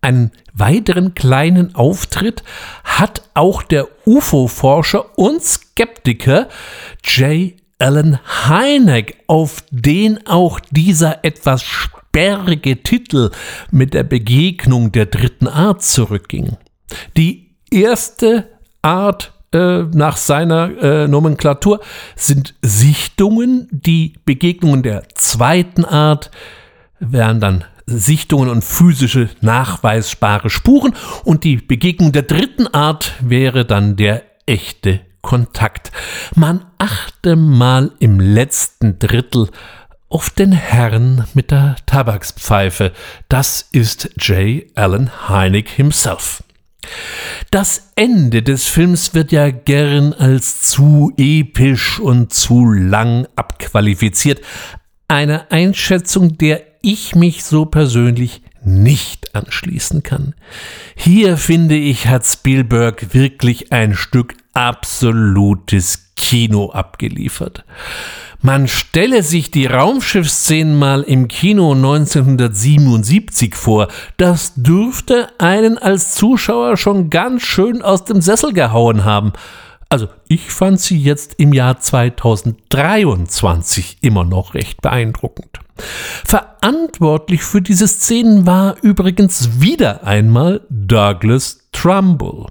Einen 0.00 0.32
weiteren 0.52 1.14
kleinen 1.14 1.74
Auftritt 1.74 2.42
hat 2.84 3.22
auch 3.32 3.62
der 3.62 3.88
UFO-Forscher 4.04 5.18
und 5.18 5.42
Skeptiker 5.42 6.48
J. 7.02 7.54
Alan 7.78 8.18
Hynek, 8.46 9.16
auf 9.26 9.64
den 9.70 10.26
auch 10.26 10.60
dieser 10.70 11.24
etwas 11.24 11.62
sperrige 12.14 12.80
Titel 12.80 13.30
mit 13.72 13.92
der 13.92 14.04
Begegnung 14.04 14.92
der 14.92 15.06
dritten 15.06 15.48
Art 15.48 15.82
zurückging. 15.82 16.56
Die 17.16 17.56
erste 17.72 18.48
Art 18.82 19.32
äh, 19.52 19.82
nach 19.82 20.16
seiner 20.16 20.80
äh, 20.80 21.08
Nomenklatur 21.08 21.80
sind 22.14 22.54
Sichtungen, 22.62 23.66
die 23.72 24.14
Begegnungen 24.24 24.84
der 24.84 25.08
zweiten 25.16 25.84
Art 25.84 26.30
wären 27.00 27.40
dann 27.40 27.64
Sichtungen 27.86 28.48
und 28.48 28.62
physische 28.62 29.28
nachweisbare 29.40 30.50
Spuren 30.50 30.94
und 31.24 31.42
die 31.42 31.56
Begegnung 31.56 32.12
der 32.12 32.22
dritten 32.22 32.68
Art 32.68 33.14
wäre 33.22 33.64
dann 33.64 33.96
der 33.96 34.22
echte 34.46 35.00
Kontakt. 35.20 35.90
Man 36.36 36.64
achte 36.78 37.34
mal 37.34 37.90
im 37.98 38.20
letzten 38.20 39.00
Drittel 39.00 39.48
auf 40.14 40.30
den 40.30 40.52
Herrn 40.52 41.26
mit 41.34 41.50
der 41.50 41.74
Tabakspfeife. 41.86 42.92
Das 43.28 43.68
ist 43.72 44.10
J. 44.20 44.62
Allen 44.76 45.10
Hynek 45.28 45.68
himself. 45.68 46.44
Das 47.50 47.90
Ende 47.96 48.44
des 48.44 48.68
Films 48.68 49.14
wird 49.14 49.32
ja 49.32 49.50
gern 49.50 50.12
als 50.12 50.70
zu 50.70 51.12
episch 51.16 51.98
und 51.98 52.32
zu 52.32 52.64
lang 52.64 53.26
abqualifiziert. 53.34 54.40
Eine 55.08 55.50
Einschätzung, 55.50 56.38
der 56.38 56.62
ich 56.80 57.16
mich 57.16 57.42
so 57.42 57.66
persönlich 57.66 58.42
nicht 58.62 59.34
anschließen 59.34 60.04
kann. 60.04 60.36
Hier 60.94 61.36
finde 61.36 61.74
ich, 61.74 62.06
hat 62.06 62.24
Spielberg 62.24 63.14
wirklich 63.14 63.72
ein 63.72 63.94
Stück 63.94 64.36
absolutes 64.52 66.12
Kino 66.14 66.70
abgeliefert. 66.70 67.64
Man 68.46 68.68
stelle 68.68 69.22
sich 69.22 69.50
die 69.50 69.64
Raumschiffszenen 69.64 70.78
mal 70.78 71.00
im 71.00 71.28
Kino 71.28 71.72
1977 71.72 73.54
vor. 73.54 73.88
Das 74.18 74.52
dürfte 74.54 75.28
einen 75.38 75.78
als 75.78 76.14
Zuschauer 76.14 76.76
schon 76.76 77.08
ganz 77.08 77.40
schön 77.40 77.80
aus 77.80 78.04
dem 78.04 78.20
Sessel 78.20 78.52
gehauen 78.52 79.06
haben. 79.06 79.32
Also 79.88 80.08
ich 80.28 80.50
fand 80.50 80.78
sie 80.78 80.98
jetzt 80.98 81.36
im 81.38 81.54
Jahr 81.54 81.80
2023 81.80 83.96
immer 84.02 84.24
noch 84.24 84.52
recht 84.52 84.82
beeindruckend. 84.82 85.60
Verantwortlich 86.26 87.44
für 87.44 87.62
diese 87.62 87.88
Szenen 87.88 88.44
war 88.44 88.76
übrigens 88.82 89.62
wieder 89.62 90.04
einmal 90.04 90.60
Douglas 90.68 91.60
Trumbull. 91.72 92.48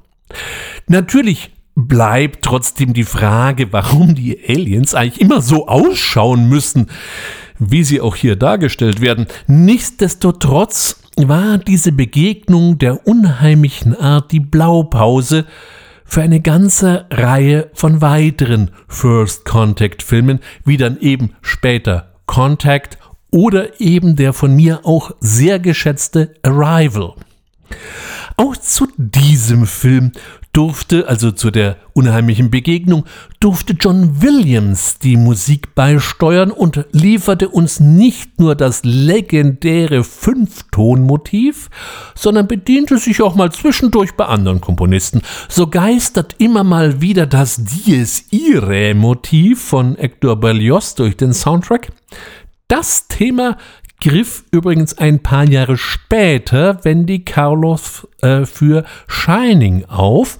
Natürlich 0.88 1.52
bleibt 1.76 2.44
trotzdem 2.44 2.94
die 2.94 3.04
Frage, 3.04 3.74
warum 3.74 4.16
die 4.16 4.40
Aliens 4.48 4.94
eigentlich 4.94 5.22
immer 5.22 5.42
so 5.42 5.68
ausschauen 5.68 6.48
müssen, 6.48 6.88
wie 7.60 7.84
sie 7.84 8.02
auch 8.02 8.16
hier 8.16 8.36
dargestellt 8.36 9.02
werden. 9.02 9.28
Nichtsdestotrotz 9.48 11.02
war 11.16 11.58
diese 11.58 11.92
Begegnung 11.92 12.78
der 12.78 13.08
unheimlichen 13.08 13.96
Art 13.96 14.32
die 14.32 14.40
Blaupause 14.40 15.46
für 16.06 16.22
eine 16.22 16.42
ganze 16.42 17.06
Reihe 17.10 17.70
von 17.74 18.02
weiteren 18.02 18.72
First 18.88 19.46
Contact 19.46 20.04
Filmen, 20.04 20.40
wie 20.66 20.78
dann 20.78 21.00
eben 21.00 21.36
später 21.42 22.14
Contact 22.26 22.98
oder 23.32 23.80
eben 23.80 24.16
der 24.16 24.34
von 24.34 24.56
mir 24.56 24.82
auch 24.84 25.12
sehr 25.20 25.60
geschätzte 25.60 26.36
Arrival. 26.44 27.14
Auch 28.38 28.56
zu 28.58 28.88
diesem 28.98 29.66
Film 29.66 30.12
durfte, 30.54 31.08
also 31.08 31.32
zu 31.32 31.50
der 31.52 31.78
unheimlichen 31.94 32.52
Begegnung, 32.52 33.06
durfte 33.40 33.74
John 33.74 34.22
Williams 34.22 35.00
die 35.00 35.18
Musik 35.18 35.74
beisteuern 35.76 36.52
und 36.52 36.86
lieferte 36.92 37.50
uns 37.50 37.80
nicht 37.80 38.40
nur 38.40 38.56
das 38.56 38.82
legendäre 38.84 40.04
Fünftonmotiv, 40.04 41.70
sondern 42.16 42.48
bediente 42.48 43.00
sich 43.00 43.22
auch 43.22 43.36
mal 43.36 43.52
zwischendurch 43.52 44.14
bei 44.14 44.26
anderen 44.26 44.62
Komponisten. 44.62 45.22
So 45.50 45.68
geistert 45.68 46.36
immer 46.38 46.64
mal 46.64 47.02
wieder 47.02 47.26
das 47.26 47.64
Dies 47.64 48.28
Irae 48.30 48.94
Motiv 48.94 49.62
von 49.62 49.96
Hector 49.96 50.40
Berlioz 50.40 50.94
durch 50.94 51.18
den 51.18 51.34
Soundtrack. 51.34 51.92
Das 52.68 53.08
Thema 53.08 53.58
griff 54.04 54.44
übrigens 54.52 54.98
ein 54.98 55.24
paar 55.24 55.46
Jahre 55.46 55.78
später 55.78 56.84
Wendy 56.84 57.24
Carlos 57.24 58.06
äh, 58.22 58.46
für 58.46 58.84
Shining 59.08 59.86
auf. 59.86 60.40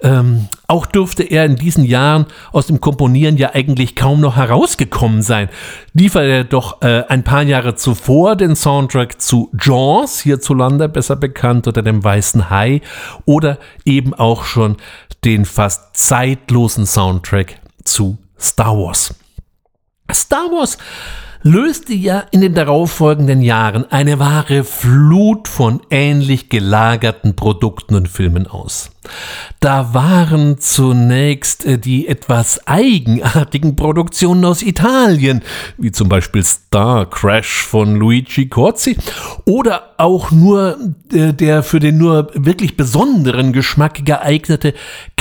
Ähm, 0.00 0.46
auch 0.68 0.86
dürfte 0.86 1.24
er 1.24 1.44
in 1.44 1.56
diesen 1.56 1.84
Jahren 1.84 2.26
aus 2.52 2.68
dem 2.68 2.80
Komponieren 2.80 3.36
ja 3.36 3.52
eigentlich 3.52 3.96
kaum 3.96 4.20
noch 4.20 4.36
herausgekommen 4.36 5.22
sein. 5.22 5.48
Lieferte 5.92 6.28
er 6.28 6.44
doch 6.44 6.82
äh, 6.82 7.02
ein 7.08 7.24
paar 7.24 7.42
Jahre 7.42 7.74
zuvor 7.74 8.36
den 8.36 8.54
Soundtrack 8.54 9.20
zu 9.20 9.50
Jaws, 9.60 10.20
hierzulande 10.20 10.88
besser 10.88 11.16
bekannt 11.16 11.66
unter 11.66 11.82
dem 11.82 12.04
Weißen 12.04 12.48
Hai, 12.48 12.80
oder 13.24 13.58
eben 13.84 14.14
auch 14.14 14.44
schon 14.44 14.76
den 15.24 15.46
fast 15.46 15.96
zeitlosen 15.96 16.86
Soundtrack 16.86 17.56
zu 17.82 18.18
Star 18.38 18.76
Wars. 18.78 19.12
Star 20.12 20.46
Wars 20.52 20.78
löste 21.42 21.94
ja 21.94 22.24
in 22.30 22.40
den 22.42 22.54
darauffolgenden 22.54 23.40
Jahren 23.40 23.90
eine 23.90 24.18
wahre 24.18 24.64
Flut 24.64 25.48
von 25.48 25.80
ähnlich 25.90 26.48
gelagerten 26.48 27.34
Produkten 27.34 27.94
und 27.94 28.08
Filmen 28.08 28.46
aus. 28.46 28.90
Da 29.60 29.94
waren 29.94 30.58
zunächst 30.58 31.64
äh, 31.64 31.78
die 31.78 32.06
etwas 32.06 32.66
eigenartigen 32.66 33.74
Produktionen 33.74 34.44
aus 34.44 34.62
Italien, 34.62 35.42
wie 35.78 35.90
zum 35.90 36.08
Beispiel 36.08 36.44
Star 36.44 37.08
Crash 37.08 37.62
von 37.64 37.96
Luigi 37.96 38.48
Corzi 38.48 38.98
oder 39.46 39.94
auch 39.96 40.30
nur 40.30 40.78
äh, 41.12 41.32
der 41.32 41.62
für 41.62 41.80
den 41.80 41.96
nur 41.96 42.30
wirklich 42.34 42.76
besonderen 42.76 43.52
Geschmack 43.54 44.04
geeignete 44.04 44.74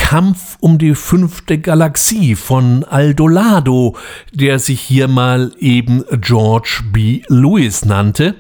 Kampf 0.10 0.57
um 0.60 0.80
die 0.80 0.95
fünfte 0.95 1.60
Galaxie 1.60 2.34
von 2.34 2.84
Aldolado, 2.84 3.95
der 4.34 4.57
sich 4.57 4.82
hier 4.82 5.07
mal 5.07 5.51
eben 5.60 6.03
George 6.20 6.82
B. 6.91 7.22
Lewis 7.28 7.86
nannte 7.86 8.34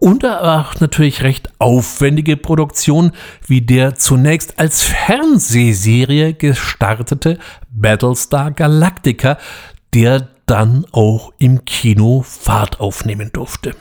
und 0.00 0.26
auch 0.26 0.78
natürlich 0.80 1.22
recht 1.22 1.48
aufwendige 1.58 2.36
Produktion 2.36 3.12
wie 3.46 3.62
der 3.62 3.94
zunächst 3.94 4.58
als 4.58 4.82
Fernsehserie 4.82 6.34
gestartete 6.34 7.38
Battlestar 7.70 8.50
Galactica, 8.50 9.38
der 9.94 10.28
dann 10.44 10.84
auch 10.92 11.32
im 11.38 11.64
Kino 11.64 12.20
Fahrt 12.20 12.80
aufnehmen 12.80 13.30
durfte. 13.32 13.74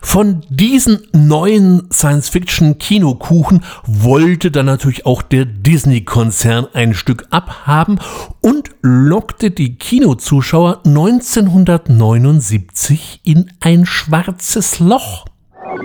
Von 0.00 0.42
diesen 0.48 1.06
neuen 1.12 1.88
Science-Fiction-Kinokuchen 1.92 3.62
wollte 3.84 4.50
dann 4.50 4.66
natürlich 4.66 5.06
auch 5.06 5.22
der 5.22 5.44
Disney-Konzern 5.44 6.66
ein 6.72 6.94
Stück 6.94 7.26
abhaben 7.30 8.00
und 8.40 8.70
lockte 8.82 9.50
die 9.50 9.76
Kinozuschauer 9.76 10.80
1979 10.84 13.20
in 13.24 13.50
ein 13.60 13.86
schwarzes 13.86 14.80
Loch. 14.80 15.26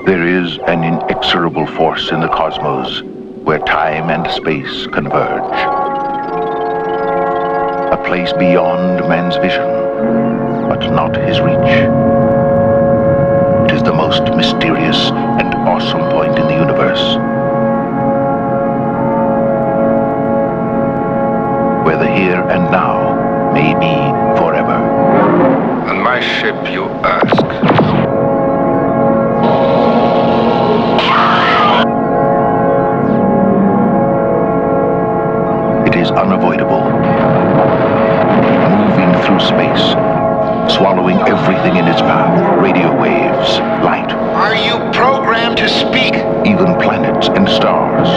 There 0.06 0.26
is 0.26 0.58
an 0.68 0.84
inexorable 0.84 1.68
force 1.68 2.12
in 2.12 2.22
the 2.22 2.28
cosmos 2.28 3.04
where 3.46 3.64
time 3.64 4.10
and 4.10 4.30
space 4.30 4.88
converge. 4.92 5.54
A 7.92 7.98
place 8.04 8.34
beyond 8.34 9.08
man's 9.08 9.38
vision, 9.38 10.68
but 10.68 10.92
not 10.92 11.16
his 11.16 11.40
reach. 11.40 12.17
It 13.68 13.74
is 13.74 13.84
the 13.84 13.92
most 13.92 14.24
mysterious 14.34 15.12
and 15.12 15.54
awesome 15.68 16.10
point 16.10 16.40
in 16.40 16.48
the 16.48 16.54
universe. 16.54 17.18
Where 21.86 21.98
the 21.98 22.08
here 22.08 22.42
and 22.48 22.72
now 22.72 23.52
may 23.52 23.74
be 23.74 23.94
forever. 24.40 24.78
On 25.90 26.02
my 26.02 26.22
ship, 26.22 26.56
you 26.72 26.86
ask. 27.04 27.44
It 35.88 35.96
is 36.00 36.10
unavoidable. 36.12 36.84
Moving 38.80 39.12
through 39.26 39.42
space, 39.42 40.07
swallowing 40.70 41.18
everything 41.28 41.76
in 41.78 41.88
its 41.88 42.02
path 42.02 42.62
radio 42.62 42.90
waves, 43.00 43.60
light. 43.84 44.12
Are 44.12 44.56
you 44.56 44.76
programmed 44.92 45.58
to 45.58 45.68
speak? 45.68 46.14
Even 46.46 46.78
planets 46.78 47.28
and 47.30 47.50
stars. 47.50 48.10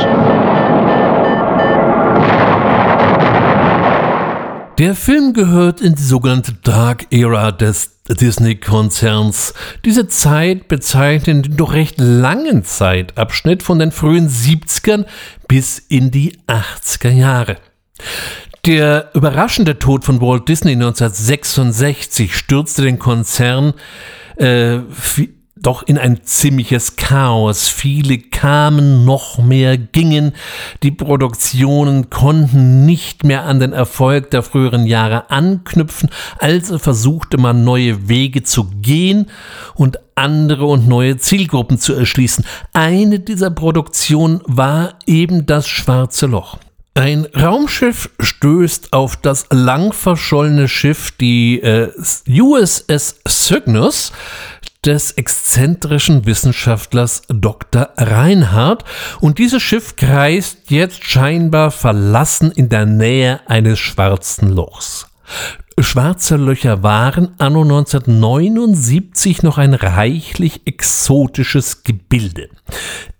Der 4.78 4.94
Film 4.94 5.34
gehört 5.34 5.82
in 5.82 5.94
die 5.94 6.02
sogenannte 6.02 6.54
Dark 6.54 7.06
Era 7.10 7.52
des 7.52 8.00
Disney-Konzerns. 8.08 9.52
Diese 9.84 10.08
Zeit 10.08 10.68
bezeichnet 10.68 11.44
den 11.46 11.56
doch 11.58 11.74
recht 11.74 11.96
langen 11.98 12.64
Zeitabschnitt 12.64 13.62
von 13.62 13.78
den 13.78 13.92
frühen 13.92 14.28
70ern 14.28 15.04
bis 15.48 15.78
in 15.78 16.10
die 16.10 16.38
80er 16.46 17.10
Jahre. 17.10 17.56
Der 18.70 19.10
überraschende 19.14 19.80
Tod 19.80 20.04
von 20.04 20.20
Walt 20.20 20.48
Disney 20.48 20.74
1966 20.74 22.36
stürzte 22.36 22.82
den 22.82 23.00
Konzern 23.00 23.74
äh, 24.36 24.78
doch 25.56 25.82
in 25.82 25.98
ein 25.98 26.20
ziemliches 26.22 26.94
Chaos. 26.94 27.68
Viele 27.68 28.18
kamen, 28.18 29.04
noch 29.04 29.38
mehr 29.38 29.76
gingen. 29.76 30.34
Die 30.84 30.92
Produktionen 30.92 32.10
konnten 32.10 32.86
nicht 32.86 33.24
mehr 33.24 33.42
an 33.44 33.58
den 33.58 33.72
Erfolg 33.72 34.30
der 34.30 34.44
früheren 34.44 34.86
Jahre 34.86 35.30
anknüpfen, 35.30 36.08
also 36.38 36.78
versuchte 36.78 37.38
man 37.38 37.64
neue 37.64 38.08
Wege 38.08 38.44
zu 38.44 38.70
gehen 38.80 39.26
und 39.74 39.98
andere 40.14 40.66
und 40.66 40.86
neue 40.86 41.16
Zielgruppen 41.16 41.76
zu 41.76 41.92
erschließen. 41.92 42.44
Eine 42.72 43.18
dieser 43.18 43.50
Produktionen 43.50 44.42
war 44.44 44.94
eben 45.06 45.44
das 45.44 45.66
Schwarze 45.66 46.26
Loch. 46.26 46.56
Ein 46.94 47.26
Raumschiff 47.26 48.10
stößt 48.18 48.92
auf 48.92 49.16
das 49.16 49.46
lang 49.50 49.92
verschollene 49.92 50.66
Schiff, 50.66 51.12
die 51.12 51.60
äh, 51.60 51.92
USS 52.28 53.20
Cygnus, 53.28 54.12
des 54.84 55.12
exzentrischen 55.12 56.24
Wissenschaftlers 56.24 57.22
Dr. 57.28 57.90
Reinhardt 57.96 58.84
und 59.20 59.38
dieses 59.38 59.62
Schiff 59.62 59.96
kreist 59.96 60.70
jetzt 60.70 61.04
scheinbar 61.04 61.70
verlassen 61.70 62.50
in 62.50 62.70
der 62.70 62.86
Nähe 62.86 63.40
eines 63.46 63.78
schwarzen 63.78 64.50
Lochs. 64.50 65.06
Schwarze 65.82 66.36
Löcher 66.36 66.82
waren 66.82 67.34
anno 67.38 67.62
1979 67.62 69.42
noch 69.42 69.56
ein 69.56 69.74
reichlich 69.74 70.62
exotisches 70.66 71.84
Gebilde. 71.84 72.48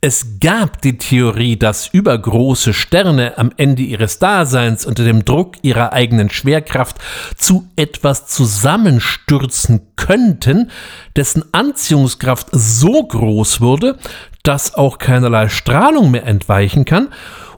Es 0.01 0.39
gab 0.41 0.81
die 0.83 0.99
Theorie, 0.99 1.57
dass 1.57 1.89
übergroße 1.89 2.73
Sterne 2.73 3.39
am 3.39 3.53
Ende 3.57 3.83
ihres 3.83 4.19
Daseins 4.19 4.85
unter 4.85 5.05
dem 5.05 5.25
Druck 5.25 5.57
ihrer 5.63 5.93
eigenen 5.93 6.29
Schwerkraft 6.29 6.97
zu 7.37 7.69
etwas 7.77 8.27
zusammenstürzen 8.27 9.81
könnten, 9.97 10.71
dessen 11.17 11.45
Anziehungskraft 11.53 12.49
so 12.53 13.03
groß 13.05 13.61
wurde, 13.61 13.99
dass 14.43 14.75
auch 14.75 14.99
keinerlei 14.99 15.49
Strahlung 15.49 16.11
mehr 16.11 16.27
entweichen 16.27 16.85
kann 16.85 17.09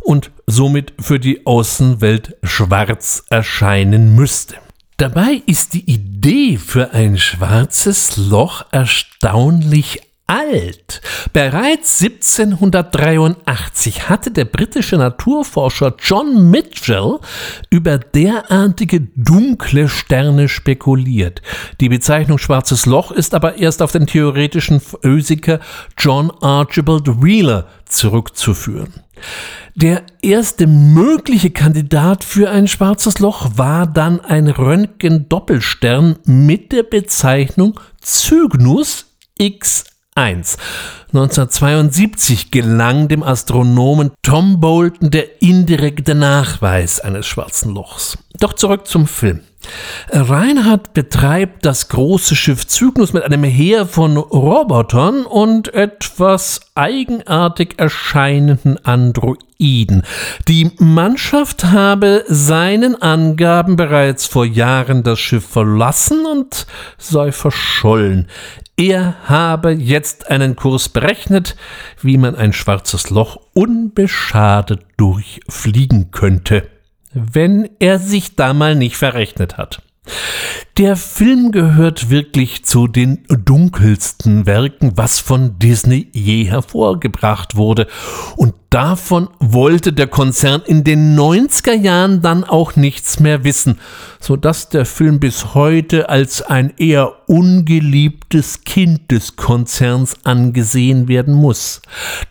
und 0.00 0.30
somit 0.46 0.92
für 1.00 1.18
die 1.18 1.46
Außenwelt 1.46 2.36
schwarz 2.42 3.24
erscheinen 3.30 4.14
müsste. 4.14 4.61
Dabei 4.96 5.42
ist 5.46 5.74
die 5.74 5.90
Idee 5.90 6.58
für 6.58 6.92
ein 6.92 7.18
schwarzes 7.18 8.16
Loch 8.16 8.64
erstaunlich 8.70 10.00
alt. 10.26 11.00
Bereits 11.32 12.00
1783 12.00 14.08
hatte 14.08 14.30
der 14.30 14.44
britische 14.44 14.96
Naturforscher 14.96 15.94
John 15.98 16.50
Mitchell 16.50 17.18
über 17.70 17.98
derartige 17.98 19.08
dunkle 19.16 19.88
Sterne 19.88 20.48
spekuliert. 20.48 21.42
Die 21.80 21.88
Bezeichnung 21.88 22.38
schwarzes 22.38 22.86
Loch 22.86 23.10
ist 23.10 23.34
aber 23.34 23.58
erst 23.58 23.82
auf 23.82 23.92
den 23.92 24.06
theoretischen 24.06 24.80
Physiker 24.80 25.60
John 25.98 26.30
Archibald 26.40 27.22
Wheeler 27.22 27.66
zurückzuführen. 27.84 28.92
Der 29.74 30.02
erste 30.20 30.66
mögliche 30.66 31.50
Kandidat 31.50 32.24
für 32.24 32.50
ein 32.50 32.68
schwarzes 32.68 33.18
Loch 33.18 33.52
war 33.56 33.86
dann 33.86 34.20
ein 34.20 34.48
Röntgen-Doppelstern 34.48 36.18
mit 36.24 36.72
der 36.72 36.82
Bezeichnung 36.82 37.80
Cygnus 38.02 39.06
X 39.38 39.91
1. 40.14 40.58
1972 41.14 42.50
gelang 42.50 43.08
dem 43.08 43.22
Astronomen 43.22 44.10
Tom 44.22 44.60
Bolton 44.60 45.10
der 45.10 45.42
indirekte 45.42 46.14
Nachweis 46.14 47.00
eines 47.00 47.26
schwarzen 47.26 47.74
Lochs. 47.74 48.18
Doch 48.38 48.52
zurück 48.52 48.86
zum 48.86 49.06
Film. 49.06 49.40
Reinhard 50.10 50.92
betreibt 50.92 51.64
das 51.64 51.88
große 51.88 52.34
Schiff 52.34 52.66
Cygnus 52.66 53.12
mit 53.12 53.22
einem 53.22 53.44
Heer 53.44 53.86
von 53.86 54.16
Robotern 54.16 55.24
und 55.24 55.72
etwas 55.72 56.60
eigenartig 56.74 57.78
erscheinenden 57.78 58.84
Androiden. 58.84 60.02
Die 60.48 60.72
Mannschaft 60.78 61.66
habe 61.66 62.24
seinen 62.26 63.00
Angaben 63.00 63.76
bereits 63.76 64.26
vor 64.26 64.44
Jahren 64.44 65.02
das 65.04 65.20
Schiff 65.20 65.46
verlassen 65.46 66.26
und 66.26 66.66
sei 66.98 67.30
verschollen. 67.30 68.28
Er 68.76 69.16
habe 69.28 69.72
jetzt 69.72 70.30
einen 70.30 70.56
Kurs 70.56 70.88
berechnet, 70.88 71.56
wie 72.00 72.16
man 72.16 72.34
ein 72.34 72.52
schwarzes 72.52 73.10
Loch 73.10 73.38
unbeschadet 73.52 74.84
durchfliegen 74.96 76.10
könnte 76.10 76.68
wenn 77.12 77.68
er 77.78 77.98
sich 77.98 78.36
da 78.36 78.54
mal 78.54 78.74
nicht 78.74 78.96
verrechnet 78.96 79.58
hat. 79.58 79.82
Der 80.78 80.96
Film 80.96 81.52
gehört 81.52 82.08
wirklich 82.08 82.64
zu 82.64 82.86
den 82.86 83.24
dunkelsten 83.28 84.46
Werken, 84.46 84.92
was 84.96 85.20
von 85.20 85.58
Disney 85.58 86.08
je 86.12 86.44
hervorgebracht 86.44 87.56
wurde. 87.56 87.86
Und 88.36 88.54
davon 88.72 89.28
wollte 89.38 89.92
der 89.92 90.06
Konzern 90.06 90.62
in 90.64 90.82
den 90.82 91.14
90er 91.14 91.74
Jahren 91.74 92.22
dann 92.22 92.42
auch 92.42 92.74
nichts 92.74 93.20
mehr 93.20 93.44
wissen, 93.44 93.78
sodass 94.18 94.70
der 94.70 94.86
Film 94.86 95.20
bis 95.20 95.54
heute 95.54 96.08
als 96.08 96.40
ein 96.40 96.72
eher 96.78 97.12
ungeliebtes 97.28 98.64
Kind 98.64 99.10
des 99.10 99.36
Konzerns 99.36 100.16
angesehen 100.24 101.06
werden 101.06 101.34
muss. 101.34 101.82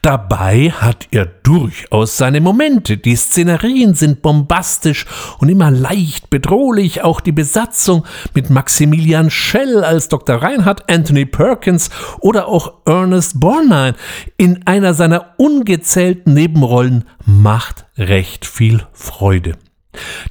Dabei 0.01 0.71
hat 0.71 1.07
er 1.11 1.27
durchaus 1.27 2.17
seine 2.17 2.41
Momente. 2.41 2.97
Die 2.97 3.15
Szenerien 3.15 3.93
sind 3.93 4.23
bombastisch 4.23 5.05
und 5.37 5.49
immer 5.49 5.69
leicht 5.69 6.31
bedrohlich. 6.31 7.03
Auch 7.03 7.21
die 7.21 7.31
Besatzung 7.31 8.03
mit 8.33 8.49
Maximilian 8.49 9.29
Schell 9.29 9.83
als 9.83 10.07
Dr. 10.09 10.37
Reinhardt, 10.37 10.89
Anthony 10.89 11.25
Perkins 11.25 11.89
oder 12.19 12.47
auch 12.47 12.73
Ernest 12.85 13.39
Borgnine 13.39 13.95
in 14.37 14.65
einer 14.65 14.93
seiner 14.93 15.33
ungezählten 15.37 16.33
Nebenrollen 16.33 17.05
macht 17.25 17.85
recht 17.97 18.45
viel 18.45 18.83
Freude. 18.93 19.53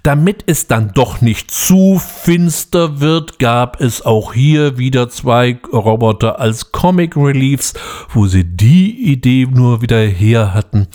Damit 0.03 0.45
es 0.47 0.67
dann 0.67 0.93
doch 0.95 1.21
nicht 1.21 1.51
zu 1.51 1.99
finster 1.99 3.01
wird, 3.01 3.39
gab 3.39 3.81
es 3.81 4.01
auch 4.03 4.33
hier 4.33 4.79
wieder 4.79 5.11
zwei 5.11 5.59
Roboter 5.73 6.41
als 6.41 6.73
Comic 6.73 7.17
Reliefs, 7.17 7.75
wo 8.09 8.27
sie 8.27 8.45
die 8.45 9.11
Idee 9.13 9.47
nur 9.51 9.83
wieder 9.83 10.01
her 10.01 10.55
hatten. 10.55 10.89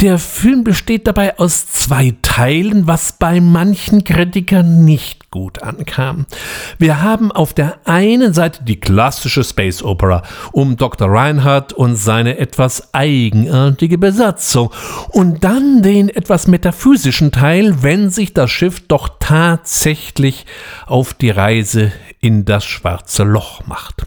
Der 0.00 0.18
Film 0.18 0.64
besteht 0.64 1.06
dabei 1.06 1.38
aus 1.38 1.66
zwei 1.66 2.14
Teilen, 2.22 2.86
was 2.86 3.18
bei 3.18 3.40
manchen 3.40 4.04
Kritikern 4.04 4.84
nicht 4.84 5.17
gut 5.30 5.62
ankam. 5.62 6.26
Wir 6.78 7.02
haben 7.02 7.30
auf 7.30 7.52
der 7.52 7.80
einen 7.84 8.32
Seite 8.32 8.64
die 8.64 8.80
klassische 8.80 9.44
Space 9.44 9.82
Opera 9.82 10.22
um 10.52 10.76
Dr. 10.76 11.10
Reinhardt 11.10 11.74
und 11.74 11.96
seine 11.96 12.38
etwas 12.38 12.94
eigenartige 12.94 13.98
Besatzung 13.98 14.70
und 15.10 15.44
dann 15.44 15.82
den 15.82 16.08
etwas 16.08 16.46
metaphysischen 16.46 17.30
Teil, 17.30 17.82
wenn 17.82 18.08
sich 18.08 18.32
das 18.32 18.50
Schiff 18.50 18.80
doch 18.88 19.10
tatsächlich 19.20 20.46
auf 20.86 21.12
die 21.12 21.30
Reise 21.30 21.92
in 22.20 22.44
das 22.44 22.64
schwarze 22.64 23.24
Loch 23.24 23.66
macht. 23.66 24.06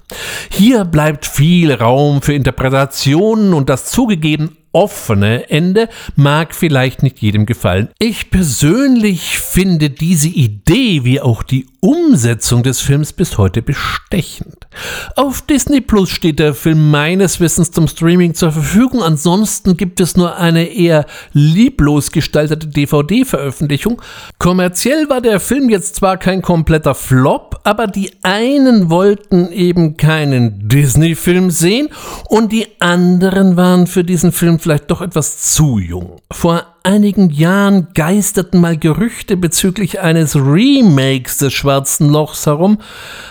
Hier 0.49 0.86
bleibt 0.86 1.26
viel 1.26 1.72
Raum 1.74 2.22
für 2.22 2.34
Interpretationen 2.34 3.53
und 3.53 3.69
das 3.69 3.86
zugegeben 3.86 4.57
offene 4.72 5.49
Ende 5.49 5.89
mag 6.15 6.55
vielleicht 6.55 7.03
nicht 7.03 7.19
jedem 7.19 7.45
gefallen. 7.45 7.89
Ich 7.99 8.30
persönlich 8.30 9.39
finde 9.39 9.89
diese 9.89 10.30
Idee 10.30 11.03
wie 11.03 11.19
auch 11.22 11.43
die 11.43 11.67
Umsetzung 11.82 12.63
des 12.63 12.80
Films 12.80 13.11
bis 13.11 13.38
heute 13.38 13.61
bestechend. 13.61 14.67
Auf 15.15 15.41
Disney 15.41 15.82
Plus 15.82 16.09
steht 16.09 16.39
der 16.39 16.53
Film 16.53 16.91
meines 16.91 17.39
Wissens 17.39 17.72
zum 17.72 17.88
Streaming 17.88 18.36
zur 18.36 18.51
Verfügung. 18.51 19.03
Ansonsten 19.03 19.76
gibt 19.76 19.99
es 19.99 20.15
nur 20.15 20.38
eine 20.38 20.65
eher 20.65 21.05
lieblos 21.34 22.11
gestaltete 22.11 22.67
DVD-Veröffentlichung. 22.67 24.01
Kommerziell 24.38 25.09
war 25.09 25.22
der 25.22 25.39
Film 25.39 25.69
jetzt 25.69 25.95
zwar 25.95 26.17
kein 26.17 26.41
kompletter 26.41 26.95
Flop, 26.95 27.59
aber 27.63 27.88
die 27.88 28.11
einen 28.22 28.89
wollten 28.89 29.51
eben 29.51 29.97
keinen 29.97 30.69
Disney-Film 30.69 31.49
sehen 31.49 31.89
und 32.30 32.51
die 32.51 32.67
anderen 32.80 33.57
waren 33.57 33.88
für 33.88 34.03
diesen 34.03 34.32
Film 34.32 34.59
vielleicht 34.62 34.89
doch 34.91 35.01
etwas 35.01 35.53
zu 35.53 35.80
jung. 35.80 36.22
Vor 36.32 36.66
einigen 36.84 37.30
Jahren 37.30 37.88
geisterten 37.93 38.59
mal 38.59 38.78
Gerüchte 38.78 39.38
bezüglich 39.38 39.99
eines 39.99 40.36
Remakes 40.36 41.38
des 41.38 41.53
Schwarzen 41.53 42.09
Lochs 42.09 42.45
herum, 42.45 42.80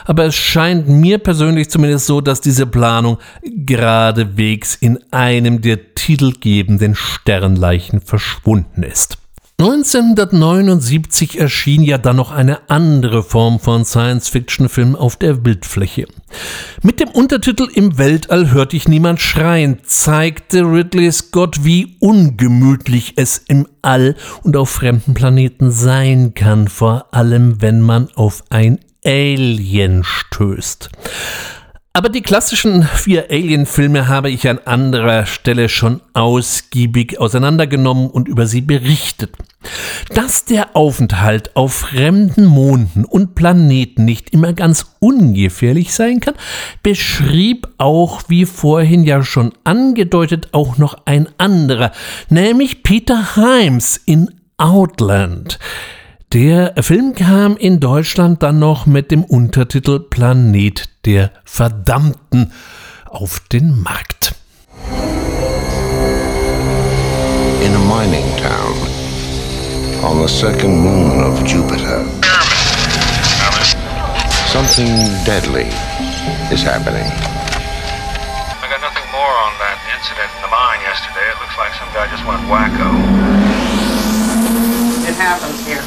aber 0.04 0.26
es 0.26 0.34
scheint 0.34 0.88
mir 0.88 1.18
persönlich 1.18 1.70
zumindest 1.70 2.06
so, 2.06 2.20
dass 2.20 2.40
diese 2.40 2.66
Planung 2.66 3.18
geradewegs 3.42 4.74
in 4.74 4.98
einem 5.10 5.60
der 5.60 5.94
titelgebenden 5.94 6.94
Sternleichen 6.94 8.00
verschwunden 8.00 8.82
ist. 8.82 9.19
1979 9.60 11.38
erschien 11.38 11.82
ja 11.82 11.98
dann 11.98 12.16
noch 12.16 12.30
eine 12.30 12.70
andere 12.70 13.22
Form 13.22 13.60
von 13.60 13.84
Science-Fiction-Film 13.84 14.96
auf 14.96 15.16
der 15.16 15.34
Bildfläche. 15.34 16.06
Mit 16.82 16.98
dem 16.98 17.10
Untertitel 17.10 17.68
Im 17.74 17.98
Weltall 17.98 18.52
hört 18.52 18.72
dich 18.72 18.88
niemand 18.88 19.20
schreien 19.20 19.80
zeigte 19.84 20.62
Ridley 20.62 21.12
Scott, 21.12 21.62
wie 21.62 21.96
ungemütlich 21.98 23.12
es 23.16 23.36
im 23.36 23.68
All 23.82 24.16
und 24.42 24.56
auf 24.56 24.70
fremden 24.70 25.12
Planeten 25.12 25.70
sein 25.70 26.32
kann, 26.32 26.66
vor 26.66 27.12
allem 27.12 27.60
wenn 27.60 27.82
man 27.82 28.08
auf 28.14 28.44
ein 28.48 28.78
Alien 29.04 30.04
stößt. 30.04 30.88
Aber 32.00 32.08
die 32.08 32.22
klassischen 32.22 32.82
vier 32.82 33.26
Alien-Filme 33.30 34.08
habe 34.08 34.30
ich 34.30 34.48
an 34.48 34.58
anderer 34.64 35.26
Stelle 35.26 35.68
schon 35.68 36.00
ausgiebig 36.14 37.20
auseinandergenommen 37.20 38.08
und 38.08 38.26
über 38.26 38.46
sie 38.46 38.62
berichtet. 38.62 39.36
Dass 40.14 40.46
der 40.46 40.74
Aufenthalt 40.74 41.54
auf 41.56 41.74
fremden 41.74 42.46
Monden 42.46 43.04
und 43.04 43.34
Planeten 43.34 44.06
nicht 44.06 44.30
immer 44.30 44.54
ganz 44.54 44.96
ungefährlich 45.00 45.92
sein 45.92 46.20
kann, 46.20 46.32
beschrieb 46.82 47.68
auch, 47.76 48.22
wie 48.28 48.46
vorhin 48.46 49.04
ja 49.04 49.22
schon 49.22 49.52
angedeutet, 49.64 50.48
auch 50.52 50.78
noch 50.78 51.02
ein 51.04 51.28
anderer, 51.36 51.92
nämlich 52.30 52.82
Peter 52.82 53.34
Himes 53.34 53.98
in 53.98 54.30
Outland. 54.56 55.58
Der 56.32 56.74
Film 56.80 57.14
kam 57.14 57.58
in 57.58 57.78
Deutschland 57.78 58.42
dann 58.42 58.58
noch 58.58 58.86
mit 58.86 59.10
dem 59.10 59.22
Untertitel 59.22 60.00
Planet 60.00 60.88
der 61.04 61.32
Verdammten 61.44 62.52
auf 63.06 63.40
den 63.40 63.80
Markt. 63.82 64.34
In 67.62 67.74
a 67.74 67.78
mining 67.78 68.36
town 68.36 68.74
on 70.02 70.22
the 70.22 70.28
second 70.28 70.78
moon 70.78 71.22
of 71.22 71.44
Jupiter, 71.44 72.04
something 74.48 74.88
deadly 75.24 75.68
is 76.50 76.62
happening. 76.62 77.06
I 78.62 78.68
got 78.68 78.80
nothing 78.80 79.10
more 79.12 79.34
on 79.44 79.52
that 79.58 79.78
incident 79.96 80.30
in 80.36 80.42
the 80.42 80.48
mine 80.48 80.80
yesterday. 80.82 81.26
It 81.32 81.38
looks 81.40 81.56
like 81.58 81.74
some 81.74 81.88
guy 81.92 82.08
just 82.08 82.24
went 82.26 82.42
wacko. 82.48 82.88
It 85.08 85.16
happens 85.16 85.66
here. 85.66 85.82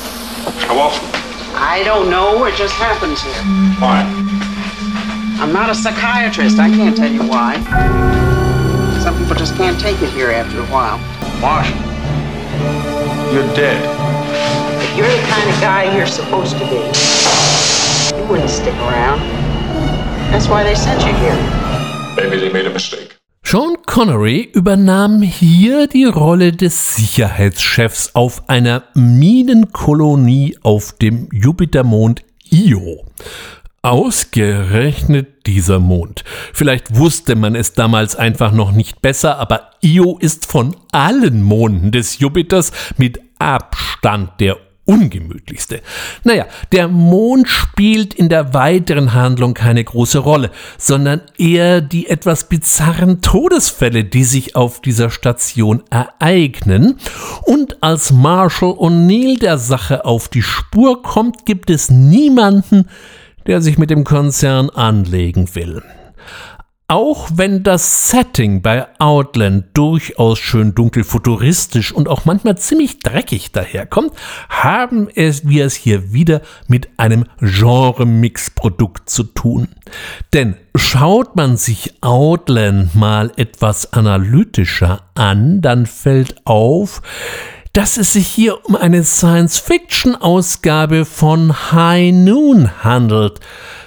How 0.67 0.77
often? 0.77 1.09
I 1.55 1.83
don't 1.83 2.09
know. 2.09 2.45
It 2.45 2.55
just 2.55 2.73
happens 2.75 3.21
here. 3.21 3.41
Why? 3.79 4.32
I'm 5.39 5.51
not 5.51 5.69
a 5.69 5.75
psychiatrist. 5.75 6.59
I 6.59 6.69
can't 6.69 6.95
tell 6.95 7.11
you 7.11 7.23
why. 7.23 7.55
Some 9.01 9.17
people 9.17 9.35
just 9.35 9.55
can't 9.55 9.79
take 9.79 10.01
it 10.01 10.09
here 10.11 10.31
after 10.31 10.59
a 10.59 10.65
while. 10.65 10.97
Marsh, 11.41 11.69
you're 13.33 13.47
dead. 13.55 13.79
If 14.81 14.97
you're 14.97 15.07
the 15.07 15.23
kind 15.27 15.49
of 15.49 15.61
guy 15.61 15.95
you're 15.97 16.05
supposed 16.05 16.53
to 16.57 16.65
be, 16.69 16.81
you 18.17 18.25
wouldn't 18.29 18.49
stick 18.49 18.75
around. 18.75 19.19
That's 20.31 20.47
why 20.47 20.63
they 20.63 20.75
sent 20.75 21.01
you 21.01 21.13
here. 21.13 21.35
Maybe 22.15 22.37
they 22.39 22.51
made 22.51 22.65
a 22.65 22.69
mistake. 22.69 23.17
Sean 23.43 23.77
Connery 23.85 24.49
übernahm 24.53 25.21
hier 25.21 25.87
die 25.87 26.05
Rolle 26.05 26.53
des 26.53 26.95
Sicherheitschefs 26.95 28.15
auf 28.15 28.49
einer 28.49 28.85
Minenkolonie 28.93 30.57
auf 30.63 30.93
dem 30.93 31.27
Jupitermond 31.31 32.23
Io. 32.49 33.05
Ausgerechnet 33.85 35.45
dieser 35.45 35.77
Mond. 35.79 36.23
Vielleicht 36.53 36.95
wusste 36.95 37.35
man 37.35 37.53
es 37.53 37.73
damals 37.73 38.15
einfach 38.15 38.53
noch 38.53 38.71
nicht 38.71 39.01
besser, 39.01 39.37
aber 39.39 39.71
Io 39.81 40.17
ist 40.21 40.45
von 40.45 40.73
allen 40.93 41.43
Monden 41.43 41.91
des 41.91 42.19
Jupiters 42.19 42.71
mit 42.95 43.19
Abstand 43.39 44.39
der 44.39 44.55
ungemütlichste. 44.85 45.81
Naja, 46.23 46.45
der 46.71 46.87
Mond 46.87 47.49
spielt 47.49 48.13
in 48.13 48.29
der 48.29 48.53
weiteren 48.53 49.13
Handlung 49.13 49.53
keine 49.53 49.83
große 49.83 50.19
Rolle, 50.19 50.51
sondern 50.77 51.19
eher 51.37 51.81
die 51.81 52.07
etwas 52.07 52.47
bizarren 52.47 53.21
Todesfälle, 53.21 54.05
die 54.05 54.23
sich 54.23 54.55
auf 54.55 54.79
dieser 54.79 55.09
Station 55.09 55.83
ereignen. 55.89 56.99
Und 57.41 57.83
als 57.83 58.13
Marshall 58.13 58.71
O'Neill 58.71 59.39
der 59.39 59.57
Sache 59.57 60.05
auf 60.05 60.29
die 60.29 60.41
Spur 60.41 61.03
kommt, 61.03 61.45
gibt 61.45 61.69
es 61.69 61.89
niemanden, 61.89 62.87
der 63.47 63.61
sich 63.61 63.77
mit 63.77 63.89
dem 63.89 64.03
Konzern 64.03 64.69
anlegen 64.69 65.53
will. 65.55 65.81
Auch 66.89 67.29
wenn 67.33 67.63
das 67.63 68.09
Setting 68.09 68.61
bei 68.61 68.85
Outland 68.99 69.65
durchaus 69.73 70.37
schön 70.37 70.75
dunkel 70.75 71.05
futuristisch 71.05 71.93
und 71.93 72.09
auch 72.09 72.25
manchmal 72.25 72.57
ziemlich 72.57 72.99
dreckig 72.99 73.53
daherkommt, 73.53 74.11
haben 74.49 75.07
es 75.15 75.47
wir 75.47 75.65
es 75.65 75.75
hier 75.75 76.11
wieder 76.11 76.41
mit 76.67 76.89
einem 76.97 77.25
Genre-Mix-Produkt 77.39 79.09
zu 79.09 79.23
tun. 79.23 79.69
Denn 80.33 80.55
schaut 80.75 81.35
man 81.37 81.55
sich 81.55 81.95
Outland 82.01 82.93
mal 82.95 83.31
etwas 83.37 83.93
analytischer 83.93 85.01
an, 85.15 85.61
dann 85.61 85.85
fällt 85.85 86.45
auf, 86.45 87.01
dass 87.73 87.97
es 87.97 88.13
sich 88.13 88.27
hier 88.27 88.63
um 88.65 88.75
eine 88.75 89.03
Science-Fiction-Ausgabe 89.03 91.05
von 91.05 91.71
High 91.71 92.13
Noon 92.13 92.83
handelt. 92.83 93.39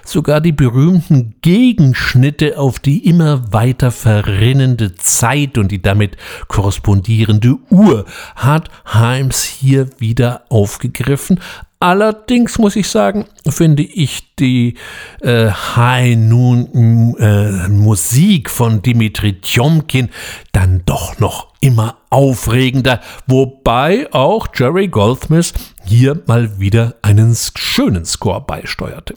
Sogar 0.04 0.40
die 0.40 0.50
berühmten 0.50 1.36
Gegenschnitte 1.40 2.58
auf 2.58 2.80
die 2.80 3.06
immer 3.06 3.52
weiter 3.52 3.92
verrinnende 3.92 4.96
Zeit 4.96 5.56
und 5.56 5.70
die 5.70 5.80
damit 5.80 6.16
korrespondierende 6.48 7.58
Uhr 7.70 8.06
hat 8.34 8.70
Himes 8.92 9.44
hier 9.44 9.88
wieder 9.98 10.42
aufgegriffen. 10.48 11.38
Allerdings 11.78 12.58
muss 12.58 12.74
ich 12.74 12.88
sagen, 12.88 13.26
finde 13.48 13.84
ich 13.84 14.34
die 14.36 14.74
äh, 15.20 15.50
High 15.50 16.16
Noon 16.16 17.14
äh, 17.18 17.68
Musik 17.68 18.50
von 18.50 18.82
Dimitri 18.82 19.40
Tjomkin 19.40 20.08
dann 20.52 20.82
doch 20.86 21.20
noch 21.20 21.55
immer 21.66 21.96
aufregender, 22.10 23.00
wobei 23.26 24.06
auch 24.12 24.46
Jerry 24.54 24.86
Goldsmith 24.86 25.52
hier 25.84 26.22
mal 26.26 26.60
wieder 26.60 26.94
einen 27.02 27.36
schönen 27.56 28.04
Score 28.04 28.40
beisteuerte. 28.40 29.16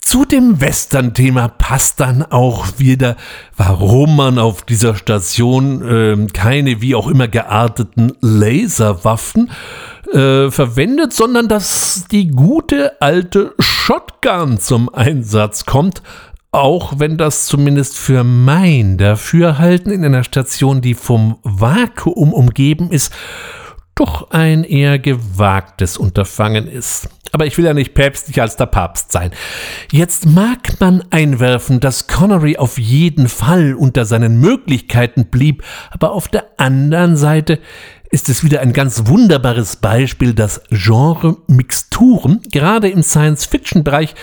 Zu 0.00 0.24
dem 0.24 0.60
Western-Thema 0.60 1.48
passt 1.48 2.00
dann 2.00 2.22
auch 2.22 2.78
wieder, 2.78 3.16
warum 3.56 4.16
man 4.16 4.38
auf 4.38 4.62
dieser 4.62 4.94
Station 4.94 5.82
äh, 5.82 6.26
keine 6.32 6.80
wie 6.80 6.94
auch 6.94 7.08
immer 7.08 7.28
gearteten 7.28 8.12
Laserwaffen 8.20 9.50
äh, 10.12 10.50
verwendet, 10.50 11.12
sondern 11.12 11.48
dass 11.48 12.06
die 12.10 12.28
gute 12.28 13.00
alte 13.02 13.54
Shotgun 13.58 14.58
zum 14.60 14.94
Einsatz 14.94 15.66
kommt, 15.66 16.02
auch 16.54 16.94
wenn 16.98 17.18
das 17.18 17.46
zumindest 17.46 17.98
für 17.98 18.22
mein 18.22 18.96
Dafürhalten 18.96 19.90
in 19.90 20.04
einer 20.04 20.22
Station, 20.22 20.80
die 20.80 20.94
vom 20.94 21.38
Vakuum 21.42 22.32
umgeben 22.32 22.90
ist, 22.90 23.12
doch 23.96 24.30
ein 24.30 24.64
eher 24.64 24.98
gewagtes 24.98 25.96
Unterfangen 25.96 26.66
ist. 26.68 27.08
aber 27.32 27.46
ich 27.46 27.58
will 27.58 27.64
ja 27.64 27.74
nicht 27.74 27.94
päpstlich 27.94 28.40
als 28.40 28.56
der 28.56 28.66
Papst 28.66 29.10
sein. 29.10 29.32
Jetzt 29.90 30.26
mag 30.26 30.78
man 30.78 31.02
einwerfen, 31.10 31.80
dass 31.80 32.06
Connery 32.06 32.56
auf 32.56 32.78
jeden 32.78 33.28
Fall 33.28 33.74
unter 33.74 34.04
seinen 34.04 34.38
Möglichkeiten 34.38 35.26
blieb, 35.26 35.64
aber 35.90 36.12
auf 36.12 36.28
der 36.28 36.44
anderen 36.58 37.16
Seite 37.16 37.58
ist 38.10 38.28
es 38.28 38.44
wieder 38.44 38.60
ein 38.60 38.72
ganz 38.72 39.06
wunderbares 39.06 39.76
Beispiel, 39.76 40.34
dass 40.34 40.62
Genre-Mixturen 40.70 42.42
gerade 42.52 42.88
im 42.88 43.02
Science-Fiction-Bereich 43.02 44.14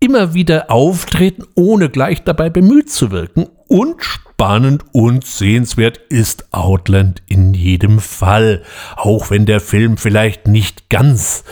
immer 0.00 0.34
wieder 0.34 0.70
auftreten, 0.70 1.44
ohne 1.54 1.88
gleich 1.88 2.22
dabei 2.22 2.50
bemüht 2.50 2.90
zu 2.90 3.10
wirken. 3.10 3.46
Und 3.66 4.02
spannend 4.02 4.84
und 4.92 5.26
sehenswert 5.26 5.98
ist 6.08 6.52
Outland 6.52 7.22
in 7.26 7.54
jedem 7.54 7.98
Fall, 7.98 8.62
auch 8.96 9.30
wenn 9.30 9.46
der 9.46 9.60
Film 9.60 9.96
vielleicht 9.96 10.46
nicht 10.46 10.88
ganz 10.88 11.44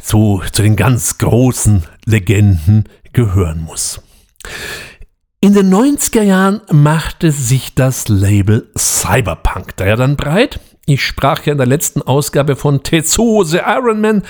so 0.00 0.42
zu 0.52 0.62
den 0.62 0.76
ganz 0.76 1.18
großen 1.18 1.84
Legenden 2.04 2.84
gehören 3.12 3.62
muss. 3.62 4.00
In 5.40 5.54
den 5.54 5.72
90er 5.72 6.22
Jahren 6.22 6.60
machte 6.72 7.30
sich 7.30 7.74
das 7.74 8.08
Label 8.08 8.68
Cyberpunk 8.76 9.76
daher 9.76 9.96
dann 9.96 10.16
breit 10.16 10.58
ich 10.88 11.04
sprach 11.04 11.44
ja 11.44 11.52
in 11.52 11.58
der 11.58 11.66
letzten 11.66 12.02
Ausgabe 12.02 12.56
von 12.56 12.82
Tetsuo 12.82 13.44
the 13.44 13.58
Iron 13.58 14.00
Man, 14.00 14.22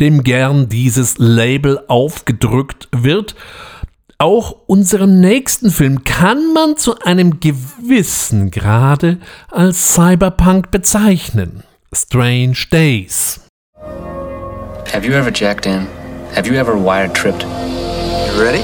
dem 0.00 0.22
gern 0.22 0.68
dieses 0.68 1.18
Label 1.18 1.80
aufgedrückt 1.88 2.88
wird. 2.92 3.34
Auch 4.18 4.56
unserem 4.66 5.20
nächsten 5.20 5.70
Film 5.70 6.04
kann 6.04 6.54
man 6.54 6.78
zu 6.78 6.98
einem 7.00 7.40
gewissen 7.40 8.50
Grade 8.50 9.18
als 9.50 9.94
Cyberpunk 9.94 10.70
bezeichnen. 10.70 11.64
Strange 11.94 12.56
Days. 12.72 13.40
Have 14.92 15.06
you 15.06 15.12
ever 15.12 15.30
jacked 15.30 15.66
in? 15.66 15.86
Have 16.34 16.48
you 16.48 16.54
ever 16.54 16.74
wired 16.74 17.14
tripped? 17.14 17.42
You 17.42 18.40
ready? 18.40 18.62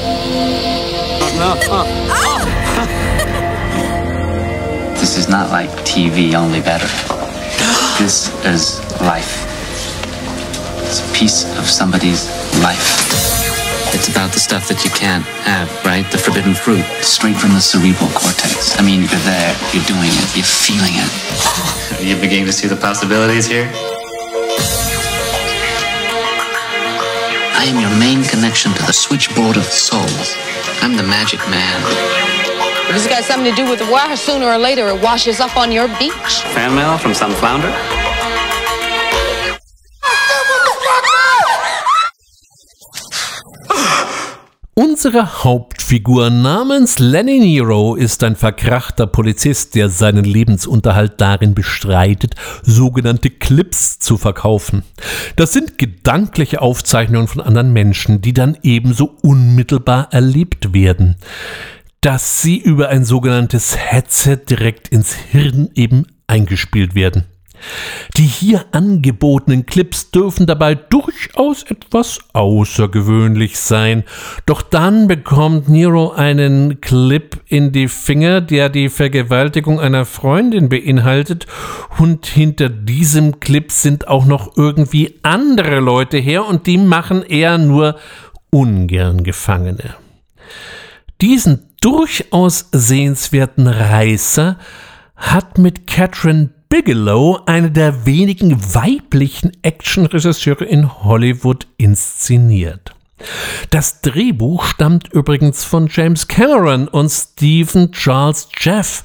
No. 1.38 1.54
this 4.98 5.18
is 5.18 5.28
not 5.28 5.50
like 5.50 5.68
TV, 5.84 6.34
only 6.34 6.60
better. 6.60 7.21
This 7.98 8.32
is 8.44 8.80
life. 9.00 9.46
It's 10.82 11.00
a 11.00 11.12
piece 11.14 11.44
of 11.58 11.66
somebody's 11.66 12.26
life. 12.60 12.98
It's 13.94 14.08
about 14.08 14.32
the 14.32 14.40
stuff 14.40 14.66
that 14.68 14.82
you 14.84 14.90
can't 14.90 15.24
have, 15.46 15.68
right? 15.84 16.04
The 16.10 16.18
forbidden 16.18 16.54
fruit. 16.54 16.82
Straight 17.02 17.36
from 17.36 17.52
the 17.52 17.60
cerebral 17.60 18.10
cortex. 18.10 18.78
I 18.78 18.82
mean, 18.82 19.00
you're 19.06 19.22
there, 19.22 19.54
you're 19.72 19.84
doing 19.84 20.10
it, 20.10 20.34
you're 20.34 20.44
feeling 20.44 20.98
it. 20.98 21.10
Are 22.00 22.02
you 22.02 22.16
beginning 22.16 22.46
to 22.46 22.52
see 22.52 22.66
the 22.66 22.76
possibilities 22.76 23.46
here? 23.46 23.70
I 27.54 27.64
am 27.68 27.78
your 27.78 27.94
main 28.00 28.24
connection 28.24 28.72
to 28.72 28.82
the 28.82 28.92
switchboard 28.92 29.56
of 29.56 29.64
souls. 29.64 30.34
I'm 30.82 30.96
the 30.96 31.04
magic 31.04 31.38
man. 31.48 32.31
If 32.88 32.96
it's 32.96 33.06
got 33.06 33.24
something 33.24 33.54
to 33.54 33.56
do 33.56 33.68
with 33.70 33.78
the 33.78 33.90
water, 33.90 34.16
sooner 34.16 34.46
or 34.46 34.58
later 34.58 34.88
it 34.88 35.00
washes 35.02 35.40
up 35.40 35.56
on 35.56 35.72
your 35.72 35.88
beach. 35.98 36.42
Fan 36.54 36.74
mail 36.74 36.98
from 36.98 37.14
some 37.14 37.32
flounder? 37.32 37.72
Unsere 44.74 45.44
Hauptfigur 45.44 46.30
namens 46.30 46.98
Lenny 46.98 47.38
Nero 47.38 47.94
ist 47.94 48.24
ein 48.24 48.36
verkrachter 48.36 49.06
Polizist, 49.06 49.74
der 49.74 49.88
seinen 49.88 50.24
Lebensunterhalt 50.24 51.20
darin 51.20 51.54
bestreitet, 51.54 52.34
sogenannte 52.62 53.30
Clips 53.30 53.98
zu 53.98 54.16
verkaufen. 54.16 54.82
Das 55.36 55.52
sind 55.52 55.78
gedankliche 55.78 56.62
Aufzeichnungen 56.62 57.28
von 57.28 57.42
anderen 57.42 57.72
Menschen, 57.72 58.22
die 58.22 58.32
dann 58.32 58.56
ebenso 58.62 59.16
unmittelbar 59.22 60.08
erlebt 60.10 60.72
werden, 60.72 61.16
dass 62.02 62.42
sie 62.42 62.58
über 62.58 62.88
ein 62.88 63.04
sogenanntes 63.04 63.76
Headset 63.76 64.40
direkt 64.50 64.88
ins 64.88 65.14
Hirn 65.14 65.70
eben 65.74 66.06
eingespielt 66.26 66.94
werden. 66.94 67.24
Die 68.16 68.26
hier 68.26 68.64
angebotenen 68.72 69.66
Clips 69.66 70.10
dürfen 70.10 70.46
dabei 70.46 70.74
durchaus 70.74 71.62
etwas 71.62 72.18
außergewöhnlich 72.32 73.56
sein. 73.56 74.02
Doch 74.46 74.62
dann 74.62 75.06
bekommt 75.06 75.68
Nero 75.68 76.10
einen 76.10 76.80
Clip 76.80 77.40
in 77.46 77.70
die 77.70 77.86
Finger, 77.86 78.40
der 78.40 78.68
die 78.68 78.88
Vergewaltigung 78.88 79.78
einer 79.78 80.04
Freundin 80.04 80.68
beinhaltet. 80.68 81.46
Und 81.98 82.26
hinter 82.26 82.68
diesem 82.68 83.38
Clip 83.38 83.70
sind 83.70 84.08
auch 84.08 84.24
noch 84.24 84.56
irgendwie 84.56 85.20
andere 85.22 85.78
Leute 85.78 86.18
her 86.18 86.44
und 86.44 86.66
die 86.66 86.78
machen 86.78 87.22
eher 87.22 87.58
nur 87.58 87.96
ungern 88.50 89.22
Gefangene. 89.22 89.94
Diesen 91.22 91.68
durchaus 91.80 92.66
sehenswerten 92.72 93.68
Reißer 93.68 94.58
hat 95.14 95.56
mit 95.56 95.86
Catherine 95.86 96.50
Bigelow, 96.68 97.38
eine 97.46 97.70
der 97.70 98.04
wenigen 98.06 98.74
weiblichen 98.74 99.52
Actionregisseure 99.62 100.64
in 100.64 101.04
Hollywood, 101.04 101.68
inszeniert. 101.76 102.96
Das 103.70 104.00
Drehbuch 104.00 104.64
stammt 104.64 105.12
übrigens 105.12 105.62
von 105.62 105.88
James 105.88 106.26
Cameron 106.26 106.88
und 106.88 107.08
Stephen 107.08 107.92
Charles 107.92 108.48
Jeff. 108.58 109.04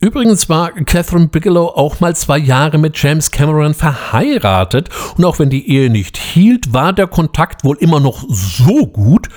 Übrigens 0.00 0.50
war 0.50 0.70
Catherine 0.72 1.28
Bigelow 1.28 1.68
auch 1.68 1.98
mal 2.00 2.14
zwei 2.14 2.38
Jahre 2.38 2.76
mit 2.76 2.98
James 2.98 3.30
Cameron 3.30 3.72
verheiratet 3.72 4.90
und 5.16 5.24
auch 5.24 5.38
wenn 5.38 5.48
die 5.48 5.66
Ehe 5.68 5.88
nicht 5.88 6.18
hielt, 6.18 6.74
war 6.74 6.92
der 6.92 7.06
Kontakt 7.06 7.64
wohl 7.64 7.78
immer 7.80 8.00
noch 8.00 8.24
so 8.28 8.86
gut, 8.86 9.28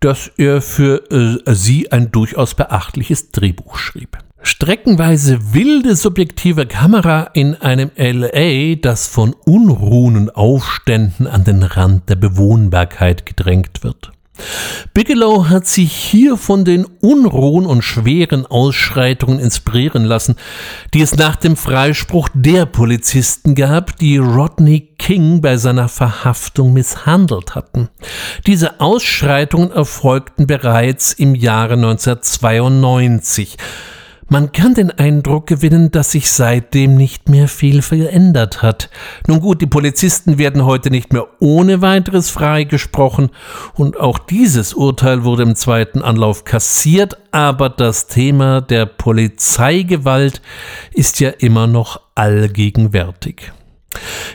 dass 0.00 0.30
er 0.36 0.60
für 0.60 1.10
äh, 1.10 1.54
sie 1.54 1.92
ein 1.92 2.12
durchaus 2.12 2.54
beachtliches 2.54 3.30
Drehbuch 3.30 3.76
schrieb. 3.76 4.18
Streckenweise 4.42 5.54
wilde 5.54 5.96
subjektive 5.96 6.66
Kamera 6.66 7.30
in 7.34 7.56
einem 7.56 7.90
LA, 7.96 8.76
das 8.76 9.08
von 9.08 9.34
Unruhen 9.44 10.16
und 10.16 10.36
Aufständen 10.36 11.26
an 11.26 11.42
den 11.42 11.62
Rand 11.64 12.08
der 12.08 12.16
Bewohnbarkeit 12.16 13.26
gedrängt 13.26 13.82
wird. 13.82 14.12
Bigelow 14.94 15.48
hat 15.48 15.66
sich 15.66 15.92
hier 15.92 16.36
von 16.36 16.64
den 16.64 16.84
Unruhen 17.00 17.66
und 17.66 17.82
schweren 17.82 18.46
Ausschreitungen 18.46 19.38
inspirieren 19.38 20.04
lassen, 20.04 20.36
die 20.94 21.02
es 21.02 21.16
nach 21.16 21.36
dem 21.36 21.56
Freispruch 21.56 22.28
der 22.34 22.66
Polizisten 22.66 23.54
gab, 23.54 23.96
die 23.98 24.18
Rodney 24.18 24.88
King 24.98 25.40
bei 25.40 25.56
seiner 25.56 25.88
Verhaftung 25.88 26.72
misshandelt 26.72 27.54
hatten. 27.54 27.88
Diese 28.46 28.80
Ausschreitungen 28.80 29.70
erfolgten 29.70 30.46
bereits 30.46 31.12
im 31.12 31.34
Jahre 31.34 31.74
1992. 31.74 33.56
Man 34.28 34.50
kann 34.50 34.74
den 34.74 34.90
Eindruck 34.90 35.46
gewinnen, 35.46 35.92
dass 35.92 36.10
sich 36.10 36.32
seitdem 36.32 36.96
nicht 36.96 37.28
mehr 37.28 37.46
viel 37.46 37.80
verändert 37.80 38.60
hat. 38.60 38.90
Nun 39.28 39.40
gut, 39.40 39.62
die 39.62 39.68
Polizisten 39.68 40.36
werden 40.36 40.64
heute 40.64 40.90
nicht 40.90 41.12
mehr 41.12 41.28
ohne 41.38 41.80
weiteres 41.80 42.28
freigesprochen 42.30 43.30
und 43.74 44.00
auch 44.00 44.18
dieses 44.18 44.74
Urteil 44.74 45.22
wurde 45.22 45.44
im 45.44 45.54
zweiten 45.54 46.02
Anlauf 46.02 46.44
kassiert, 46.44 47.16
aber 47.30 47.68
das 47.68 48.08
Thema 48.08 48.60
der 48.60 48.86
Polizeigewalt 48.86 50.42
ist 50.92 51.20
ja 51.20 51.30
immer 51.30 51.68
noch 51.68 52.00
allgegenwärtig. 52.16 53.52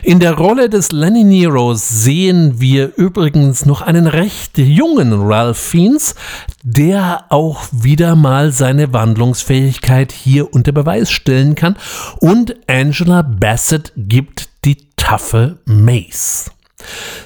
In 0.02 0.18
der 0.18 0.32
Rolle 0.32 0.68
des 0.68 0.90
Lenny 0.90 1.22
Nero 1.22 1.74
sehen 1.74 2.60
wir 2.60 2.96
übrigens 2.96 3.66
noch 3.66 3.82
einen 3.82 4.08
recht 4.08 4.58
jungen 4.58 5.12
Ralph 5.12 5.58
Fiennes, 5.58 6.16
der 6.62 7.26
auch 7.28 7.62
wieder 7.70 8.16
mal 8.16 8.50
seine 8.50 8.92
Wandlungsfähigkeit 8.92 10.10
hier 10.10 10.52
unter 10.52 10.72
Beweis 10.72 11.10
stellen 11.12 11.54
kann 11.54 11.76
und 12.18 12.56
Angela 12.66 13.22
Bassett 13.22 13.92
gibt 13.96 14.48
die 14.64 14.88
taffe 14.96 15.58
Mace. 15.66 16.50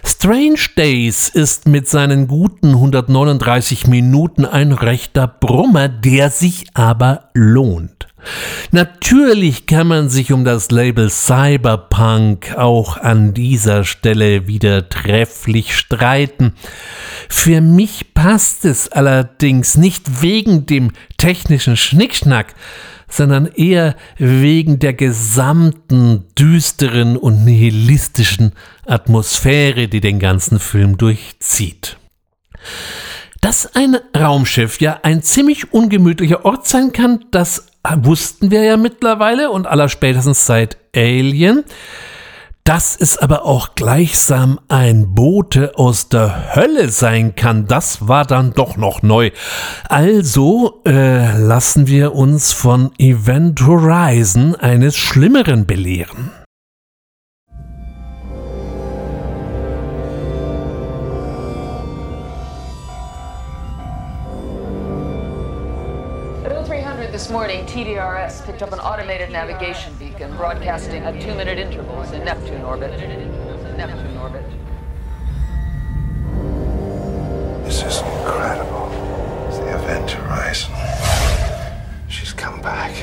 Strange 0.05 0.61
Days 0.77 1.29
ist 1.31 1.67
mit 1.67 1.89
seinen 1.89 2.29
guten 2.29 2.69
139 2.69 3.87
Minuten 3.87 4.45
ein 4.45 4.73
rechter 4.73 5.27
Brummer, 5.27 5.89
der 5.89 6.31
sich 6.31 6.67
aber 6.75 7.31
lohnt. 7.33 8.07
Natürlich 8.71 9.67
kann 9.67 9.87
man 9.87 10.09
sich 10.09 10.33
um 10.33 10.45
das 10.45 10.71
Label 10.71 11.11
Cyberpunk 11.11 12.55
auch 12.57 12.97
an 12.97 13.35
dieser 13.35 13.85
Stelle 13.85 14.47
wieder 14.47 14.89
trefflich 14.89 15.77
streiten. 15.77 16.55
Für 17.29 17.61
mich 17.61 18.15
passt 18.15 18.65
es 18.65 18.91
allerdings 18.91 19.77
nicht 19.77 20.23
wegen 20.23 20.67
dem 20.67 20.93
technischen 21.17 21.77
Schnickschnack, 21.77 22.55
sondern 23.09 23.47
eher 23.47 23.97
wegen 24.19 24.79
der 24.79 24.95
gesamten 24.95 26.25
düsteren 26.39 27.17
und 27.17 27.45
nihilistischen 27.45 28.53
Atmosphäre, 28.85 29.89
die 29.89 30.01
den 30.01 30.19
ganzen 30.19 30.59
Film 30.59 30.99
durchzieht. 30.99 31.97
Dass 33.41 33.77
ein 33.77 33.97
Raumschiff 34.17 34.81
ja 34.81 35.01
ein 35.03 35.23
ziemlich 35.23 35.73
ungemütlicher 35.73 36.45
Ort 36.45 36.67
sein 36.67 36.93
kann, 36.93 37.25
das 37.31 37.69
wussten 38.03 38.51
wir 38.51 38.63
ja 38.65 38.77
mittlerweile 38.77 39.51
und 39.51 39.67
allerspätestens 39.67 40.47
seit 40.47 40.77
Alien. 40.95 41.65
Dass 42.65 42.97
es 42.99 43.17
aber 43.17 43.45
auch 43.45 43.77
gleichsam 43.77 44.59
ein 44.67 45.15
Bote 45.15 45.79
aus 45.79 46.09
der 46.09 46.57
Hölle 46.57 46.89
sein 46.89 47.37
kann, 47.37 47.67
das 47.67 48.09
war 48.09 48.25
dann 48.25 48.55
doch 48.55 48.77
noch 48.77 49.03
neu. 49.03 49.31
Also 49.89 50.83
äh, 50.85 51.39
lassen 51.39 51.87
wir 51.87 52.17
uns 52.17 52.53
von 52.53 52.91
Event 52.99 53.65
Horizon 53.65 54.57
eines 54.57 54.97
Schlimmeren 54.97 55.67
belehren. 55.67 56.33
TDRS 67.77 68.47
picked 68.47 68.63
up 68.63 68.73
an 68.73 68.79
automated 68.81 69.31
navigation 69.31 69.93
beacon 69.99 70.35
broadcasting 70.39 71.03
at 71.03 71.21
two-minute 71.21 71.59
intervals 71.59 72.11
in 72.13 72.25
Neptune 72.25 72.63
orbit. 72.63 72.91
Neptune 73.77 74.17
orbit. 74.17 74.47
This 77.67 77.83
is 77.85 77.99
incredible. 77.99 78.89
It's 79.49 79.59
the 79.59 79.75
Event 79.75 80.11
Horizon. 80.11 80.73
She's 82.09 82.33
come 82.33 82.63
back. 82.63 82.95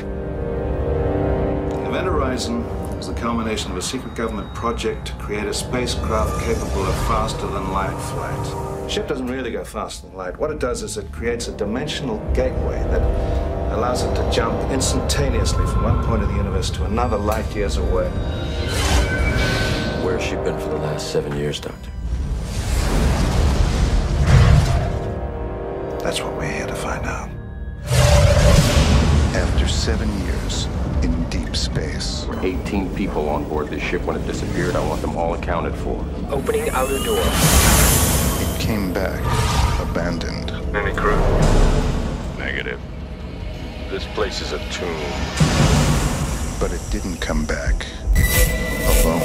The 1.69 1.89
Event 1.89 2.07
Horizon 2.07 2.61
is 2.97 3.05
the 3.05 3.13
culmination 3.13 3.69
of 3.69 3.77
a 3.77 3.81
secret 3.83 4.15
government 4.15 4.51
project 4.55 5.05
to 5.05 5.13
create 5.17 5.45
a 5.45 5.53
spacecraft 5.53 6.43
capable 6.45 6.81
of 6.81 6.95
faster 7.05 7.45
than 7.45 7.71
light 7.71 7.95
flight. 8.09 8.72
The 8.93 8.99
ship 8.99 9.07
doesn't 9.07 9.25
really 9.25 9.49
go 9.49 9.63
faster 9.63 10.05
than 10.05 10.15
light. 10.15 10.37
What 10.37 10.51
it 10.51 10.59
does 10.59 10.83
is 10.83 10.97
it 10.97 11.11
creates 11.11 11.47
a 11.47 11.51
dimensional 11.57 12.19
gateway 12.35 12.77
that 12.77 13.01
allows 13.73 14.03
it 14.03 14.13
to 14.13 14.31
jump 14.31 14.53
instantaneously 14.69 15.65
from 15.65 15.81
one 15.81 16.05
point 16.05 16.21
of 16.21 16.29
the 16.29 16.35
universe 16.35 16.69
to 16.69 16.85
another 16.85 17.17
light 17.17 17.55
years 17.55 17.77
away. 17.77 18.07
Where's 20.03 20.21
she 20.21 20.35
been 20.35 20.59
for 20.59 20.69
the 20.69 20.77
last 20.77 21.11
seven 21.11 21.35
years, 21.35 21.59
Doctor? 21.59 21.89
That's 26.03 26.21
what 26.21 26.37
we're 26.37 26.51
here 26.51 26.67
to 26.67 26.75
find 26.75 27.03
out. 27.03 27.31
After 29.33 29.67
seven 29.67 30.07
years 30.21 30.67
in 31.01 31.27
deep 31.31 31.55
space, 31.55 32.27
18 32.43 32.93
people 32.93 33.27
on 33.27 33.49
board 33.49 33.69
this 33.69 33.81
ship 33.81 34.03
when 34.03 34.17
it 34.17 34.27
disappeared. 34.27 34.75
I 34.75 34.87
want 34.87 35.01
them 35.01 35.17
all 35.17 35.33
accounted 35.33 35.73
for. 35.73 36.05
Opening 36.29 36.69
outer 36.69 37.03
door. 37.03 38.12
Came 38.63 38.93
back 38.93 39.19
abandoned. 39.81 40.49
Any 40.73 40.93
crew? 40.95 41.19
Negative. 42.37 42.79
This 43.91 44.05
place 44.15 44.39
is 44.39 44.53
a 44.53 44.59
tomb. 44.71 45.03
But 46.61 46.71
it 46.71 46.81
didn't 46.89 47.19
come 47.19 47.45
back 47.45 47.85
alone. 48.87 49.21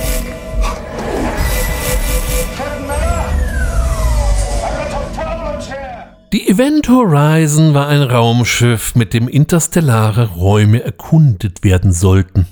Die 6.32 6.48
Event 6.48 6.88
Horizon 6.88 7.74
war 7.74 7.86
ein 7.86 8.02
Raumschiff, 8.02 8.96
mit 8.96 9.14
dem 9.14 9.28
interstellare 9.28 10.30
Räume 10.34 10.82
erkundet 10.82 11.62
werden 11.62 11.92
sollten. 11.92 12.46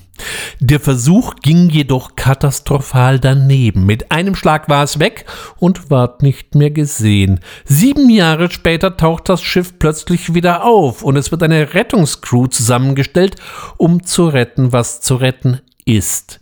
Der 0.59 0.79
Versuch 0.79 1.35
ging 1.41 1.69
jedoch 1.69 2.15
katastrophal 2.15 3.19
daneben. 3.19 3.85
Mit 3.85 4.11
einem 4.11 4.35
Schlag 4.35 4.69
war 4.69 4.83
es 4.83 4.99
weg 4.99 5.25
und 5.59 5.89
ward 5.89 6.23
nicht 6.23 6.55
mehr 6.55 6.71
gesehen. 6.71 7.39
Sieben 7.65 8.09
Jahre 8.09 8.49
später 8.51 8.97
taucht 8.97 9.29
das 9.29 9.41
Schiff 9.41 9.77
plötzlich 9.79 10.33
wieder 10.33 10.63
auf 10.63 11.03
und 11.03 11.15
es 11.15 11.31
wird 11.31 11.43
eine 11.43 11.73
Rettungscrew 11.73 12.47
zusammengestellt, 12.47 13.35
um 13.77 14.03
zu 14.03 14.27
retten, 14.27 14.73
was 14.73 15.01
zu 15.01 15.15
retten 15.15 15.61
ist. 15.85 16.39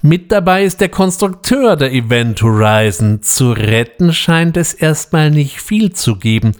Mit 0.00 0.32
dabei 0.32 0.64
ist 0.64 0.80
der 0.80 0.88
Konstrukteur 0.88 1.76
der 1.76 1.92
Event 1.92 2.42
Horizon. 2.42 3.22
Zu 3.22 3.52
retten 3.52 4.12
scheint 4.12 4.56
es 4.56 4.72
erstmal 4.72 5.30
nicht 5.30 5.60
viel 5.60 5.92
zu 5.92 6.16
geben. 6.16 6.52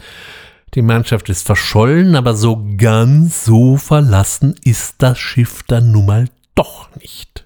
Die 0.75 0.83
Mannschaft 0.83 1.31
ist 1.31 1.47
verschollen, 1.47 2.15
aber 2.15 2.35
so 2.35 2.63
ganz 2.77 3.47
so 3.47 3.79
verlassen 3.79 4.55
ist 4.63 4.97
das 4.99 5.19
Schiff 5.19 5.63
dann 5.67 5.91
nun 5.91 6.07
mal 6.07 6.29
doch 6.57 6.89
nicht. 6.97 7.45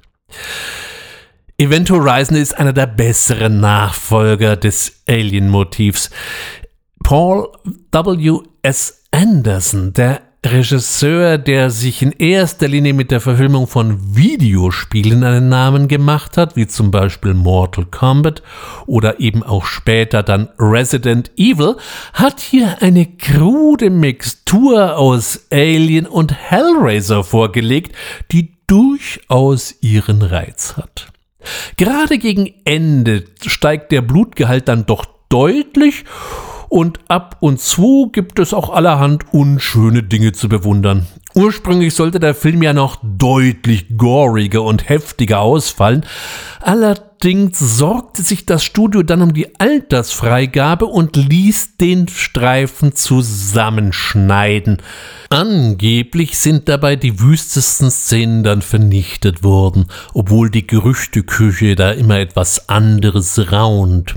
Event 1.59 1.91
Horizon 1.91 2.39
ist 2.39 2.57
einer 2.59 2.73
der 2.73 2.87
besseren 2.87 3.61
Nachfolger 3.61 4.57
des 4.57 5.03
Alien-Motivs. 5.07 6.09
Paul 7.03 7.53
W. 7.93 8.39
S. 8.63 9.05
Anderson, 9.11 9.93
der 9.93 10.23
Regisseur, 10.45 11.37
der 11.37 11.71
sich 11.71 12.01
in 12.01 12.13
erster 12.13 12.67
Linie 12.67 12.95
mit 12.95 13.11
der 13.11 13.21
Verfilmung 13.21 13.67
von 13.67 14.17
Videospielen 14.17 15.23
einen 15.23 15.51
Namen 15.51 15.87
gemacht 15.87 16.39
hat, 16.39 16.57
wie 16.57 16.67
zum 16.67 16.91
Beispiel 16.91 17.35
Mortal 17.35 17.85
Kombat 17.85 18.43
oder 18.87 19.21
eben 19.21 19.43
auch 19.43 19.67
später 19.67 20.23
dann 20.23 20.49
Resident 20.59 21.31
Evil, 21.37 21.77
hat 22.15 22.41
hier 22.41 22.79
eine 22.81 23.05
krude 23.05 23.91
Mixtur 23.91 24.97
aus 24.97 25.47
Alien 25.51 26.07
und 26.07 26.33
Hellraiser 26.33 27.23
vorgelegt, 27.23 27.95
die 28.33 28.57
durchaus 28.67 29.75
ihren 29.83 30.23
Reiz 30.23 30.75
hat. 30.79 31.13
Gerade 31.77 32.19
gegen 32.19 32.53
Ende 32.65 33.25
steigt 33.45 33.93
der 33.93 34.01
Blutgehalt 34.01 34.69
dann 34.69 34.87
doch 34.87 35.05
deutlich 35.29 36.05
und 36.71 37.01
ab 37.09 37.37
und 37.41 37.61
zu 37.61 38.09
gibt 38.11 38.39
es 38.39 38.55
auch 38.55 38.71
allerhand 38.71 39.35
unschöne 39.35 40.03
Dinge 40.03 40.33
zu 40.33 40.49
bewundern. 40.49 41.07
Ursprünglich 41.35 41.95
sollte 41.95 42.21
der 42.21 42.35
Film 42.35 42.63
ja 42.63 42.73
noch 42.73 42.99
deutlich 43.03 43.99
goriger 43.99 44.63
und 44.63 44.89
heftiger 44.89 45.41
ausfallen, 45.41 46.07
allerdings 46.63 47.10
sorgte 47.23 48.23
sich 48.23 48.47
das 48.47 48.65
Studio 48.65 49.03
dann 49.03 49.21
um 49.21 49.35
die 49.35 49.61
Altersfreigabe 49.61 50.87
und 50.87 51.17
ließ 51.17 51.77
den 51.77 52.09
Streifen 52.09 52.95
zusammenschneiden. 52.95 54.79
Angeblich 55.29 56.39
sind 56.39 56.69
dabei 56.71 56.97
die 56.97 57.21
wüstesten 57.21 57.91
Szenen 57.91 58.43
dann 58.43 58.63
vernichtet 58.63 59.43
worden, 59.43 59.87
obwohl 60.15 60.49
die 60.49 60.67
Gerüchteküche 60.67 61.77
da 61.77 61.91
immer 61.91 62.19
etwas 62.19 62.71
anderes 62.71 63.53
raunt. 63.53 64.15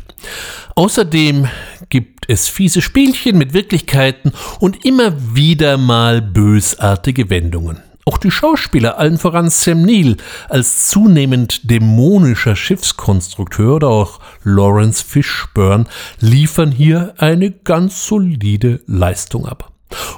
Außerdem 0.76 1.50
gibt 1.90 2.30
es 2.30 2.48
fiese 2.48 2.82
Spielchen 2.82 3.38
mit 3.38 3.54
Wirklichkeiten 3.54 4.32
und 4.62 4.86
immer 4.86 5.14
wieder 5.36 5.78
mal 5.78 6.22
bösartige 6.22 7.30
Wendungen. 7.30 7.82
Auch 8.06 8.18
die 8.18 8.32
Schauspieler, 8.32 8.98
allen 8.98 9.18
voran 9.18 9.50
Sam 9.50 9.82
Neill, 9.84 10.18
als 10.50 10.90
zunehmend 10.90 11.70
dämonischer 11.70 12.56
Schiffskonstrukteur 12.56 13.76
oder 13.76 13.88
auch 13.88 14.20
Lawrence 14.44 15.04
Fishburne, 15.04 15.86
liefern 16.20 16.72
hier 16.72 17.14
eine 17.18 17.52
ganz 17.52 18.06
solide 18.06 18.82
Leistung 18.88 19.46
ab. 19.46 19.74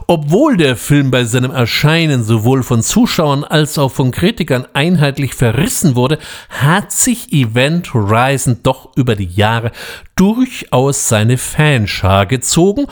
Obwohl 0.08 0.58
der 0.58 0.78
Film 0.78 1.12
bei 1.12 1.26
seinem 1.26 1.52
Erscheinen 1.52 2.24
sowohl 2.24 2.64
von 2.64 2.82
Zuschauern 2.82 3.44
als 3.44 3.78
auch 3.78 3.92
von 3.92 4.12
Kritikern 4.12 4.66
einheitlich 4.74 5.34
verrissen 5.34 5.96
wurde, 5.96 6.18
hat 6.50 6.92
sich 6.92 7.34
Event 7.34 7.94
Horizon 7.94 8.60
doch 8.64 8.96
über 8.96 9.16
die 9.16 9.26
Jahre 9.26 9.72
durchaus 10.16 11.10
seine 11.10 11.38
Fanschar 11.38 12.26
gezogen 12.26 12.88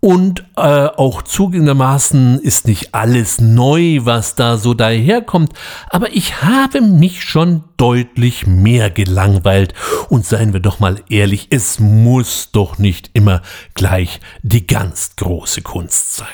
und 0.00 0.44
äh, 0.56 0.60
auch 0.60 1.22
zugegebenermaßen 1.22 2.38
ist 2.40 2.66
nicht 2.66 2.94
alles 2.94 3.40
neu, 3.40 4.00
was 4.02 4.34
da 4.34 4.56
so 4.56 4.74
daherkommt, 4.74 5.52
aber 5.90 6.14
ich 6.14 6.42
habe 6.42 6.80
mich 6.80 7.22
schon 7.22 7.64
deutlich 7.76 8.46
mehr 8.46 8.90
gelangweilt. 8.90 9.74
Und 10.08 10.24
seien 10.24 10.52
wir 10.52 10.60
doch 10.60 10.80
mal 10.80 11.02
ehrlich, 11.08 11.48
es 11.50 11.78
muss 11.78 12.50
doch 12.52 12.78
nicht 12.78 13.10
immer 13.14 13.42
gleich 13.74 14.20
die 14.42 14.66
ganz 14.66 15.16
große 15.16 15.62
Kunst 15.62 16.14
sein. 16.14 16.26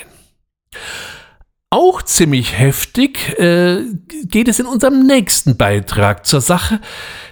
Auch 1.72 2.02
ziemlich 2.02 2.58
heftig 2.58 3.38
äh, 3.38 3.78
geht 4.24 4.48
es 4.48 4.60
in 4.60 4.66
unserem 4.66 5.06
nächsten 5.06 5.56
Beitrag 5.56 6.26
zur 6.26 6.42
Sache. 6.42 6.82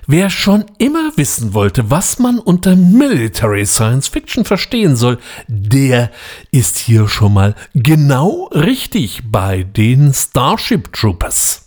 Wer 0.07 0.31
schon 0.31 0.65
immer 0.79 1.13
wissen 1.17 1.53
wollte, 1.53 1.91
was 1.91 2.19
man 2.19 2.39
unter 2.39 2.75
Military 2.75 3.67
Science 3.67 4.09
Fiction 4.09 4.47
verstehen 4.47 4.97
soll, 4.97 5.19
der 5.47 6.11
ist 6.53 6.79
hier 6.79 7.07
schon 7.07 7.35
mal 7.35 7.55
genau 7.75 8.49
richtig 8.55 9.21
bei 9.27 9.63
den 9.63 10.15
Starship 10.15 10.91
Troopers. 10.95 11.67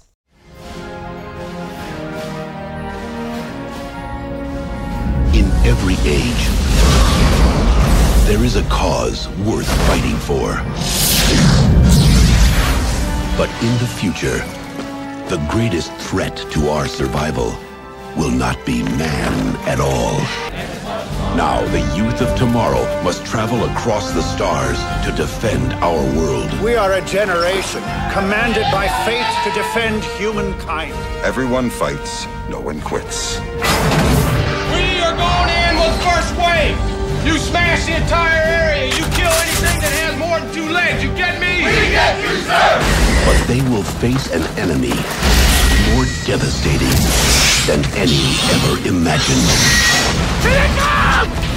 In 5.33 5.45
every 5.63 5.93
age, 6.07 6.49
there 8.25 8.43
is 8.43 8.57
a 8.57 8.63
cause 8.63 9.29
worth 9.45 9.69
fighting 9.85 10.17
for. 10.17 10.59
But 13.35 13.49
in 13.63 13.73
the 13.79 13.87
future, 13.87 14.37
the 15.27 15.43
greatest 15.49 15.91
threat 15.93 16.37
to 16.51 16.69
our 16.69 16.87
survival 16.87 17.57
will 18.15 18.29
not 18.29 18.63
be 18.63 18.83
man 18.83 19.55
at 19.65 19.79
all. 19.79 20.19
Now, 21.35 21.65
the 21.71 21.81
youth 21.97 22.21
of 22.21 22.37
tomorrow 22.37 22.83
must 23.03 23.25
travel 23.25 23.63
across 23.63 24.11
the 24.13 24.21
stars 24.21 24.77
to 25.03 25.11
defend 25.17 25.73
our 25.83 26.03
world. 26.15 26.53
We 26.61 26.75
are 26.75 26.93
a 26.93 27.01
generation 27.07 27.81
commanded 28.13 28.65
by 28.71 28.87
fate 29.03 29.25
to 29.45 29.59
defend 29.59 30.03
humankind. 30.15 30.93
Everyone 31.25 31.71
fights, 31.71 32.27
no 32.49 32.59
one 32.59 32.81
quits. 32.81 33.39
We 33.39 35.01
are 35.01 35.15
going 35.17 35.49
in 35.49 35.73
with 35.81 36.03
first 36.03 36.37
wave. 36.37 37.02
You 37.25 37.37
smash 37.37 37.85
the 37.85 37.95
entire 37.95 38.43
area. 38.43 38.87
You 38.87 39.05
kill 39.15 39.31
anything 39.31 39.79
that 39.79 39.93
has 40.03 40.19
more 40.19 40.39
than 40.39 40.51
two 40.53 40.67
legs. 40.67 41.01
You 41.01 41.09
get 41.15 41.39
me? 41.39 41.63
We 41.63 41.71
get 41.95 42.19
you, 42.19 42.35
sir. 42.43 42.83
But 43.23 43.39
they 43.47 43.61
will 43.71 43.87
face 44.03 44.27
an 44.35 44.43
enemy 44.59 44.91
more 45.95 46.03
devastating 46.27 46.91
than 47.63 47.79
any 47.95 48.19
ever 48.51 48.75
imagined. 48.87 49.47
Here 50.43 50.51
they 50.51 50.67
come! 50.75 51.52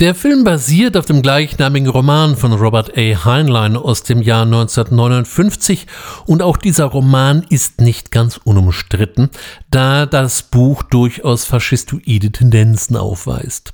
Der 0.00 0.14
Film 0.14 0.44
basiert 0.44 0.96
auf 0.96 1.06
dem 1.06 1.22
gleichnamigen 1.22 1.88
Roman 1.88 2.36
von 2.36 2.52
Robert 2.52 2.96
A. 2.96 3.24
Heinlein 3.24 3.76
aus 3.76 4.04
dem 4.04 4.22
Jahr 4.22 4.44
1959 4.44 5.88
und 6.24 6.40
auch 6.40 6.56
dieser 6.56 6.84
Roman 6.84 7.44
ist 7.48 7.80
nicht 7.80 8.12
ganz 8.12 8.36
unumstritten, 8.36 9.28
da 9.72 10.06
das 10.06 10.42
Buch 10.42 10.84
durchaus 10.84 11.46
faschistoide 11.46 12.30
Tendenzen 12.30 12.96
aufweist. 12.96 13.72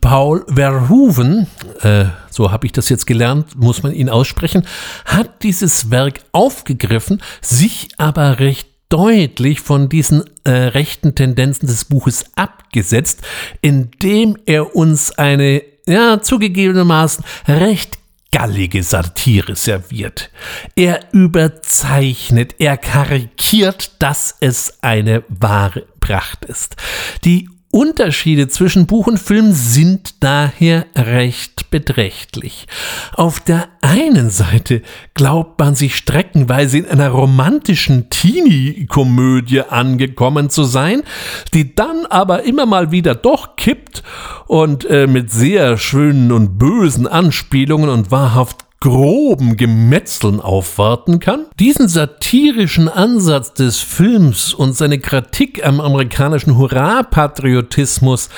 Paul 0.00 0.46
Verhoeven, 0.48 1.48
äh, 1.82 2.06
so 2.30 2.50
habe 2.50 2.64
ich 2.64 2.72
das 2.72 2.88
jetzt 2.88 3.06
gelernt, 3.06 3.54
muss 3.54 3.82
man 3.82 3.92
ihn 3.92 4.08
aussprechen, 4.08 4.66
hat 5.04 5.42
dieses 5.42 5.90
Werk 5.90 6.20
aufgegriffen, 6.32 7.20
sich 7.42 7.88
aber 7.98 8.38
recht 8.38 8.68
deutlich 8.88 9.60
von 9.60 9.88
diesen 9.88 10.24
äh, 10.44 10.50
rechten 10.50 11.14
Tendenzen 11.14 11.66
des 11.66 11.84
Buches 11.84 12.24
abgesetzt, 12.36 13.22
indem 13.60 14.36
er 14.46 14.74
uns 14.74 15.12
eine, 15.18 15.62
ja, 15.86 16.20
zugegebenermaßen 16.20 17.24
recht 17.46 17.98
gallige 18.30 18.82
Satire 18.82 19.56
serviert. 19.56 20.30
Er 20.74 21.12
überzeichnet, 21.12 22.56
er 22.58 22.76
karikiert, 22.76 23.92
dass 23.98 24.36
es 24.40 24.74
eine 24.82 25.24
wahre 25.28 25.86
Pracht 26.00 26.44
ist. 26.44 26.76
Die 27.24 27.48
Unterschiede 27.70 28.48
zwischen 28.48 28.86
Buch 28.86 29.06
und 29.08 29.18
Film 29.18 29.52
sind 29.52 30.22
daher 30.24 30.86
recht 30.96 31.70
beträchtlich. 31.70 32.66
Auf 33.14 33.40
der 33.40 33.68
einen 33.82 34.30
Seite 34.30 34.80
glaubt 35.12 35.58
man 35.58 35.74
sich 35.74 35.94
streckenweise 35.96 36.78
in 36.78 36.86
einer 36.86 37.10
romantischen 37.10 38.08
Teenie-Komödie 38.08 39.60
angekommen 39.62 40.48
zu 40.48 40.64
sein, 40.64 41.02
die 41.52 41.74
dann 41.74 42.06
aber 42.06 42.44
immer 42.44 42.64
mal 42.64 42.90
wieder 42.90 43.14
doch 43.14 43.56
kippt 43.56 44.02
und 44.46 44.86
äh, 44.86 45.06
mit 45.06 45.30
sehr 45.30 45.76
schönen 45.76 46.32
und 46.32 46.58
bösen 46.58 47.06
Anspielungen 47.06 47.90
und 47.90 48.10
wahrhaft 48.10 48.67
groben 48.80 49.56
Gemetzeln 49.56 50.40
aufwarten 50.40 51.18
kann? 51.18 51.46
Diesen 51.58 51.88
satirischen 51.88 52.88
Ansatz 52.88 53.52
des 53.54 53.80
Films 53.80 54.54
und 54.54 54.74
seine 54.74 54.98
Kritik 55.00 55.66
am 55.66 55.80
amerikanischen 55.80 56.56
Hurra-Patriotismus 56.56 58.28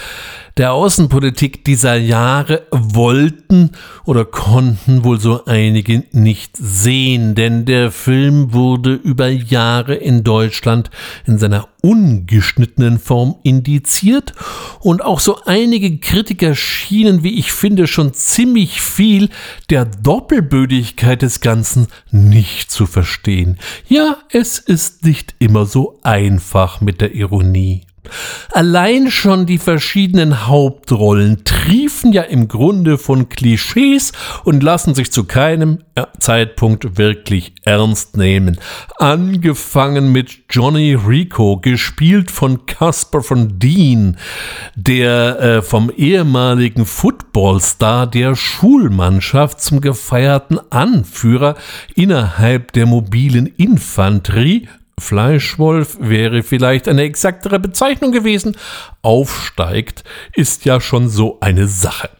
der 0.60 0.74
Außenpolitik 0.74 1.64
dieser 1.64 1.94
Jahre 1.94 2.66
wollten 2.70 3.70
oder 4.04 4.26
konnten 4.26 5.04
wohl 5.04 5.18
so 5.18 5.46
einige 5.46 6.04
nicht 6.12 6.54
sehen, 6.54 7.34
denn 7.34 7.64
der 7.64 7.90
Film 7.90 8.52
wurde 8.52 8.92
über 8.92 9.28
Jahre 9.28 9.94
in 9.94 10.22
Deutschland 10.22 10.90
in 11.24 11.38
seiner 11.38 11.68
ungeschnittenen 11.80 12.98
Form 12.98 13.36
indiziert 13.42 14.34
und 14.80 15.02
auch 15.02 15.20
so 15.20 15.38
einige 15.46 15.96
Kritiker 15.96 16.54
schienen, 16.54 17.24
wie 17.24 17.38
ich 17.38 17.54
finde, 17.54 17.86
schon 17.86 18.12
ziemlich 18.12 18.82
viel 18.82 19.30
der 19.70 19.86
Doppelbödigkeit 19.86 21.22
des 21.22 21.40
Ganzen 21.40 21.86
nicht 22.10 22.70
zu 22.70 22.84
verstehen. 22.84 23.56
Ja, 23.88 24.18
es 24.28 24.58
ist 24.58 25.06
nicht 25.06 25.36
immer 25.38 25.64
so 25.64 25.98
einfach 26.02 26.82
mit 26.82 27.00
der 27.00 27.14
Ironie. 27.14 27.86
Allein 28.52 29.10
schon 29.10 29.46
die 29.46 29.58
verschiedenen 29.58 30.46
Hauptrollen 30.46 31.44
triefen 31.44 32.12
ja 32.12 32.22
im 32.22 32.48
Grunde 32.48 32.98
von 32.98 33.28
Klischees 33.28 34.12
und 34.44 34.62
lassen 34.62 34.94
sich 34.94 35.12
zu 35.12 35.24
keinem 35.24 35.78
Zeitpunkt 36.18 36.98
wirklich 36.98 37.54
ernst 37.64 38.16
nehmen. 38.16 38.58
Angefangen 38.98 40.12
mit 40.12 40.42
Johnny 40.50 40.94
Rico, 40.94 41.58
gespielt 41.58 42.30
von 42.30 42.66
Casper 42.66 43.22
von 43.22 43.58
Dean, 43.58 44.16
der 44.74 45.40
äh, 45.40 45.62
vom 45.62 45.90
ehemaligen 45.90 46.86
Footballstar 46.86 48.06
der 48.06 48.34
Schulmannschaft 48.34 49.60
zum 49.60 49.80
gefeierten 49.80 50.58
Anführer 50.70 51.56
innerhalb 51.94 52.72
der 52.72 52.86
mobilen 52.86 53.46
Infanterie 53.46 54.68
Fleischwolf 55.00 55.98
wäre 56.00 56.42
vielleicht 56.42 56.88
eine 56.88 57.02
exaktere 57.02 57.58
Bezeichnung 57.58 58.12
gewesen, 58.12 58.56
aufsteigt, 59.02 60.04
ist 60.34 60.64
ja 60.64 60.80
schon 60.80 61.08
so 61.08 61.38
eine 61.40 61.66
Sache. 61.66 62.10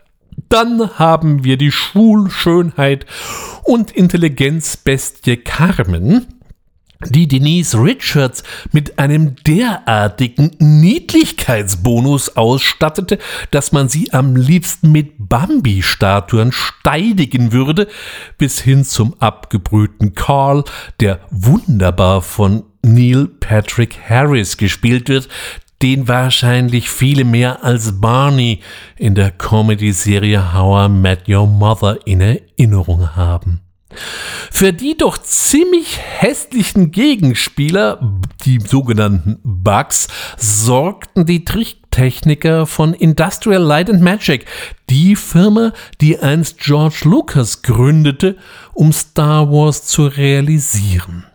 Dann 0.49 0.99
haben 0.99 1.45
wir 1.45 1.57
die 1.57 1.71
Schulschönheit 1.71 3.07
und 3.63 3.93
Intelligenzbestie 3.93 5.37
Carmen, 5.37 6.27
die 7.09 7.29
Denise 7.29 7.75
Richards 7.77 8.43
mit 8.73 8.99
einem 8.99 9.37
derartigen 9.47 10.51
Niedlichkeitsbonus 10.59 12.37
ausstattete, 12.37 13.19
dass 13.51 13.73
man 13.73 13.89
sie 13.89 14.13
am 14.13 14.37
liebsten 14.37 14.93
mit 14.93 15.15
Bambi-Statuen 15.19 16.53
steidigen 16.53 17.53
würde, 17.53 17.89
bis 18.37 18.61
hin 18.61 18.85
zum 18.85 19.15
abgebrühten 19.19 20.15
Carl, 20.15 20.65
der 21.01 21.21
wunderbar 21.31 22.21
von 22.23 22.65
Neil 22.83 23.29
Patrick 23.29 23.99
Harris 24.09 24.57
gespielt 24.57 25.09
wird, 25.09 25.29
den 25.83 26.09
wahrscheinlich 26.09 26.91
viele 26.91 27.25
mehr 27.25 27.65
als 27.65 28.01
Barney 28.01 28.61
in 28.97 29.15
der 29.15 29.31
Comedy-Serie 29.31 30.53
How 30.53 30.87
I 30.87 30.93
Met 30.93 31.29
Your 31.29 31.47
Mother 31.47 31.99
in 32.07 32.21
Erinnerung 32.21 33.17
haben. 33.17 33.61
Für 34.53 34.73
die 34.73 34.97
doch 34.97 35.19
ziemlich 35.19 35.99
hässlichen 35.99 36.93
Gegenspieler, 36.93 38.21
die 38.45 38.61
sogenannten 38.61 39.39
Bugs, 39.43 40.07
sorgten 40.37 41.27
die 41.27 41.45
Tricktechniker 41.45 42.67
von 42.67 42.95
Industrial 42.95 43.63
Light 43.63 43.91
and 43.91 44.01
Magic, 44.01 44.47
die 44.91 45.17
Firma, 45.17 45.73
die 46.01 46.19
einst 46.19 46.59
George 46.59 47.01
Lucas 47.05 47.63
gründete, 47.63 48.37
um 48.75 48.93
Star 48.93 49.51
Wars 49.51 49.87
zu 49.87 50.07
realisieren. 50.07 51.27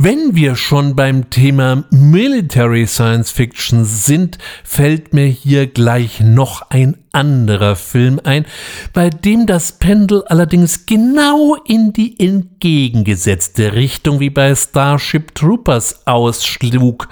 Wenn 0.00 0.36
wir 0.36 0.54
schon 0.54 0.94
beim 0.94 1.28
Thema 1.28 1.82
Military 1.90 2.86
Science 2.86 3.32
Fiction 3.32 3.84
sind, 3.84 4.38
fällt 4.62 5.12
mir 5.12 5.26
hier 5.26 5.66
gleich 5.66 6.20
noch 6.20 6.70
ein 6.70 6.98
anderer 7.10 7.74
Film 7.74 8.20
ein, 8.22 8.46
bei 8.92 9.10
dem 9.10 9.46
das 9.48 9.72
Pendel 9.72 10.22
allerdings 10.28 10.86
genau 10.86 11.56
in 11.66 11.92
die 11.92 12.16
entgegengesetzte 12.20 13.72
Richtung 13.72 14.20
wie 14.20 14.30
bei 14.30 14.54
Starship 14.54 15.34
Troopers 15.34 16.06
ausschlug. 16.06 17.08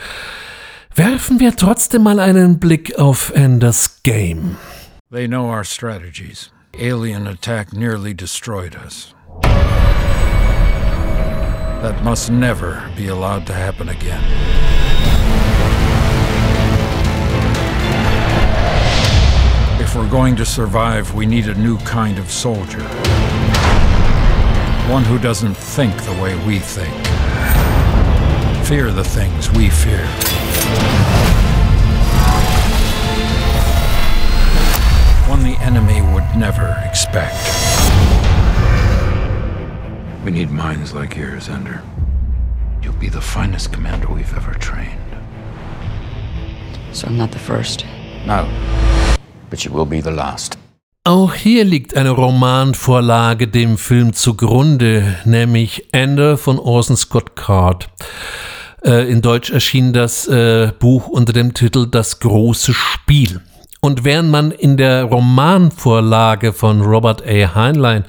Werfen 0.94 1.40
wir 1.40 1.56
trotzdem 1.56 2.04
mal 2.04 2.20
einen 2.20 2.60
Blick 2.60 2.96
auf 3.00 3.32
Enders 3.34 4.04
Game. 4.04 4.58
They 5.10 5.26
know 5.26 5.50
our 5.50 5.64
strategies. 5.64 6.52
Alien 6.78 7.26
attack 7.26 7.72
nearly 7.72 8.14
destroyed 8.14 8.76
us. 8.76 9.12
That 11.82 12.02
must 12.02 12.30
never 12.30 12.90
be 12.96 13.08
allowed 13.08 13.46
to 13.46 13.52
happen 13.52 13.90
again. 13.90 14.22
If 19.80 19.94
we're 19.94 20.10
going 20.10 20.36
to 20.36 20.44
survive, 20.46 21.14
we 21.14 21.26
need 21.26 21.48
a 21.48 21.54
new 21.54 21.78
kind 21.78 22.18
of 22.18 22.30
soldier. 22.30 22.82
One 24.90 25.04
who 25.04 25.18
doesn't 25.18 25.54
think 25.54 25.94
the 26.04 26.12
way 26.20 26.34
we 26.46 26.58
think. 26.58 26.94
Fear 28.66 28.90
the 28.92 29.04
things 29.04 29.50
we 29.52 29.68
fear. 29.68 30.04
One 35.28 35.42
the 35.44 35.56
enemy 35.60 36.00
would 36.12 36.36
never 36.36 36.82
expect. 36.84 37.85
We 40.26 40.32
need 40.32 40.50
minds 40.50 40.92
like 40.92 41.16
yours, 41.16 41.48
Ender. 41.48 41.84
You'll 42.82 42.98
be 42.98 43.08
the 43.08 43.20
finest 43.20 43.72
commander 43.72 44.08
we've 44.08 44.36
ever 44.36 44.58
trained. 44.58 44.98
So 46.90 47.06
I'm 47.06 47.16
not 47.16 47.30
the 47.30 47.38
first. 47.38 47.86
No. 48.26 48.48
But 49.50 49.64
you 49.64 49.72
will 49.72 49.86
be 49.86 50.00
the 50.00 50.10
last. 50.10 50.58
Auch 51.04 51.32
hier 51.32 51.62
liegt 51.64 51.96
eine 51.96 52.10
Romanvorlage 52.10 53.46
dem 53.46 53.78
Film 53.78 54.14
zugrunde, 54.14 55.14
nämlich 55.24 55.90
Ender 55.92 56.36
von 56.36 56.58
Orson 56.58 56.96
Scott 56.96 57.36
Card. 57.36 57.88
Äh, 58.84 59.08
in 59.08 59.22
Deutsch 59.22 59.50
erschien 59.50 59.92
das 59.92 60.26
äh, 60.26 60.72
Buch 60.76 61.06
unter 61.06 61.32
dem 61.32 61.54
Titel 61.54 61.86
Das 61.86 62.18
große 62.18 62.74
Spiel. 62.74 63.42
Und 63.80 64.02
während 64.02 64.32
man 64.32 64.50
in 64.50 64.76
der 64.76 65.04
Romanvorlage 65.04 66.52
von 66.52 66.80
Robert 66.80 67.22
A. 67.24 67.54
Heinlein 67.54 68.06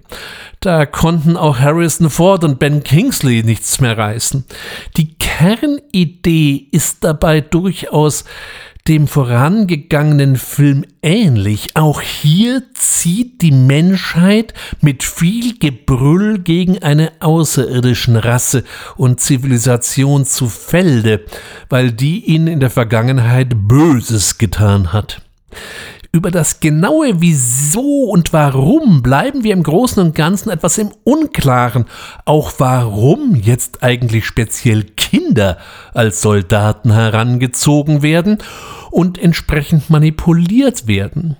Da 0.59 0.85
konnten 0.85 1.38
auch 1.38 1.59
Harrison 1.59 2.09
Ford 2.09 2.43
und 2.43 2.59
Ben 2.59 2.84
Kingsley 2.84 3.43
nichts 3.43 3.81
mehr 3.81 3.97
reißen. 3.97 4.45
Die 4.95 5.15
Kernidee 5.15 6.68
ist 6.72 7.03
dabei 7.03 7.41
durchaus 7.41 8.26
dem 8.88 9.07
vorangegangenen 9.07 10.38
Film 10.38 10.85
ähnlich. 11.01 11.76
Auch 11.76 12.01
hier 12.01 12.64
zieht 12.73 13.41
die 13.41 13.51
Menschheit 13.51 14.53
mit 14.81 15.03
viel 15.03 15.57
Gebrüll 15.59 16.39
gegen 16.39 16.81
eine 16.81 17.11
außerirdischen 17.19 18.15
Rasse 18.15 18.64
und 18.95 19.19
Zivilisation 19.19 20.26
zu 20.26 20.47
Felde, 20.47 21.26
weil 21.69 21.91
die 21.91 22.26
ihnen 22.26 22.47
in 22.47 22.59
der 22.59 22.69
Vergangenheit 22.69 23.53
Böses 23.68 24.38
getan 24.38 24.93
hat. 24.93 25.22
Über 26.18 26.31
das 26.31 26.61
genaue 26.61 27.22
Wieso 27.22 28.06
und 28.06 28.34
Warum 28.34 29.03
bleiben 29.03 29.44
wir 29.44 29.53
im 29.53 29.61
Großen 29.61 30.02
und 30.02 30.15
Ganzen 30.15 30.49
etwas 30.49 30.80
im 30.80 30.89
Unklaren. 31.03 31.85
Auch 32.26 32.53
warum 32.57 33.35
jetzt 33.35 33.84
eigentlich 33.84 34.26
speziell 34.26 34.84
Kinder 34.84 35.60
als 35.94 36.23
Soldaten 36.23 36.91
herangezogen 36.91 38.02
werden 38.02 38.39
und 38.89 39.19
entsprechend 39.19 39.91
manipuliert 39.91 40.88
werden. 40.88 41.38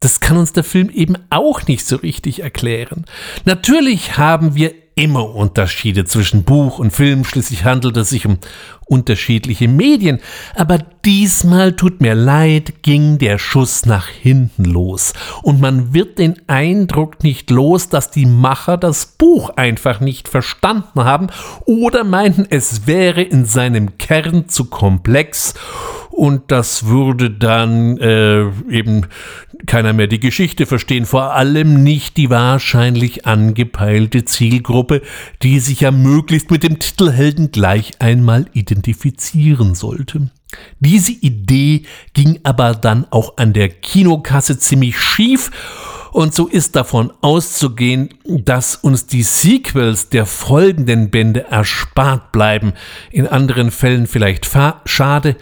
Das 0.00 0.20
kann 0.20 0.38
uns 0.38 0.54
der 0.54 0.64
Film 0.64 0.88
eben 0.88 1.16
auch 1.28 1.66
nicht 1.66 1.86
so 1.86 1.96
richtig 1.96 2.40
erklären. 2.40 3.04
Natürlich 3.44 4.16
haben 4.16 4.54
wir 4.54 4.72
immer 4.98 5.34
Unterschiede 5.34 6.06
zwischen 6.06 6.44
Buch 6.44 6.78
und 6.78 6.90
Film, 6.90 7.24
schließlich 7.26 7.66
handelt 7.66 7.98
es 7.98 8.08
sich 8.08 8.24
um 8.24 8.38
unterschiedliche 8.86 9.68
Medien, 9.68 10.20
aber 10.54 10.78
diesmal 11.04 11.74
tut 11.74 12.00
mir 12.00 12.14
leid, 12.14 12.82
ging 12.82 13.18
der 13.18 13.36
Schuss 13.36 13.84
nach 13.84 14.08
hinten 14.08 14.64
los. 14.64 15.12
Und 15.42 15.60
man 15.60 15.92
wird 15.92 16.18
den 16.18 16.40
Eindruck 16.46 17.22
nicht 17.22 17.50
los, 17.50 17.90
dass 17.90 18.10
die 18.10 18.24
Macher 18.24 18.78
das 18.78 19.04
Buch 19.04 19.50
einfach 19.50 20.00
nicht 20.00 20.28
verstanden 20.28 21.04
haben 21.04 21.26
oder 21.66 22.02
meinten, 22.02 22.46
es 22.48 22.86
wäre 22.86 23.20
in 23.20 23.44
seinem 23.44 23.98
Kern 23.98 24.48
zu 24.48 24.64
komplex 24.64 25.52
und 26.16 26.50
das 26.50 26.86
würde 26.86 27.30
dann 27.30 27.98
äh, 27.98 28.46
eben 28.70 29.02
keiner 29.66 29.92
mehr 29.92 30.06
die 30.06 30.18
Geschichte 30.18 30.64
verstehen, 30.64 31.04
vor 31.04 31.34
allem 31.34 31.82
nicht 31.82 32.16
die 32.16 32.30
wahrscheinlich 32.30 33.26
angepeilte 33.26 34.24
Zielgruppe, 34.24 35.02
die 35.42 35.60
sich 35.60 35.80
ja 35.82 35.90
möglichst 35.90 36.50
mit 36.50 36.62
dem 36.62 36.78
Titelhelden 36.78 37.50
gleich 37.50 38.00
einmal 38.00 38.46
identifizieren 38.54 39.74
sollte. 39.74 40.30
Diese 40.80 41.12
Idee 41.12 41.82
ging 42.14 42.40
aber 42.44 42.74
dann 42.74 43.06
auch 43.10 43.36
an 43.36 43.52
der 43.52 43.68
Kinokasse 43.68 44.58
ziemlich 44.58 44.98
schief. 44.98 45.50
Und 46.12 46.34
so 46.34 46.46
ist 46.46 46.76
davon 46.76 47.12
auszugehen, 47.20 48.08
dass 48.24 48.74
uns 48.74 49.06
die 49.06 49.22
Sequels 49.22 50.08
der 50.08 50.24
folgenden 50.24 51.10
Bände 51.10 51.44
erspart 51.50 52.32
bleiben, 52.32 52.72
in 53.10 53.26
anderen 53.26 53.70
Fällen 53.70 54.06
vielleicht 54.06 54.50
schade, 54.86 55.36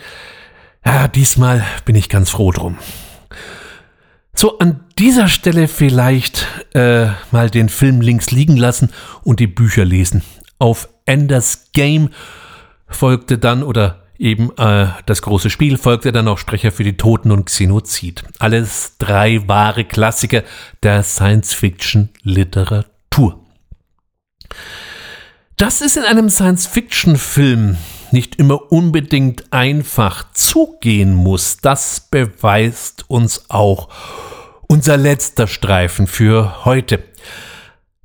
ja, 0.84 1.08
diesmal 1.08 1.64
bin 1.84 1.96
ich 1.96 2.08
ganz 2.08 2.30
froh 2.30 2.52
drum. 2.52 2.78
So, 4.36 4.58
an 4.58 4.80
dieser 4.98 5.28
Stelle 5.28 5.68
vielleicht 5.68 6.48
äh, 6.74 7.06
mal 7.30 7.50
den 7.50 7.68
Film 7.68 8.00
links 8.00 8.32
liegen 8.32 8.56
lassen 8.56 8.90
und 9.22 9.38
die 9.38 9.46
Bücher 9.46 9.84
lesen. 9.84 10.24
Auf 10.58 10.88
Enders 11.06 11.70
Game 11.72 12.10
folgte 12.88 13.38
dann, 13.38 13.62
oder 13.62 14.02
eben 14.18 14.50
äh, 14.56 14.88
das 15.06 15.22
große 15.22 15.50
Spiel, 15.50 15.78
folgte 15.78 16.10
dann 16.10 16.26
auch 16.28 16.38
Sprecher 16.38 16.72
für 16.72 16.84
die 16.84 16.96
Toten 16.96 17.30
und 17.30 17.46
Xenozid. 17.46 18.24
Alles 18.38 18.96
drei 18.98 19.46
wahre 19.46 19.84
Klassiker 19.84 20.42
der 20.82 21.02
Science-Fiction-Literatur. 21.02 23.40
Das 25.56 25.80
ist 25.80 25.96
in 25.96 26.02
einem 26.02 26.28
Science-Fiction-Film 26.28 27.76
nicht 28.14 28.36
immer 28.36 28.72
unbedingt 28.72 29.52
einfach 29.52 30.24
zugehen 30.32 31.12
muss, 31.12 31.58
das 31.58 32.08
beweist 32.10 33.04
uns 33.08 33.50
auch 33.50 33.90
unser 34.66 34.96
letzter 34.96 35.46
Streifen 35.46 36.06
für 36.06 36.64
heute. 36.64 37.00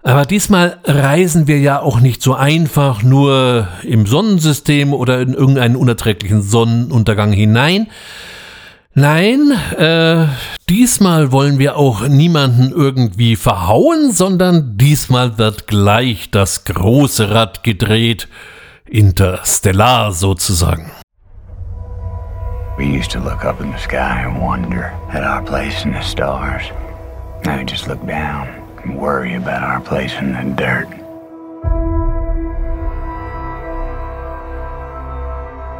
Aber 0.01 0.25
diesmal 0.25 0.79
reisen 0.85 1.47
wir 1.47 1.59
ja 1.59 1.81
auch 1.81 1.99
nicht 1.99 2.21
so 2.21 2.33
einfach 2.33 3.03
nur 3.03 3.67
im 3.83 4.05
Sonnensystem 4.05 4.93
oder 4.93 5.21
in 5.21 5.33
irgendeinen 5.33 5.75
unerträglichen 5.75 6.41
Sonnenuntergang 6.41 7.31
hinein. 7.31 7.87
Nein, 8.95 9.51
äh, 9.77 10.25
diesmal 10.67 11.31
wollen 11.31 11.59
wir 11.59 11.77
auch 11.77 12.07
niemanden 12.07 12.71
irgendwie 12.71 13.35
verhauen, 13.35 14.11
sondern 14.11 14.77
diesmal 14.77 15.37
wird 15.37 15.67
gleich 15.67 16.31
das 16.31 16.65
große 16.65 17.29
Rad 17.29 17.63
gedreht 17.63 18.27
interstellar 18.91 20.11
sozusagen. 20.11 20.91
We 22.77 22.85
used 22.85 23.11
to 23.11 23.19
look 23.19 23.43
up 23.43 23.59
in 23.59 23.71
the 23.71 23.77
sky 23.77 24.21
and 24.21 24.41
wonder 24.41 24.85
at 25.11 25.23
our 25.23 25.43
place 25.43 25.83
in 25.83 25.91
the 25.91 26.01
stars. 26.01 26.63
Now 27.45 27.57
we 27.57 27.65
just 27.65 27.87
look 27.87 28.05
down 28.05 28.47
and 28.83 28.97
worry 28.97 29.35
about 29.35 29.63
our 29.63 29.81
place 29.81 30.13
in 30.13 30.33
the 30.33 30.43
dirt. 30.55 30.89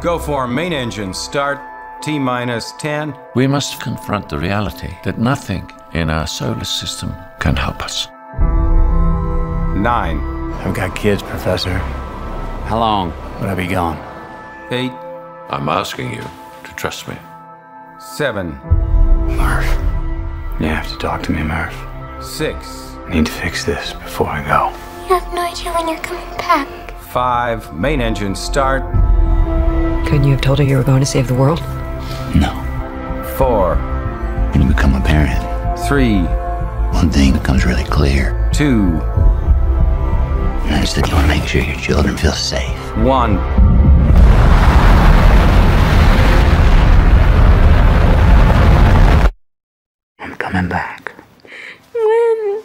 Go 0.02 0.18
for 0.18 0.46
main 0.46 0.72
engine 0.72 1.14
start. 1.14 1.58
T 2.02 2.18
minus 2.18 2.72
10. 2.78 3.14
We 3.34 3.46
must 3.46 3.80
confront 3.80 4.30
the 4.30 4.38
reality 4.38 4.88
that 5.04 5.18
nothing 5.18 5.70
in 5.92 6.08
our 6.08 6.26
solar 6.26 6.64
system 6.64 7.14
can 7.38 7.56
help 7.56 7.82
us. 7.82 8.08
Nine. 9.76 10.18
I've 10.64 10.74
got 10.74 10.96
kids, 10.96 11.22
Professor. 11.22 11.78
How 12.70 12.78
long 12.78 13.10
would 13.40 13.48
I 13.48 13.56
be 13.56 13.66
gone? 13.66 13.96
Eight. 14.70 14.92
I'm 15.50 15.68
asking 15.68 16.14
you 16.14 16.22
to 16.22 16.74
trust 16.76 17.08
me. 17.08 17.16
Seven. 17.98 18.50
Murph. 19.36 19.66
You 20.60 20.66
have 20.68 20.88
to 20.92 20.96
talk 20.98 21.24
to 21.24 21.32
me, 21.32 21.42
Murph. 21.42 21.74
Six. 22.24 22.94
I 23.08 23.14
need 23.14 23.26
to 23.26 23.32
fix 23.32 23.64
this 23.64 23.92
before 23.94 24.28
I 24.28 24.44
go. 24.46 24.68
You 25.08 25.18
have 25.18 25.34
no 25.34 25.40
idea 25.42 25.72
when 25.72 25.88
you're 25.88 25.98
coming 25.98 26.24
back. 26.36 26.92
Five. 27.00 27.74
Main 27.74 28.00
engine 28.00 28.36
start. 28.36 28.82
Couldn't 30.06 30.22
you 30.22 30.30
have 30.30 30.40
told 30.40 30.58
her 30.60 30.64
you 30.64 30.76
were 30.76 30.84
going 30.84 31.00
to 31.00 31.06
save 31.06 31.26
the 31.26 31.34
world? 31.34 31.58
No. 32.36 32.54
Four. 33.36 33.74
When 34.52 34.62
you 34.62 34.68
become 34.68 34.94
a 34.94 35.00
parent, 35.00 35.42
Three. 35.88 36.20
one 36.96 37.10
thing 37.10 37.32
becomes 37.32 37.66
really 37.66 37.82
clear. 37.82 38.48
Two. 38.52 39.00
And 40.70 40.78
that's 40.78 40.92
that 40.92 41.08
you 41.08 41.14
want 41.14 41.28
to 41.28 41.36
make 41.36 41.48
sure 41.48 41.62
your 41.62 41.74
children 41.74 42.16
feel 42.16 42.30
safe. 42.30 42.96
One. 42.98 43.38
I'm 50.20 50.36
coming 50.36 50.68
back. 50.68 51.12
When? 51.92 52.62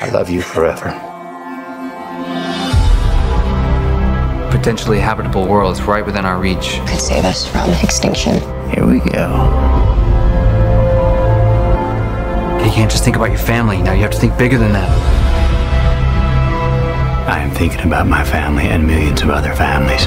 I 0.00 0.10
love 0.12 0.30
you 0.30 0.42
forever. 0.42 0.90
Potentially 4.52 5.00
habitable 5.00 5.48
worlds 5.48 5.82
right 5.82 6.06
within 6.06 6.24
our 6.24 6.38
reach. 6.38 6.78
Could 6.86 7.00
save 7.00 7.24
us 7.24 7.48
from 7.48 7.68
extinction. 7.82 8.34
Here 8.70 8.86
we 8.86 9.00
go. 9.10 10.09
You 12.64 12.70
can't 12.70 12.90
just 12.90 13.04
think 13.04 13.16
about 13.16 13.30
your 13.30 13.38
family 13.38 13.82
now, 13.82 13.92
you 13.92 14.02
have 14.02 14.12
to 14.12 14.18
think 14.18 14.36
bigger 14.36 14.58
than 14.58 14.72
that. 14.72 14.88
I 17.28 17.40
am 17.40 17.50
thinking 17.50 17.80
about 17.86 18.06
my 18.06 18.24
family 18.24 18.64
and 18.64 18.86
millions 18.86 19.22
of 19.22 19.30
other 19.30 19.54
families. 19.54 20.06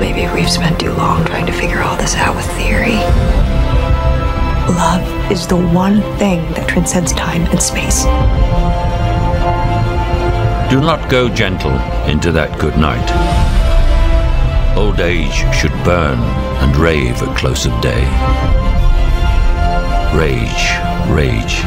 Maybe 0.00 0.32
we've 0.34 0.50
spent 0.50 0.80
too 0.80 0.92
long 0.92 1.24
trying 1.24 1.46
to 1.46 1.52
figure 1.52 1.80
all 1.82 1.96
this 1.96 2.14
out 2.16 2.34
with 2.34 2.46
theory. 2.56 2.96
Love 4.74 5.30
is 5.30 5.46
the 5.46 5.56
one 5.56 6.02
thing 6.18 6.40
that 6.52 6.68
transcends 6.68 7.12
time 7.12 7.42
and 7.46 7.62
space. 7.62 8.04
Do 10.70 10.80
not 10.80 11.08
go 11.10 11.28
gentle 11.28 11.72
into 12.06 12.30
that 12.32 12.58
good 12.58 12.76
night. 12.76 13.08
Old 14.76 15.00
age 15.00 15.32
should 15.54 15.72
burn 15.84 16.18
and 16.18 16.76
rave 16.76 17.22
at 17.22 17.36
close 17.36 17.64
of 17.64 17.80
day. 17.80 18.67
Rage, 20.14 20.72
rage 21.10 21.60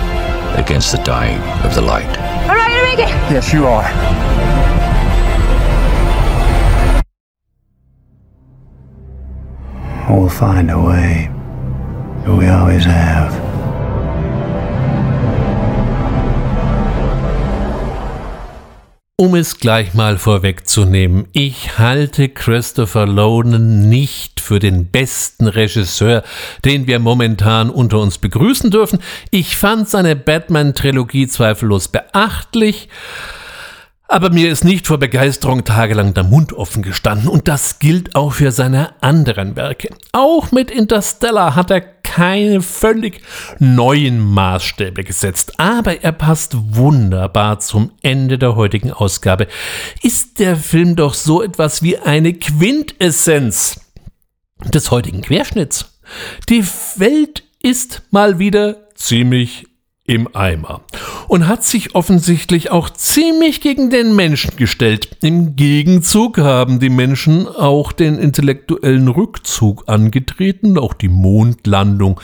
against 0.58 0.92
the 0.92 1.02
dying 1.04 1.40
of 1.64 1.74
the 1.76 1.82
light. 1.82 2.18
All 2.50 2.56
right, 2.56 2.70
gonna 2.70 2.84
make 2.84 3.00
it. 3.00 3.10
Yes, 3.32 3.54
you 3.54 3.66
are. 3.66 3.88
We'll 10.10 10.30
find 10.30 10.70
a 10.70 10.78
way. 10.78 11.30
We 12.28 12.48
always 12.48 12.84
have. 12.86 13.51
Um 19.22 19.36
es 19.36 19.60
gleich 19.60 19.94
mal 19.94 20.18
vorwegzunehmen, 20.18 21.28
ich 21.32 21.78
halte 21.78 22.28
Christopher 22.28 23.06
Nolan 23.06 23.88
nicht 23.88 24.40
für 24.40 24.58
den 24.58 24.88
besten 24.88 25.46
Regisseur, 25.46 26.24
den 26.66 26.88
wir 26.88 26.98
momentan 26.98 27.70
unter 27.70 28.00
uns 28.00 28.18
begrüßen 28.18 28.72
dürfen. 28.72 28.98
Ich 29.30 29.58
fand 29.58 29.88
seine 29.88 30.16
Batman-Trilogie 30.16 31.28
zweifellos 31.28 31.90
beachtlich. 31.90 32.90
Aber 34.08 34.32
mir 34.32 34.52
ist 34.52 34.64
nicht 34.64 34.88
vor 34.88 34.98
Begeisterung 34.98 35.66
tagelang 35.66 36.16
der 36.16 36.24
Mund 36.24 36.52
offen 36.54 36.82
gestanden 36.82 37.30
und 37.30 37.48
das 37.48 37.78
gilt 37.78 38.16
auch 38.16 38.34
für 38.34 38.52
seine 38.52 39.02
anderen 39.02 39.56
Werke. 39.56 39.90
Auch 40.14 40.52
mit 40.52 40.72
Interstellar 40.72 41.56
hat 41.56 41.70
er 41.70 41.82
keine 42.16 42.62
völlig 42.62 43.22
neuen 43.60 44.20
Maßstäbe 44.20 45.06
gesetzt, 45.06 45.54
aber 45.58 46.04
er 46.04 46.12
passt 46.12 46.58
wunderbar 46.76 47.62
zum 47.62 47.94
Ende 48.02 48.38
der 48.38 48.58
heutigen 48.58 48.92
Ausgabe. 48.92 49.48
Ist 50.02 50.40
der 50.40 50.58
Film 50.58 50.98
doch 50.98 51.14
so 51.14 51.42
etwas 51.42 51.84
wie 51.84 51.98
eine 51.98 52.34
Quintessenz 52.34 53.80
des 54.74 54.92
heutigen 54.92 55.22
Querschnitts. 55.22 56.02
Die 56.50 56.66
Welt 56.98 57.44
ist 57.64 58.02
mal 58.12 58.40
wieder 58.40 58.90
ziemlich 58.96 59.68
im 60.06 60.36
Eimer 60.36 60.82
und 61.28 61.48
hat 61.48 61.64
sich 61.64 61.94
offensichtlich 61.94 62.72
auch 62.72 62.90
ziemlich 62.90 63.62
gegen 63.62 63.92
den 63.92 64.16
Menschen 64.16 64.58
gestellt. 64.58 65.16
Im 65.22 65.56
Gegenzug 65.56 66.40
haben 66.40 66.80
die 66.80 66.90
Menschen 66.90 67.48
auch 67.48 67.92
den 67.92 68.18
intellektuellen 68.18 69.08
Rückzug 69.08 69.84
angetreten. 69.88 70.80
Auch 70.80 70.94
die 70.94 71.08
Mondlandung 71.08 72.20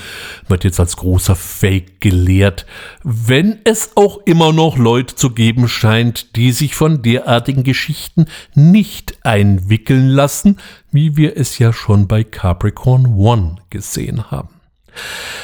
wird 0.48 0.64
jetzt 0.64 0.80
als 0.80 0.98
großer 0.98 1.36
Fake 1.36 2.02
gelehrt, 2.02 2.66
wenn 3.04 3.60
es 3.64 3.92
auch 3.96 4.22
immer 4.26 4.52
noch 4.52 4.78
Leute 4.78 5.16
zu 5.16 5.30
geben 5.30 5.68
scheint, 5.68 6.36
die 6.36 6.52
sich 6.52 6.74
von 6.74 7.04
derartigen 7.04 7.64
Geschichten 7.64 8.26
nicht 8.56 9.20
einwickeln 9.24 10.10
lassen, 10.10 10.58
wie 10.92 11.16
wir 11.16 11.38
es 11.38 11.60
ja 11.60 11.72
schon 11.72 12.08
bei 12.08 12.24
Capricorn 12.24 13.06
One 13.06 13.58
gesehen 13.70 14.32
haben. 14.32 14.57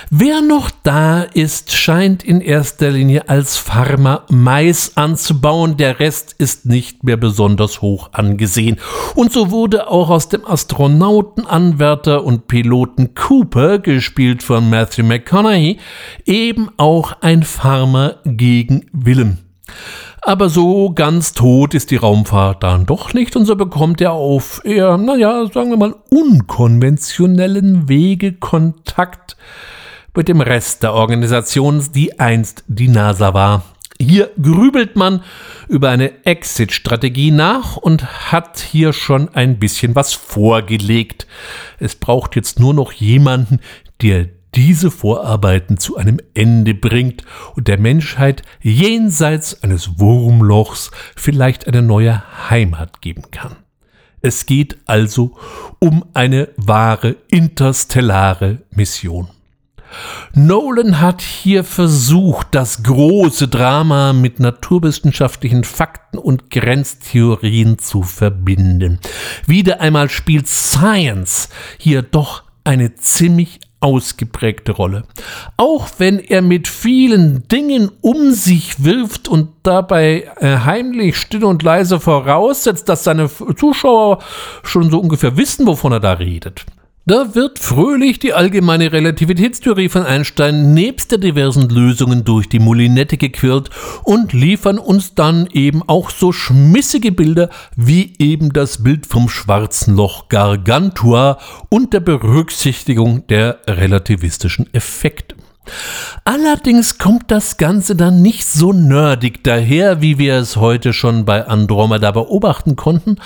Wer 0.10 0.42
noch 0.42 0.70
da 0.84 1.24
ist, 1.24 1.72
scheint 1.72 2.24
in 2.24 2.42
erster 2.42 2.92
Linie 2.92 3.30
als 3.30 3.58
Farmer 3.58 4.26
Mais 4.30 4.96
anzubauen, 4.96 5.78
der 5.78 6.00
Rest 6.00 6.36
ist 6.38 6.66
nicht 6.66 7.04
mehr 7.04 7.18
besonders 7.18 7.82
hoch 7.82 8.10
angesehen. 8.14 8.80
Und 9.16 9.32
so 9.32 9.50
wurde 9.50 9.88
auch 9.90 10.10
aus 10.10 10.30
dem 10.30 10.46
Astronauten, 10.46 11.46
Anwärter 11.48 12.24
und 12.24 12.48
Piloten 12.48 13.16
Cooper, 13.16 13.80
gespielt 13.80 14.44
von 14.44 14.70
Matthew 14.70 15.04
McConaughey, 15.04 15.80
eben 16.26 16.70
auch 16.78 17.14
ein 17.22 17.44
Farmer 17.44 18.18
gegen 18.26 18.86
Willem. 18.92 19.40
Aber 20.26 20.48
so 20.48 20.92
ganz 20.94 21.34
tot 21.34 21.74
ist 21.74 21.92
die 21.92 21.98
Raumfahrt 21.98 22.64
dann 22.64 22.86
doch 22.86 23.14
nicht 23.14 23.36
und 23.36 23.46
so 23.46 23.58
bekommt 23.58 24.00
er 24.00 24.14
auf 24.14 24.62
eher, 24.64 24.98
naja, 24.98 25.46
sagen 25.54 25.70
wir 25.70 25.78
mal, 25.78 25.96
unkonventionellen 26.10 27.90
Wege 27.90 28.32
Kontakt 28.32 29.36
mit 30.16 30.30
dem 30.30 30.40
Rest 30.40 30.84
der 30.84 30.94
Organisation, 30.94 31.84
die 31.94 32.20
einst 32.20 32.64
die 32.68 32.88
NASA 32.88 33.34
war. 33.34 33.64
Hier 34.00 34.32
grübelt 34.42 34.96
man 34.96 35.24
über 35.68 35.90
eine 35.90 36.26
Exit-Strategie 36.26 37.32
nach 37.32 37.76
und 37.76 38.32
hat 38.32 38.60
hier 38.60 38.94
schon 38.94 39.28
ein 39.34 39.60
bisschen 39.60 39.94
was 39.94 40.14
vorgelegt. 40.14 41.28
Es 41.80 41.96
braucht 41.96 42.38
jetzt 42.38 42.60
nur 42.60 42.74
noch 42.74 42.94
jemanden, 42.94 43.60
der 44.02 44.30
diese 44.56 44.92
Vorarbeiten 44.92 45.78
zu 45.78 45.98
einem 45.98 46.20
Ende 46.34 46.74
bringt 46.74 47.24
und 47.56 47.68
der 47.68 47.80
Menschheit 47.80 48.44
jenseits 48.62 49.64
eines 49.64 50.00
Wurmlochs 50.00 50.92
vielleicht 51.16 51.68
eine 51.68 51.82
neue 51.82 52.24
Heimat 52.50 53.02
geben 53.02 53.24
kann. 53.32 53.56
Es 54.22 54.46
geht 54.46 54.78
also 54.86 55.36
um 55.80 56.06
eine 56.14 56.50
wahre 56.56 57.18
interstellare 57.30 58.60
Mission. 58.72 59.28
Nolan 60.34 61.00
hat 61.00 61.22
hier 61.22 61.64
versucht, 61.64 62.48
das 62.52 62.84
große 62.84 63.48
Drama 63.48 64.14
mit 64.14 64.40
naturwissenschaftlichen 64.40 65.64
Fakten 65.64 66.18
und 66.18 66.50
Grenztheorien 66.50 67.78
zu 67.78 68.02
verbinden. 68.02 69.00
Wieder 69.46 69.82
einmal 69.82 70.10
spielt 70.10 70.48
Science 70.48 71.50
hier 71.78 72.02
doch 72.02 72.44
eine 72.64 72.96
ziemlich 72.96 73.60
ausgeprägte 73.84 74.72
Rolle. 74.72 75.04
Auch 75.58 75.90
wenn 75.98 76.20
er 76.20 76.42
mit 76.42 76.68
vielen 76.68 77.48
Dingen 77.50 77.92
um 78.02 78.32
sich 78.32 78.84
wirft 78.84 79.28
und 79.28 79.50
dabei 79.64 80.32
äh, 80.38 80.58
heimlich 80.60 81.18
still 81.18 81.44
und 81.44 81.62
leise 81.64 82.00
voraussetzt, 82.00 82.88
dass 82.90 83.04
seine 83.04 83.30
Zuschauer 83.30 84.20
schon 84.64 84.90
so 84.90 85.00
ungefähr 85.00 85.38
wissen, 85.38 85.68
wovon 85.68 85.92
er 85.92 86.00
da 86.00 86.14
redet. 86.14 86.66
Da 87.06 87.36
wird 87.36 87.60
fröhlich 87.60 88.20
die 88.20 88.32
allgemeine 88.32 88.94
Relativitätstheorie 88.94 89.90
von 89.90 90.06
Einstein 90.06 90.74
nebst 90.74 91.12
der 91.12 91.18
diversen 91.18 91.68
Lösungen 91.68 92.24
durch 92.24 92.48
die 92.48 92.60
Moulinette 92.60 93.18
gequirlt 93.18 93.70
und 94.06 94.32
liefern 94.32 94.78
uns 94.78 95.14
dann 95.14 95.48
eben 95.52 95.84
auch 95.84 96.10
so 96.10 96.32
schmissige 96.32 97.12
Bilder 97.12 97.50
wie 97.76 98.14
eben 98.20 98.54
das 98.54 98.84
Bild 98.84 99.06
vom 99.06 99.28
schwarzen 99.28 99.98
Loch 99.98 100.30
Gargantua 100.30 101.40
und 101.68 101.92
der 101.92 102.00
Berücksichtigung 102.00 103.28
der 103.28 103.60
relativistischen 103.68 104.74
Effekte. 104.74 105.36
Allerdings 106.26 106.98
kommt 106.98 107.32
das 107.32 107.58
Ganze 107.58 107.96
dann 107.96 108.22
nicht 108.22 108.46
so 108.46 108.74
nerdig 108.74 109.44
daher, 109.44 110.02
wie 110.02 110.18
wir 110.18 110.36
es 110.36 110.56
heute 110.56 110.94
schon 110.94 111.26
bei 111.26 111.48
Andromeda 111.48 112.12
beobachten 112.12 112.76
konnten. 112.76 113.18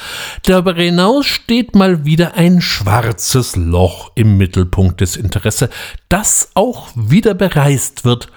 Darüber 0.43 0.73
hinaus 0.73 1.25
steht 1.25 1.75
mal 1.75 2.05
wieder 2.05 2.35
ein 2.35 2.61
schwarzes 2.61 3.55
Loch 3.55 4.11
im 4.15 4.37
Mittelpunkt 4.37 5.01
des 5.01 5.15
Interesse, 5.15 5.69
das 6.09 6.51
auch 6.53 6.89
wieder 6.95 7.33
bereist 7.33 8.05
wird. 8.05 8.29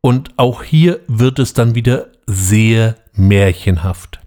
Und 0.00 0.30
auch 0.36 0.64
hier 0.64 1.00
wird 1.06 1.38
es 1.38 1.54
dann 1.54 1.74
wieder 1.74 2.08
sehr 2.26 2.96
märchenhaft. 3.14 4.20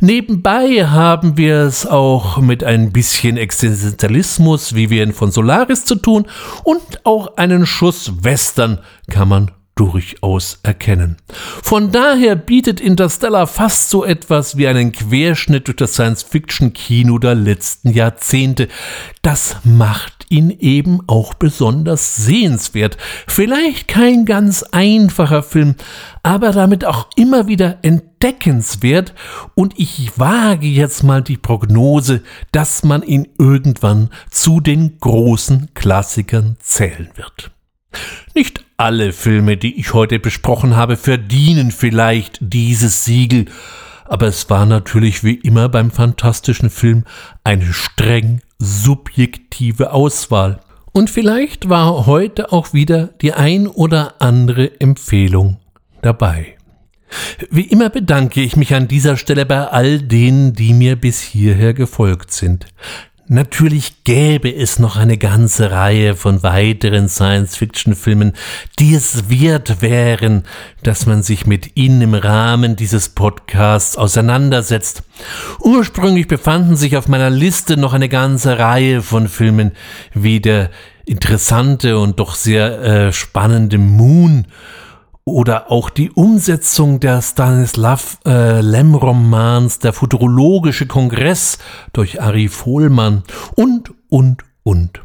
Nebenbei 0.00 0.86
haben 0.86 1.36
wir 1.36 1.58
es 1.60 1.86
auch 1.86 2.38
mit 2.38 2.64
ein 2.64 2.92
bisschen 2.92 3.36
Existenzialismus, 3.36 4.74
wie 4.74 4.90
wir 4.90 5.04
ihn 5.04 5.12
von 5.12 5.30
Solaris 5.30 5.84
zu 5.84 5.94
tun, 5.94 6.26
und 6.64 7.04
auch 7.04 7.36
einen 7.36 7.66
Schuss 7.66 8.12
Western 8.24 8.80
kann 9.08 9.28
man 9.28 9.50
durchaus 9.76 10.60
erkennen. 10.62 11.16
Von 11.62 11.90
daher 11.90 12.36
bietet 12.36 12.80
Interstellar 12.80 13.46
fast 13.46 13.90
so 13.90 14.04
etwas 14.04 14.56
wie 14.56 14.68
einen 14.68 14.92
Querschnitt 14.92 15.66
durch 15.66 15.76
das 15.76 15.94
Science-Fiction-Kino 15.94 17.18
der 17.18 17.34
letzten 17.34 17.90
Jahrzehnte. 17.90 18.68
Das 19.22 19.56
macht 19.64 20.23
ihn 20.34 20.50
eben 20.50 21.00
auch 21.06 21.34
besonders 21.34 22.16
sehenswert. 22.16 22.98
Vielleicht 23.26 23.86
kein 23.86 24.24
ganz 24.24 24.64
einfacher 24.64 25.42
Film, 25.42 25.76
aber 26.22 26.50
damit 26.50 26.84
auch 26.84 27.08
immer 27.14 27.46
wieder 27.46 27.78
entdeckenswert 27.82 29.14
und 29.54 29.78
ich 29.78 30.18
wage 30.18 30.66
jetzt 30.66 31.04
mal 31.04 31.22
die 31.22 31.36
Prognose, 31.36 32.22
dass 32.50 32.82
man 32.82 33.02
ihn 33.02 33.28
irgendwann 33.38 34.10
zu 34.30 34.60
den 34.60 34.98
großen 34.98 35.70
Klassikern 35.74 36.56
zählen 36.60 37.10
wird. 37.14 37.52
Nicht 38.34 38.64
alle 38.76 39.12
Filme, 39.12 39.56
die 39.56 39.78
ich 39.78 39.94
heute 39.94 40.18
besprochen 40.18 40.74
habe, 40.74 40.96
verdienen 40.96 41.70
vielleicht 41.70 42.38
dieses 42.40 43.04
Siegel, 43.04 43.46
aber 44.04 44.26
es 44.26 44.50
war 44.50 44.66
natürlich 44.66 45.22
wie 45.22 45.34
immer 45.34 45.68
beim 45.68 45.92
fantastischen 45.92 46.70
Film 46.70 47.04
eine 47.44 47.72
streng 47.72 48.40
subjektive 48.58 49.92
Auswahl. 49.92 50.60
Und 50.92 51.10
vielleicht 51.10 51.68
war 51.68 52.06
heute 52.06 52.52
auch 52.52 52.72
wieder 52.72 53.08
die 53.20 53.32
ein 53.32 53.66
oder 53.66 54.14
andere 54.20 54.80
Empfehlung 54.80 55.58
dabei. 56.02 56.56
Wie 57.50 57.62
immer 57.62 57.90
bedanke 57.90 58.40
ich 58.40 58.56
mich 58.56 58.74
an 58.74 58.88
dieser 58.88 59.16
Stelle 59.16 59.46
bei 59.46 59.68
all 59.68 60.00
denen, 60.00 60.52
die 60.52 60.72
mir 60.72 60.96
bis 60.96 61.20
hierher 61.20 61.74
gefolgt 61.74 62.32
sind. 62.32 62.66
Natürlich 63.26 64.04
gäbe 64.04 64.54
es 64.54 64.78
noch 64.78 64.96
eine 64.96 65.16
ganze 65.16 65.70
Reihe 65.70 66.14
von 66.14 66.42
weiteren 66.42 67.08
Science-Fiction-Filmen, 67.08 68.34
die 68.78 68.94
es 68.94 69.30
wert 69.30 69.80
wären, 69.80 70.42
dass 70.82 71.06
man 71.06 71.22
sich 71.22 71.46
mit 71.46 71.74
ihnen 71.74 72.02
im 72.02 72.12
Rahmen 72.12 72.76
dieses 72.76 73.08
Podcasts 73.08 73.96
auseinandersetzt. 73.96 75.04
Ursprünglich 75.58 76.28
befanden 76.28 76.76
sich 76.76 76.98
auf 76.98 77.08
meiner 77.08 77.30
Liste 77.30 77.78
noch 77.78 77.94
eine 77.94 78.10
ganze 78.10 78.58
Reihe 78.58 79.00
von 79.00 79.28
Filmen, 79.28 79.72
wie 80.12 80.40
der 80.40 80.70
interessante 81.06 81.98
und 81.98 82.20
doch 82.20 82.34
sehr 82.34 82.82
äh, 82.82 83.12
spannende 83.12 83.78
Moon 83.78 84.46
oder 85.24 85.70
auch 85.70 85.90
die 85.90 86.10
Umsetzung 86.10 86.98
der 87.00 87.22
Stanislav 87.22 88.18
äh, 88.26 88.60
Lem-Romans 88.60 89.78
Der 89.78 89.94
Futurologische 89.94 90.86
Kongress 90.86 91.58
durch 91.92 92.20
Ari 92.20 92.48
Vohlmann 92.48 93.22
und, 93.54 93.92
und, 94.10 94.42
und. 94.62 95.00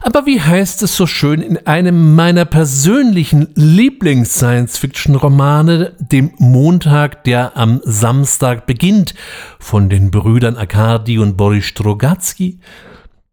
Aber 0.00 0.26
wie 0.26 0.40
heißt 0.40 0.82
es 0.82 0.94
so 0.94 1.06
schön 1.06 1.42
in 1.42 1.66
einem 1.66 2.14
meiner 2.14 2.44
persönlichen 2.44 3.48
Lieblings-Science-Fiction-Romane, 3.54 5.96
dem 5.98 6.32
Montag, 6.38 7.24
der 7.24 7.56
am 7.56 7.80
Samstag 7.84 8.66
beginnt, 8.66 9.14
von 9.58 9.88
den 9.88 10.10
Brüdern 10.10 10.56
Akadi 10.56 11.18
und 11.18 11.36
Boris 11.36 11.64
Strogatzky? 11.66 12.58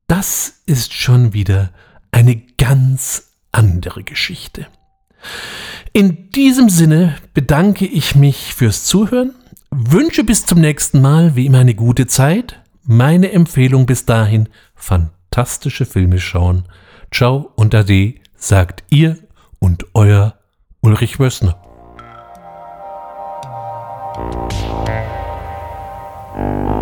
Das 0.08 0.62
ist 0.66 0.94
schon 0.94 1.34
wieder 1.34 1.72
eine 2.12 2.38
ganz 2.58 3.32
andere 3.52 4.04
Geschichte. 4.04 4.68
In 5.98 6.30
diesem 6.30 6.70
Sinne 6.70 7.16
bedanke 7.34 7.88
ich 7.88 8.14
mich 8.14 8.54
fürs 8.54 8.86
Zuhören, 8.86 9.34
wünsche 9.72 10.24
bis 10.24 10.46
zum 10.46 10.62
nächsten 10.62 11.02
Mal 11.02 11.36
wie 11.36 11.48
immer 11.48 11.58
eine 11.58 11.74
gute 11.74 12.06
Zeit. 12.06 12.62
Meine 12.84 13.32
Empfehlung 13.32 13.88
bis 13.88 14.06
dahin, 14.06 14.48
fantastische 14.76 15.88
Filme 15.88 16.20
schauen. 16.20 16.66
Ciao 17.12 17.52
und 17.56 17.74
Ade, 17.74 18.14
sagt 18.36 18.84
ihr 18.92 19.18
und 19.58 19.88
euer 19.96 20.36
Ulrich 20.82 21.20
Wössner. 21.20 21.60
Thank 26.38 26.77